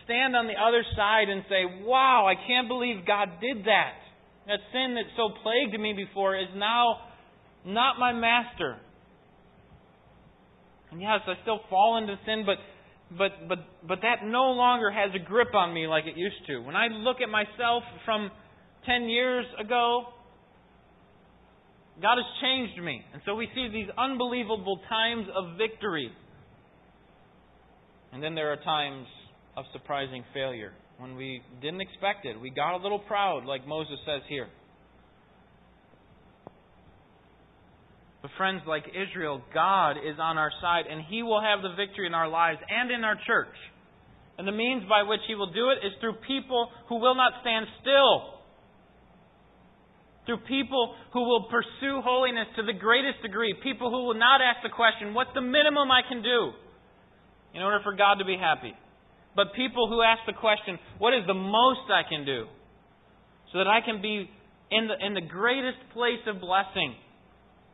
stand 0.06 0.36
on 0.36 0.48
the 0.48 0.54
other 0.54 0.84
side 0.96 1.30
and 1.30 1.44
say, 1.50 1.64
Wow, 1.84 2.28
I 2.28 2.36
can't 2.48 2.68
believe 2.68 3.06
God 3.06 3.30
did 3.42 3.66
that. 3.66 4.01
That 4.48 4.60
sin 4.72 4.96
that 4.96 5.06
so 5.16 5.30
plagued 5.44 5.80
me 5.80 5.94
before 5.94 6.36
is 6.36 6.48
now 6.56 6.98
not 7.66 8.00
my 8.00 8.12
master. 8.12 8.78
And 10.92 11.02
yes, 11.02 11.20
I 11.28 11.34
still 11.44 11.60
fall 11.70 11.98
into 11.98 12.16
sin, 12.26 12.44
but 12.46 12.58
but 13.18 13.48
but 13.48 13.60
but 13.88 14.00
that 14.02 14.26
no 14.26 14.52
longer 14.52 14.92
has 14.92 15.12
a 15.16 15.20
grip 15.20 15.54
on 15.54 15.74
me 15.74 15.88
like 15.88 16.06
it 16.06 16.18
used 16.18 16.46
to. 16.48 16.60
When 16.60 16.76
I 16.76 16.88
look 16.88 17.18
at 17.22 17.30
myself 17.30 17.84
from 18.04 18.32
10 18.86 19.10
years 19.10 19.46
ago, 19.60 20.06
God 22.02 22.16
has 22.18 22.26
changed 22.42 22.82
me. 22.84 23.02
And 23.14 23.22
so 23.26 23.36
we 23.36 23.48
see 23.54 23.70
these 23.72 23.90
unbelievable 23.98 24.80
times 24.90 25.28
of 25.36 25.58
victory. 25.58 26.12
And 28.12 28.24
then 28.24 28.34
there 28.34 28.52
are 28.52 28.58
times 28.58 29.06
of 29.56 29.66
surprising 29.72 30.24
failure 30.34 30.74
when 31.02 31.16
we 31.16 31.42
didn't 31.62 31.82
expect 31.82 32.26
it. 32.26 32.40
We 32.40 32.52
got 32.52 32.78
a 32.78 32.82
little 32.82 33.00
proud, 33.00 33.46
like 33.46 33.68
Moses 33.68 33.98
says 34.06 34.22
here. 34.30 34.48
But, 38.22 38.30
friends, 38.38 38.62
like 38.68 38.86
Israel, 38.94 39.42
God 39.52 39.98
is 39.98 40.22
on 40.22 40.38
our 40.38 40.52
side, 40.62 40.86
and 40.86 41.02
He 41.10 41.24
will 41.24 41.42
have 41.42 41.64
the 41.64 41.74
victory 41.74 42.06
in 42.06 42.14
our 42.14 42.30
lives 42.30 42.60
and 42.70 42.92
in 42.92 43.04
our 43.04 43.18
church. 43.26 43.56
And 44.38 44.48
the 44.48 44.52
means 44.52 44.84
by 44.88 45.02
which 45.02 45.22
He 45.28 45.34
will 45.34 45.52
do 45.52 45.74
it 45.74 45.82
is 45.82 45.92
through 46.02 46.22
people 46.28 46.70
who 46.88 47.02
will 47.02 47.16
not 47.16 47.34
stand 47.42 47.66
still. 47.82 48.38
Through 50.28 50.46
people 50.46 50.94
who 51.14 51.22
will 51.26 51.50
pursue 51.50 52.02
holiness 52.06 52.46
to 52.58 52.62
the 52.62 52.78
greatest 52.78 53.24
degree. 53.24 53.56
People 53.64 53.90
who 53.90 54.06
will 54.06 54.20
not 54.22 54.38
ask 54.38 54.62
the 54.62 54.70
question, 54.70 55.16
what's 55.16 55.34
the 55.34 55.42
minimum 55.42 55.90
I 55.90 56.06
can 56.08 56.22
do 56.22 56.54
in 57.56 57.64
order 57.64 57.80
for 57.82 57.98
God 57.98 58.22
to 58.22 58.26
be 58.26 58.38
happy? 58.38 58.78
But 59.36 59.54
people 59.56 59.88
who 59.88 60.02
ask 60.02 60.22
the 60.28 60.34
question, 60.34 60.78
what 60.98 61.14
is 61.14 61.26
the 61.28 61.34
most 61.34 61.88
I 61.90 62.08
can 62.08 62.26
do 62.26 62.46
so 63.52 63.60
that 63.60 63.68
I 63.68 63.80
can 63.84 64.02
be 64.02 64.30
in 64.72 64.88
the, 64.88 65.06
in 65.06 65.14
the 65.14 65.22
greatest 65.22 65.80
place 65.94 66.24
of 66.28 66.40
blessing 66.40 66.96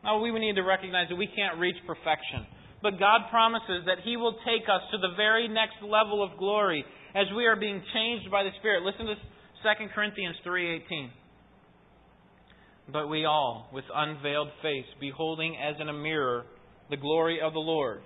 now, 0.04 0.20
we 0.20 0.30
need 0.32 0.54
to 0.54 0.62
recognize 0.62 1.08
that 1.08 1.16
we 1.16 1.26
can't 1.26 1.58
reach 1.58 1.76
perfection. 1.86 2.46
but 2.80 2.98
God 2.98 3.22
promises 3.30 3.82
that 3.86 3.98
He 4.04 4.16
will 4.16 4.34
take 4.46 4.62
us 4.70 4.82
to 4.92 4.98
the 4.98 5.14
very 5.16 5.48
next 5.48 5.82
level 5.82 6.22
of 6.22 6.38
glory 6.38 6.84
as 7.14 7.26
we 7.36 7.44
are 7.46 7.56
being 7.56 7.82
changed 7.92 8.30
by 8.30 8.44
the 8.44 8.50
Spirit. 8.60 8.84
Listen 8.84 9.06
to 9.06 9.16
2 9.16 9.88
Corinthians 9.92 10.36
3:18. 10.46 11.10
But 12.92 13.08
we 13.08 13.24
all, 13.24 13.68
with 13.72 13.84
unveiled 13.92 14.50
face, 14.62 14.86
beholding 15.00 15.56
as 15.56 15.74
in 15.80 15.88
a 15.88 15.92
mirror 15.92 16.46
the 16.88 16.96
glory 16.96 17.40
of 17.40 17.52
the 17.52 17.58
Lord, 17.58 18.00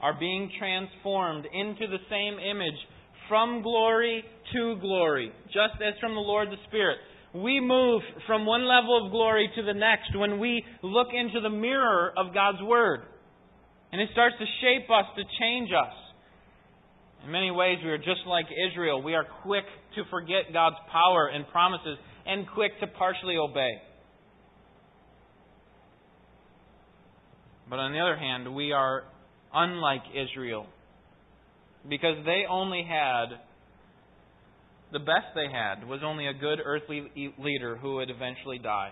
are 0.00 0.18
being 0.18 0.50
transformed 0.58 1.46
into 1.52 1.86
the 1.86 1.98
same 2.08 2.38
image 2.38 2.78
from 3.28 3.62
glory 3.62 4.24
to 4.52 4.76
glory, 4.80 5.30
just 5.46 5.82
as 5.82 5.94
from 6.00 6.14
the 6.14 6.20
Lord 6.20 6.48
the 6.48 6.56
Spirit. 6.68 6.98
We 7.34 7.60
move 7.60 8.02
from 8.26 8.46
one 8.46 8.66
level 8.66 9.04
of 9.04 9.12
glory 9.12 9.50
to 9.54 9.62
the 9.62 9.74
next 9.74 10.16
when 10.16 10.38
we 10.38 10.64
look 10.82 11.08
into 11.12 11.40
the 11.40 11.50
mirror 11.50 12.12
of 12.16 12.32
God's 12.32 12.62
Word. 12.62 13.00
And 13.92 14.00
it 14.00 14.08
starts 14.12 14.36
to 14.38 14.46
shape 14.60 14.88
us, 14.90 15.04
to 15.16 15.22
change 15.40 15.70
us. 15.70 15.92
In 17.24 17.32
many 17.32 17.50
ways, 17.50 17.78
we 17.82 17.90
are 17.90 17.98
just 17.98 18.24
like 18.26 18.46
Israel. 18.70 19.02
We 19.02 19.14
are 19.14 19.24
quick 19.42 19.64
to 19.96 20.04
forget 20.10 20.52
God's 20.52 20.76
power 20.90 21.28
and 21.28 21.46
promises 21.48 21.98
and 22.26 22.46
quick 22.54 22.78
to 22.80 22.86
partially 22.86 23.36
obey. 23.36 23.72
But 27.68 27.78
on 27.78 27.92
the 27.92 27.98
other 27.98 28.16
hand, 28.16 28.54
we 28.54 28.72
are 28.72 29.04
unlike 29.52 30.02
Israel 30.12 30.66
because 31.88 32.16
they 32.24 32.44
only 32.48 32.82
had 32.82 33.26
the 34.92 34.98
best 34.98 35.34
they 35.34 35.46
had 35.50 35.86
was 35.86 36.00
only 36.04 36.26
a 36.26 36.34
good 36.34 36.58
earthly 36.64 37.32
leader 37.38 37.76
who 37.76 37.96
would 37.96 38.10
eventually 38.10 38.58
die. 38.58 38.90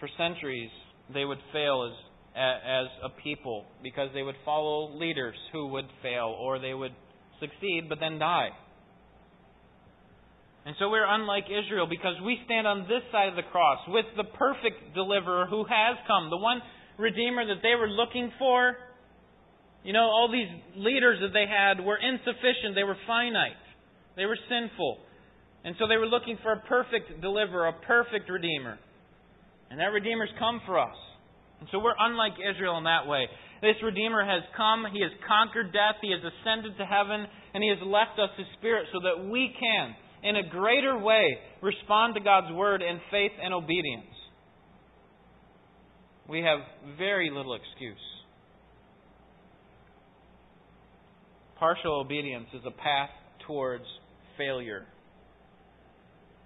For 0.00 0.08
centuries, 0.16 0.70
they 1.12 1.24
would 1.24 1.38
fail 1.52 1.90
as 1.90 2.06
as 2.36 2.86
a 3.02 3.08
people 3.22 3.64
because 3.82 4.10
they 4.12 4.22
would 4.22 4.34
follow 4.44 4.94
leaders 4.98 5.34
who 5.52 5.68
would 5.68 5.86
fail 6.02 6.36
or 6.38 6.58
they 6.58 6.74
would 6.74 6.92
succeed 7.40 7.88
but 7.88 7.98
then 7.98 8.18
die. 8.18 8.50
And 10.66 10.74
so 10.78 10.90
we're 10.90 11.06
unlike 11.08 11.44
Israel 11.46 11.86
because 11.88 12.20
we 12.26 12.38
stand 12.44 12.66
on 12.66 12.82
this 12.82 13.00
side 13.10 13.28
of 13.28 13.36
the 13.36 13.48
cross 13.50 13.78
with 13.88 14.04
the 14.16 14.24
perfect 14.24 14.94
deliverer 14.94 15.46
who 15.46 15.64
has 15.64 15.96
come, 16.06 16.28
the 16.28 16.36
one 16.36 16.60
redeemer 16.98 17.46
that 17.46 17.62
they 17.62 17.74
were 17.74 17.88
looking 17.88 18.32
for. 18.38 18.76
You 19.84 19.92
know, 19.92 20.04
all 20.04 20.28
these 20.30 20.48
leaders 20.76 21.18
that 21.22 21.32
they 21.32 21.46
had 21.46 21.84
were 21.84 21.98
insufficient, 21.98 22.74
they 22.74 22.84
were 22.84 22.96
finite, 23.06 23.60
they 24.16 24.26
were 24.26 24.38
sinful. 24.48 24.98
And 25.64 25.74
so 25.78 25.88
they 25.88 25.96
were 25.96 26.06
looking 26.06 26.38
for 26.42 26.52
a 26.52 26.60
perfect 26.60 27.20
deliverer, 27.20 27.66
a 27.66 27.72
perfect 27.86 28.30
redeemer. 28.30 28.78
And 29.70 29.80
that 29.80 29.90
redeemer's 29.90 30.30
come 30.38 30.60
for 30.64 30.78
us. 30.78 30.94
And 31.60 31.68
so 31.72 31.78
we're 31.78 31.96
unlike 31.98 32.34
Israel 32.38 32.78
in 32.78 32.84
that 32.84 33.06
way. 33.06 33.26
This 33.62 33.76
Redeemer 33.82 34.24
has 34.24 34.42
come, 34.56 34.84
He 34.92 35.00
has 35.00 35.12
conquered 35.26 35.72
death, 35.72 35.96
He 36.02 36.12
has 36.12 36.20
ascended 36.20 36.76
to 36.76 36.84
heaven, 36.84 37.26
and 37.54 37.64
He 37.64 37.70
has 37.70 37.80
left 37.82 38.20
us 38.20 38.30
His 38.36 38.46
Spirit 38.58 38.86
so 38.92 39.00
that 39.00 39.28
we 39.30 39.54
can, 39.58 39.96
in 40.22 40.36
a 40.36 40.48
greater 40.48 40.98
way, 40.98 41.24
respond 41.62 42.14
to 42.14 42.20
God's 42.20 42.52
Word 42.52 42.82
in 42.82 43.00
faith 43.10 43.32
and 43.42 43.54
obedience. 43.54 44.12
We 46.28 46.40
have 46.40 46.58
very 46.98 47.30
little 47.30 47.54
excuse. 47.54 47.96
Partial 51.58 52.00
obedience 52.00 52.46
is 52.52 52.62
a 52.66 52.70
path 52.70 53.10
towards 53.46 53.84
failure. 54.36 54.86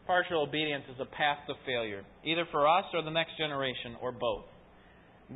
Partial 0.07 0.43
obedience 0.43 0.85
is 0.93 1.01
a 1.01 1.07
path 1.07 1.39
to 1.47 1.55
failure, 1.67 2.03
either 2.25 2.45
for 2.51 2.69
us 2.69 2.85
or 2.93 3.03
the 3.03 3.11
next 3.11 3.37
generation, 3.39 3.97
or 4.03 4.13
both. 4.13 4.45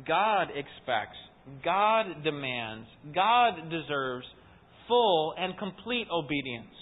God 0.07 0.47
expects, 0.49 1.17
God 1.63 2.23
demands, 2.23 2.87
God 3.13 3.69
deserves 3.69 4.25
full 4.87 5.33
and 5.37 5.57
complete 5.57 6.07
obedience, 6.11 6.75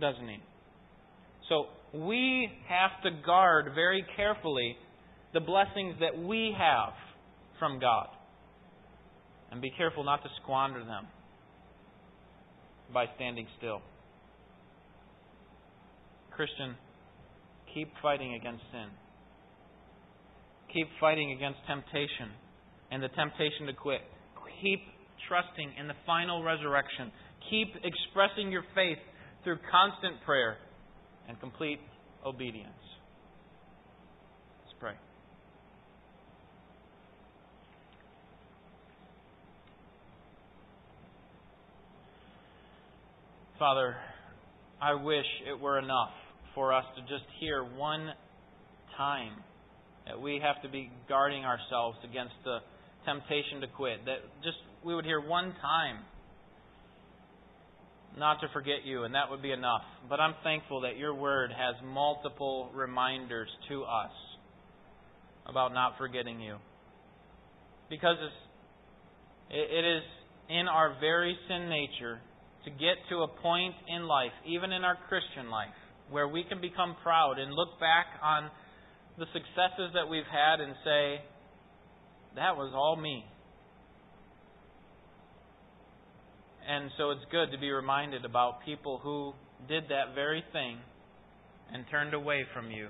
doesn't 0.00 0.28
He? 0.28 0.38
So 1.48 1.66
we 1.92 2.48
have 2.68 3.02
to 3.02 3.22
guard 3.24 3.72
very 3.74 4.04
carefully 4.16 4.76
the 5.36 5.40
blessings 5.40 5.96
that 6.00 6.16
we 6.18 6.56
have 6.56 6.94
from 7.58 7.78
God. 7.78 8.08
And 9.52 9.60
be 9.60 9.70
careful 9.76 10.02
not 10.02 10.22
to 10.22 10.30
squander 10.42 10.80
them 10.80 11.06
by 12.94 13.04
standing 13.16 13.46
still. 13.58 13.82
Christian, 16.30 16.74
keep 17.74 17.92
fighting 18.00 18.34
against 18.34 18.62
sin. 18.72 18.88
Keep 20.72 20.88
fighting 20.98 21.32
against 21.32 21.58
temptation 21.66 22.32
and 22.90 23.02
the 23.02 23.08
temptation 23.08 23.66
to 23.66 23.74
quit. 23.74 24.00
Keep 24.62 24.80
trusting 25.28 25.70
in 25.78 25.86
the 25.86 25.94
final 26.06 26.42
resurrection. 26.42 27.12
Keep 27.50 27.74
expressing 27.84 28.50
your 28.50 28.64
faith 28.74 28.98
through 29.44 29.58
constant 29.70 30.16
prayer 30.24 30.56
and 31.28 31.38
complete 31.40 31.80
obedience. 32.24 32.72
Let's 34.64 34.76
pray. 34.80 34.96
Father, 43.58 43.96
I 44.82 44.92
wish 44.92 45.24
it 45.48 45.58
were 45.58 45.78
enough 45.78 46.10
for 46.54 46.74
us 46.74 46.84
to 46.94 47.00
just 47.02 47.24
hear 47.40 47.64
one 47.64 48.10
time 48.98 49.32
that 50.06 50.20
we 50.20 50.42
have 50.44 50.60
to 50.62 50.68
be 50.68 50.90
guarding 51.08 51.44
ourselves 51.46 51.96
against 52.04 52.34
the 52.44 52.58
temptation 53.06 53.62
to 53.62 53.66
quit. 53.68 54.04
That 54.04 54.18
just 54.44 54.58
we 54.84 54.94
would 54.94 55.06
hear 55.06 55.26
one 55.26 55.54
time 55.62 56.04
not 58.18 58.42
to 58.42 58.48
forget 58.52 58.84
you, 58.84 59.04
and 59.04 59.14
that 59.14 59.30
would 59.30 59.40
be 59.40 59.52
enough. 59.52 59.82
But 60.06 60.20
I'm 60.20 60.34
thankful 60.44 60.82
that 60.82 60.98
your 60.98 61.14
word 61.14 61.50
has 61.50 61.76
multiple 61.82 62.70
reminders 62.74 63.48
to 63.70 63.84
us 63.84 64.12
about 65.46 65.72
not 65.72 65.94
forgetting 65.96 66.40
you. 66.40 66.56
Because 67.88 68.16
it 69.48 69.84
is 69.84 70.02
in 70.50 70.68
our 70.68 70.96
very 71.00 71.34
sin 71.48 71.70
nature 71.70 72.20
to 72.66 72.70
get 72.70 72.98
to 73.08 73.22
a 73.22 73.28
point 73.28 73.74
in 73.88 74.06
life, 74.06 74.34
even 74.44 74.72
in 74.72 74.84
our 74.84 74.98
Christian 75.08 75.50
life, 75.50 75.72
where 76.10 76.26
we 76.26 76.44
can 76.44 76.60
become 76.60 76.96
proud 77.02 77.38
and 77.38 77.54
look 77.54 77.80
back 77.80 78.06
on 78.22 78.50
the 79.18 79.26
successes 79.32 79.94
that 79.94 80.10
we've 80.10 80.28
had 80.30 80.60
and 80.60 80.74
say, 80.84 81.22
that 82.34 82.56
was 82.56 82.72
all 82.74 82.96
me. 82.96 83.24
And 86.68 86.90
so 86.98 87.10
it's 87.12 87.24
good 87.30 87.52
to 87.52 87.58
be 87.58 87.70
reminded 87.70 88.24
about 88.24 88.64
people 88.64 88.98
who 88.98 89.32
did 89.68 89.84
that 89.84 90.14
very 90.16 90.42
thing 90.52 90.78
and 91.72 91.84
turned 91.90 92.14
away 92.14 92.44
from 92.52 92.70
you 92.70 92.88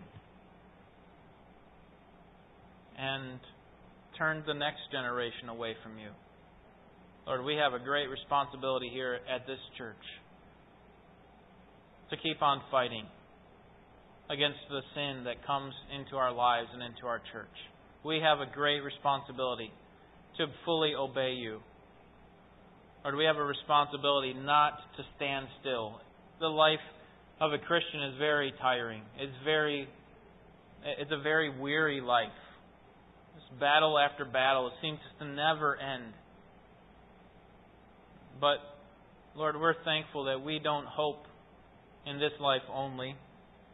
and 2.99 3.39
turned 4.19 4.45
the 4.47 4.55
next 4.55 4.81
generation 4.91 5.51
away 5.51 5.75
from 5.83 5.99
you. 5.99 6.09
Lord, 7.27 7.45
we 7.45 7.57
have 7.57 7.73
a 7.73 7.83
great 7.83 8.09
responsibility 8.09 8.89
here 8.93 9.19
at 9.29 9.47
this 9.47 9.59
church 9.77 10.05
to 12.11 12.17
keep 12.17 12.41
on 12.41 12.63
fighting 12.71 13.07
against 14.31 14.59
the 14.71 14.81
sin 14.95 15.25
that 15.25 15.45
comes 15.47 15.75
into 15.95 16.17
our 16.17 16.33
lives 16.33 16.69
and 16.73 16.83
into 16.83 17.07
our 17.07 17.21
church 17.33 17.57
we 18.07 18.21
have 18.23 18.39
a 18.39 18.47
great 18.47 18.81
responsibility 18.81 19.73
to 20.39 20.47
fully 20.65 20.95
obey 20.95 21.33
you. 21.33 21.59
Or 23.05 23.11
do 23.11 23.17
we 23.17 23.25
have 23.25 23.37
a 23.37 23.45
responsibility 23.45 24.33
not 24.35 24.79
to 24.97 25.03
stand 25.17 25.47
still? 25.61 26.01
The 26.41 26.47
life 26.47 26.83
of 27.41 27.53
a 27.53 27.59
Christian 27.59 28.03
is 28.05 28.15
very 28.19 28.53
tiring. 28.61 29.03
It's 29.19 29.33
very 29.45 29.89
it's 30.85 31.11
a 31.11 31.21
very 31.21 31.51
weary 31.59 32.01
life. 32.01 32.29
This 33.35 33.59
battle 33.59 33.99
after 33.99 34.25
battle, 34.25 34.69
it 34.69 34.75
seems 34.81 34.99
to 35.19 35.25
never 35.25 35.77
end. 35.77 36.13
But 38.41 38.59
Lord, 39.35 39.61
we're 39.61 39.83
thankful 39.85 40.25
that 40.25 40.43
we 40.43 40.59
don't 40.59 40.87
hope 40.87 41.25
in 42.07 42.19
this 42.19 42.33
life 42.41 42.63
only, 42.73 43.17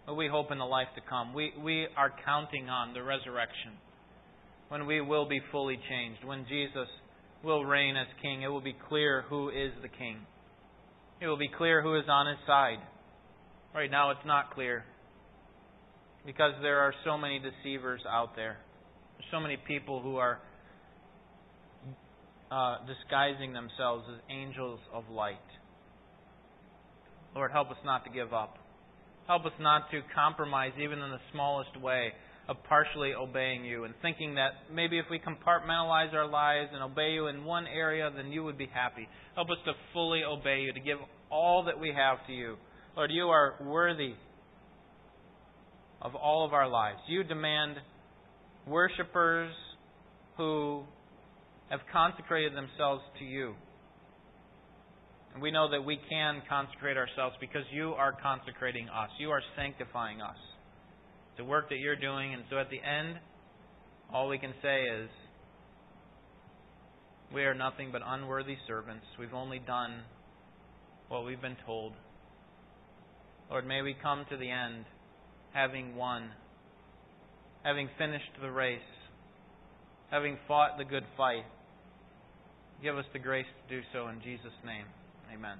but 0.06 0.14
we 0.14 0.28
hope 0.28 0.50
in 0.50 0.58
the 0.58 0.64
life 0.64 0.88
to 0.96 1.02
come. 1.08 1.34
We 1.34 1.52
we 1.62 1.86
are 1.96 2.12
counting 2.24 2.68
on 2.68 2.94
the 2.94 3.02
resurrection 3.02 3.72
when 4.72 4.86
we 4.86 5.02
will 5.02 5.28
be 5.28 5.38
fully 5.52 5.78
changed, 5.86 6.24
when 6.24 6.46
Jesus 6.48 6.88
will 7.44 7.62
reign 7.62 7.94
as 7.94 8.06
king, 8.22 8.40
it 8.40 8.48
will 8.48 8.62
be 8.62 8.74
clear 8.88 9.22
who 9.28 9.50
is 9.50 9.70
the 9.82 9.88
king. 9.88 10.16
It 11.20 11.26
will 11.26 11.36
be 11.36 11.50
clear 11.58 11.82
who 11.82 11.94
is 11.96 12.04
on 12.08 12.26
his 12.26 12.38
side. 12.46 12.78
Right 13.74 13.90
now, 13.90 14.12
it's 14.12 14.24
not 14.24 14.54
clear 14.54 14.82
because 16.24 16.52
there 16.62 16.78
are 16.78 16.94
so 17.04 17.18
many 17.18 17.38
deceivers 17.38 18.00
out 18.08 18.34
there. 18.34 18.56
There's 19.18 19.28
so 19.30 19.40
many 19.40 19.58
people 19.68 20.00
who 20.00 20.16
are 20.16 20.40
uh, 22.52 22.76
disguising 22.86 23.54
themselves 23.54 24.04
as 24.12 24.20
angels 24.28 24.78
of 24.92 25.04
light. 25.10 25.38
Lord, 27.34 27.50
help 27.50 27.70
us 27.70 27.78
not 27.82 28.04
to 28.04 28.10
give 28.10 28.34
up. 28.34 28.58
Help 29.26 29.46
us 29.46 29.52
not 29.58 29.90
to 29.90 30.00
compromise, 30.14 30.72
even 30.76 30.98
in 30.98 31.10
the 31.10 31.20
smallest 31.32 31.80
way, 31.80 32.12
of 32.48 32.56
partially 32.68 33.14
obeying 33.14 33.64
you 33.64 33.84
and 33.84 33.94
thinking 34.02 34.34
that 34.34 34.50
maybe 34.70 34.98
if 34.98 35.06
we 35.10 35.18
compartmentalize 35.18 36.12
our 36.12 36.28
lives 36.28 36.68
and 36.74 36.82
obey 36.82 37.12
you 37.12 37.28
in 37.28 37.44
one 37.44 37.66
area, 37.66 38.10
then 38.14 38.30
you 38.30 38.44
would 38.44 38.58
be 38.58 38.68
happy. 38.74 39.08
Help 39.34 39.48
us 39.48 39.56
to 39.64 39.72
fully 39.94 40.22
obey 40.22 40.60
you, 40.60 40.74
to 40.74 40.80
give 40.80 40.98
all 41.30 41.64
that 41.64 41.80
we 41.80 41.88
have 41.96 42.18
to 42.26 42.32
you. 42.34 42.56
Lord, 42.94 43.10
you 43.10 43.28
are 43.28 43.54
worthy 43.64 44.12
of 46.02 46.14
all 46.14 46.44
of 46.44 46.52
our 46.52 46.68
lives. 46.68 46.98
You 47.08 47.24
demand 47.24 47.76
worshippers 48.66 49.54
who 50.36 50.82
have 51.72 51.80
consecrated 51.90 52.54
themselves 52.54 53.02
to 53.18 53.24
you. 53.24 53.54
And 55.32 55.42
we 55.42 55.50
know 55.50 55.70
that 55.70 55.80
we 55.80 55.98
can 56.10 56.42
consecrate 56.46 56.98
ourselves 56.98 57.34
because 57.40 57.62
you 57.72 57.92
are 57.92 58.12
consecrating 58.22 58.90
us. 58.90 59.08
You 59.18 59.30
are 59.30 59.40
sanctifying 59.56 60.20
us. 60.20 60.36
The 61.38 61.44
work 61.44 61.70
that 61.70 61.78
you're 61.78 61.96
doing. 61.96 62.34
And 62.34 62.42
so 62.50 62.58
at 62.58 62.68
the 62.68 62.76
end, 62.76 63.16
all 64.12 64.28
we 64.28 64.36
can 64.36 64.52
say 64.60 64.82
is, 64.82 65.08
we 67.32 67.44
are 67.44 67.54
nothing 67.54 67.88
but 67.90 68.02
unworthy 68.04 68.56
servants. 68.68 69.06
We've 69.18 69.32
only 69.32 69.58
done 69.58 70.02
what 71.08 71.24
we've 71.24 71.40
been 71.40 71.56
told. 71.64 71.94
Lord, 73.50 73.66
may 73.66 73.80
we 73.80 73.96
come 74.02 74.26
to 74.28 74.36
the 74.36 74.50
end 74.50 74.84
having 75.54 75.96
won, 75.96 76.28
having 77.62 77.88
finished 77.96 78.28
the 78.42 78.50
race, 78.50 78.80
having 80.10 80.36
fought 80.46 80.76
the 80.76 80.84
good 80.84 81.04
fight. 81.16 81.44
Give 82.82 82.98
us 82.98 83.04
the 83.12 83.20
grace 83.20 83.46
to 83.46 83.76
do 83.76 83.82
so 83.92 84.08
in 84.08 84.20
Jesus' 84.22 84.52
name. 84.66 84.86
Amen. 85.32 85.58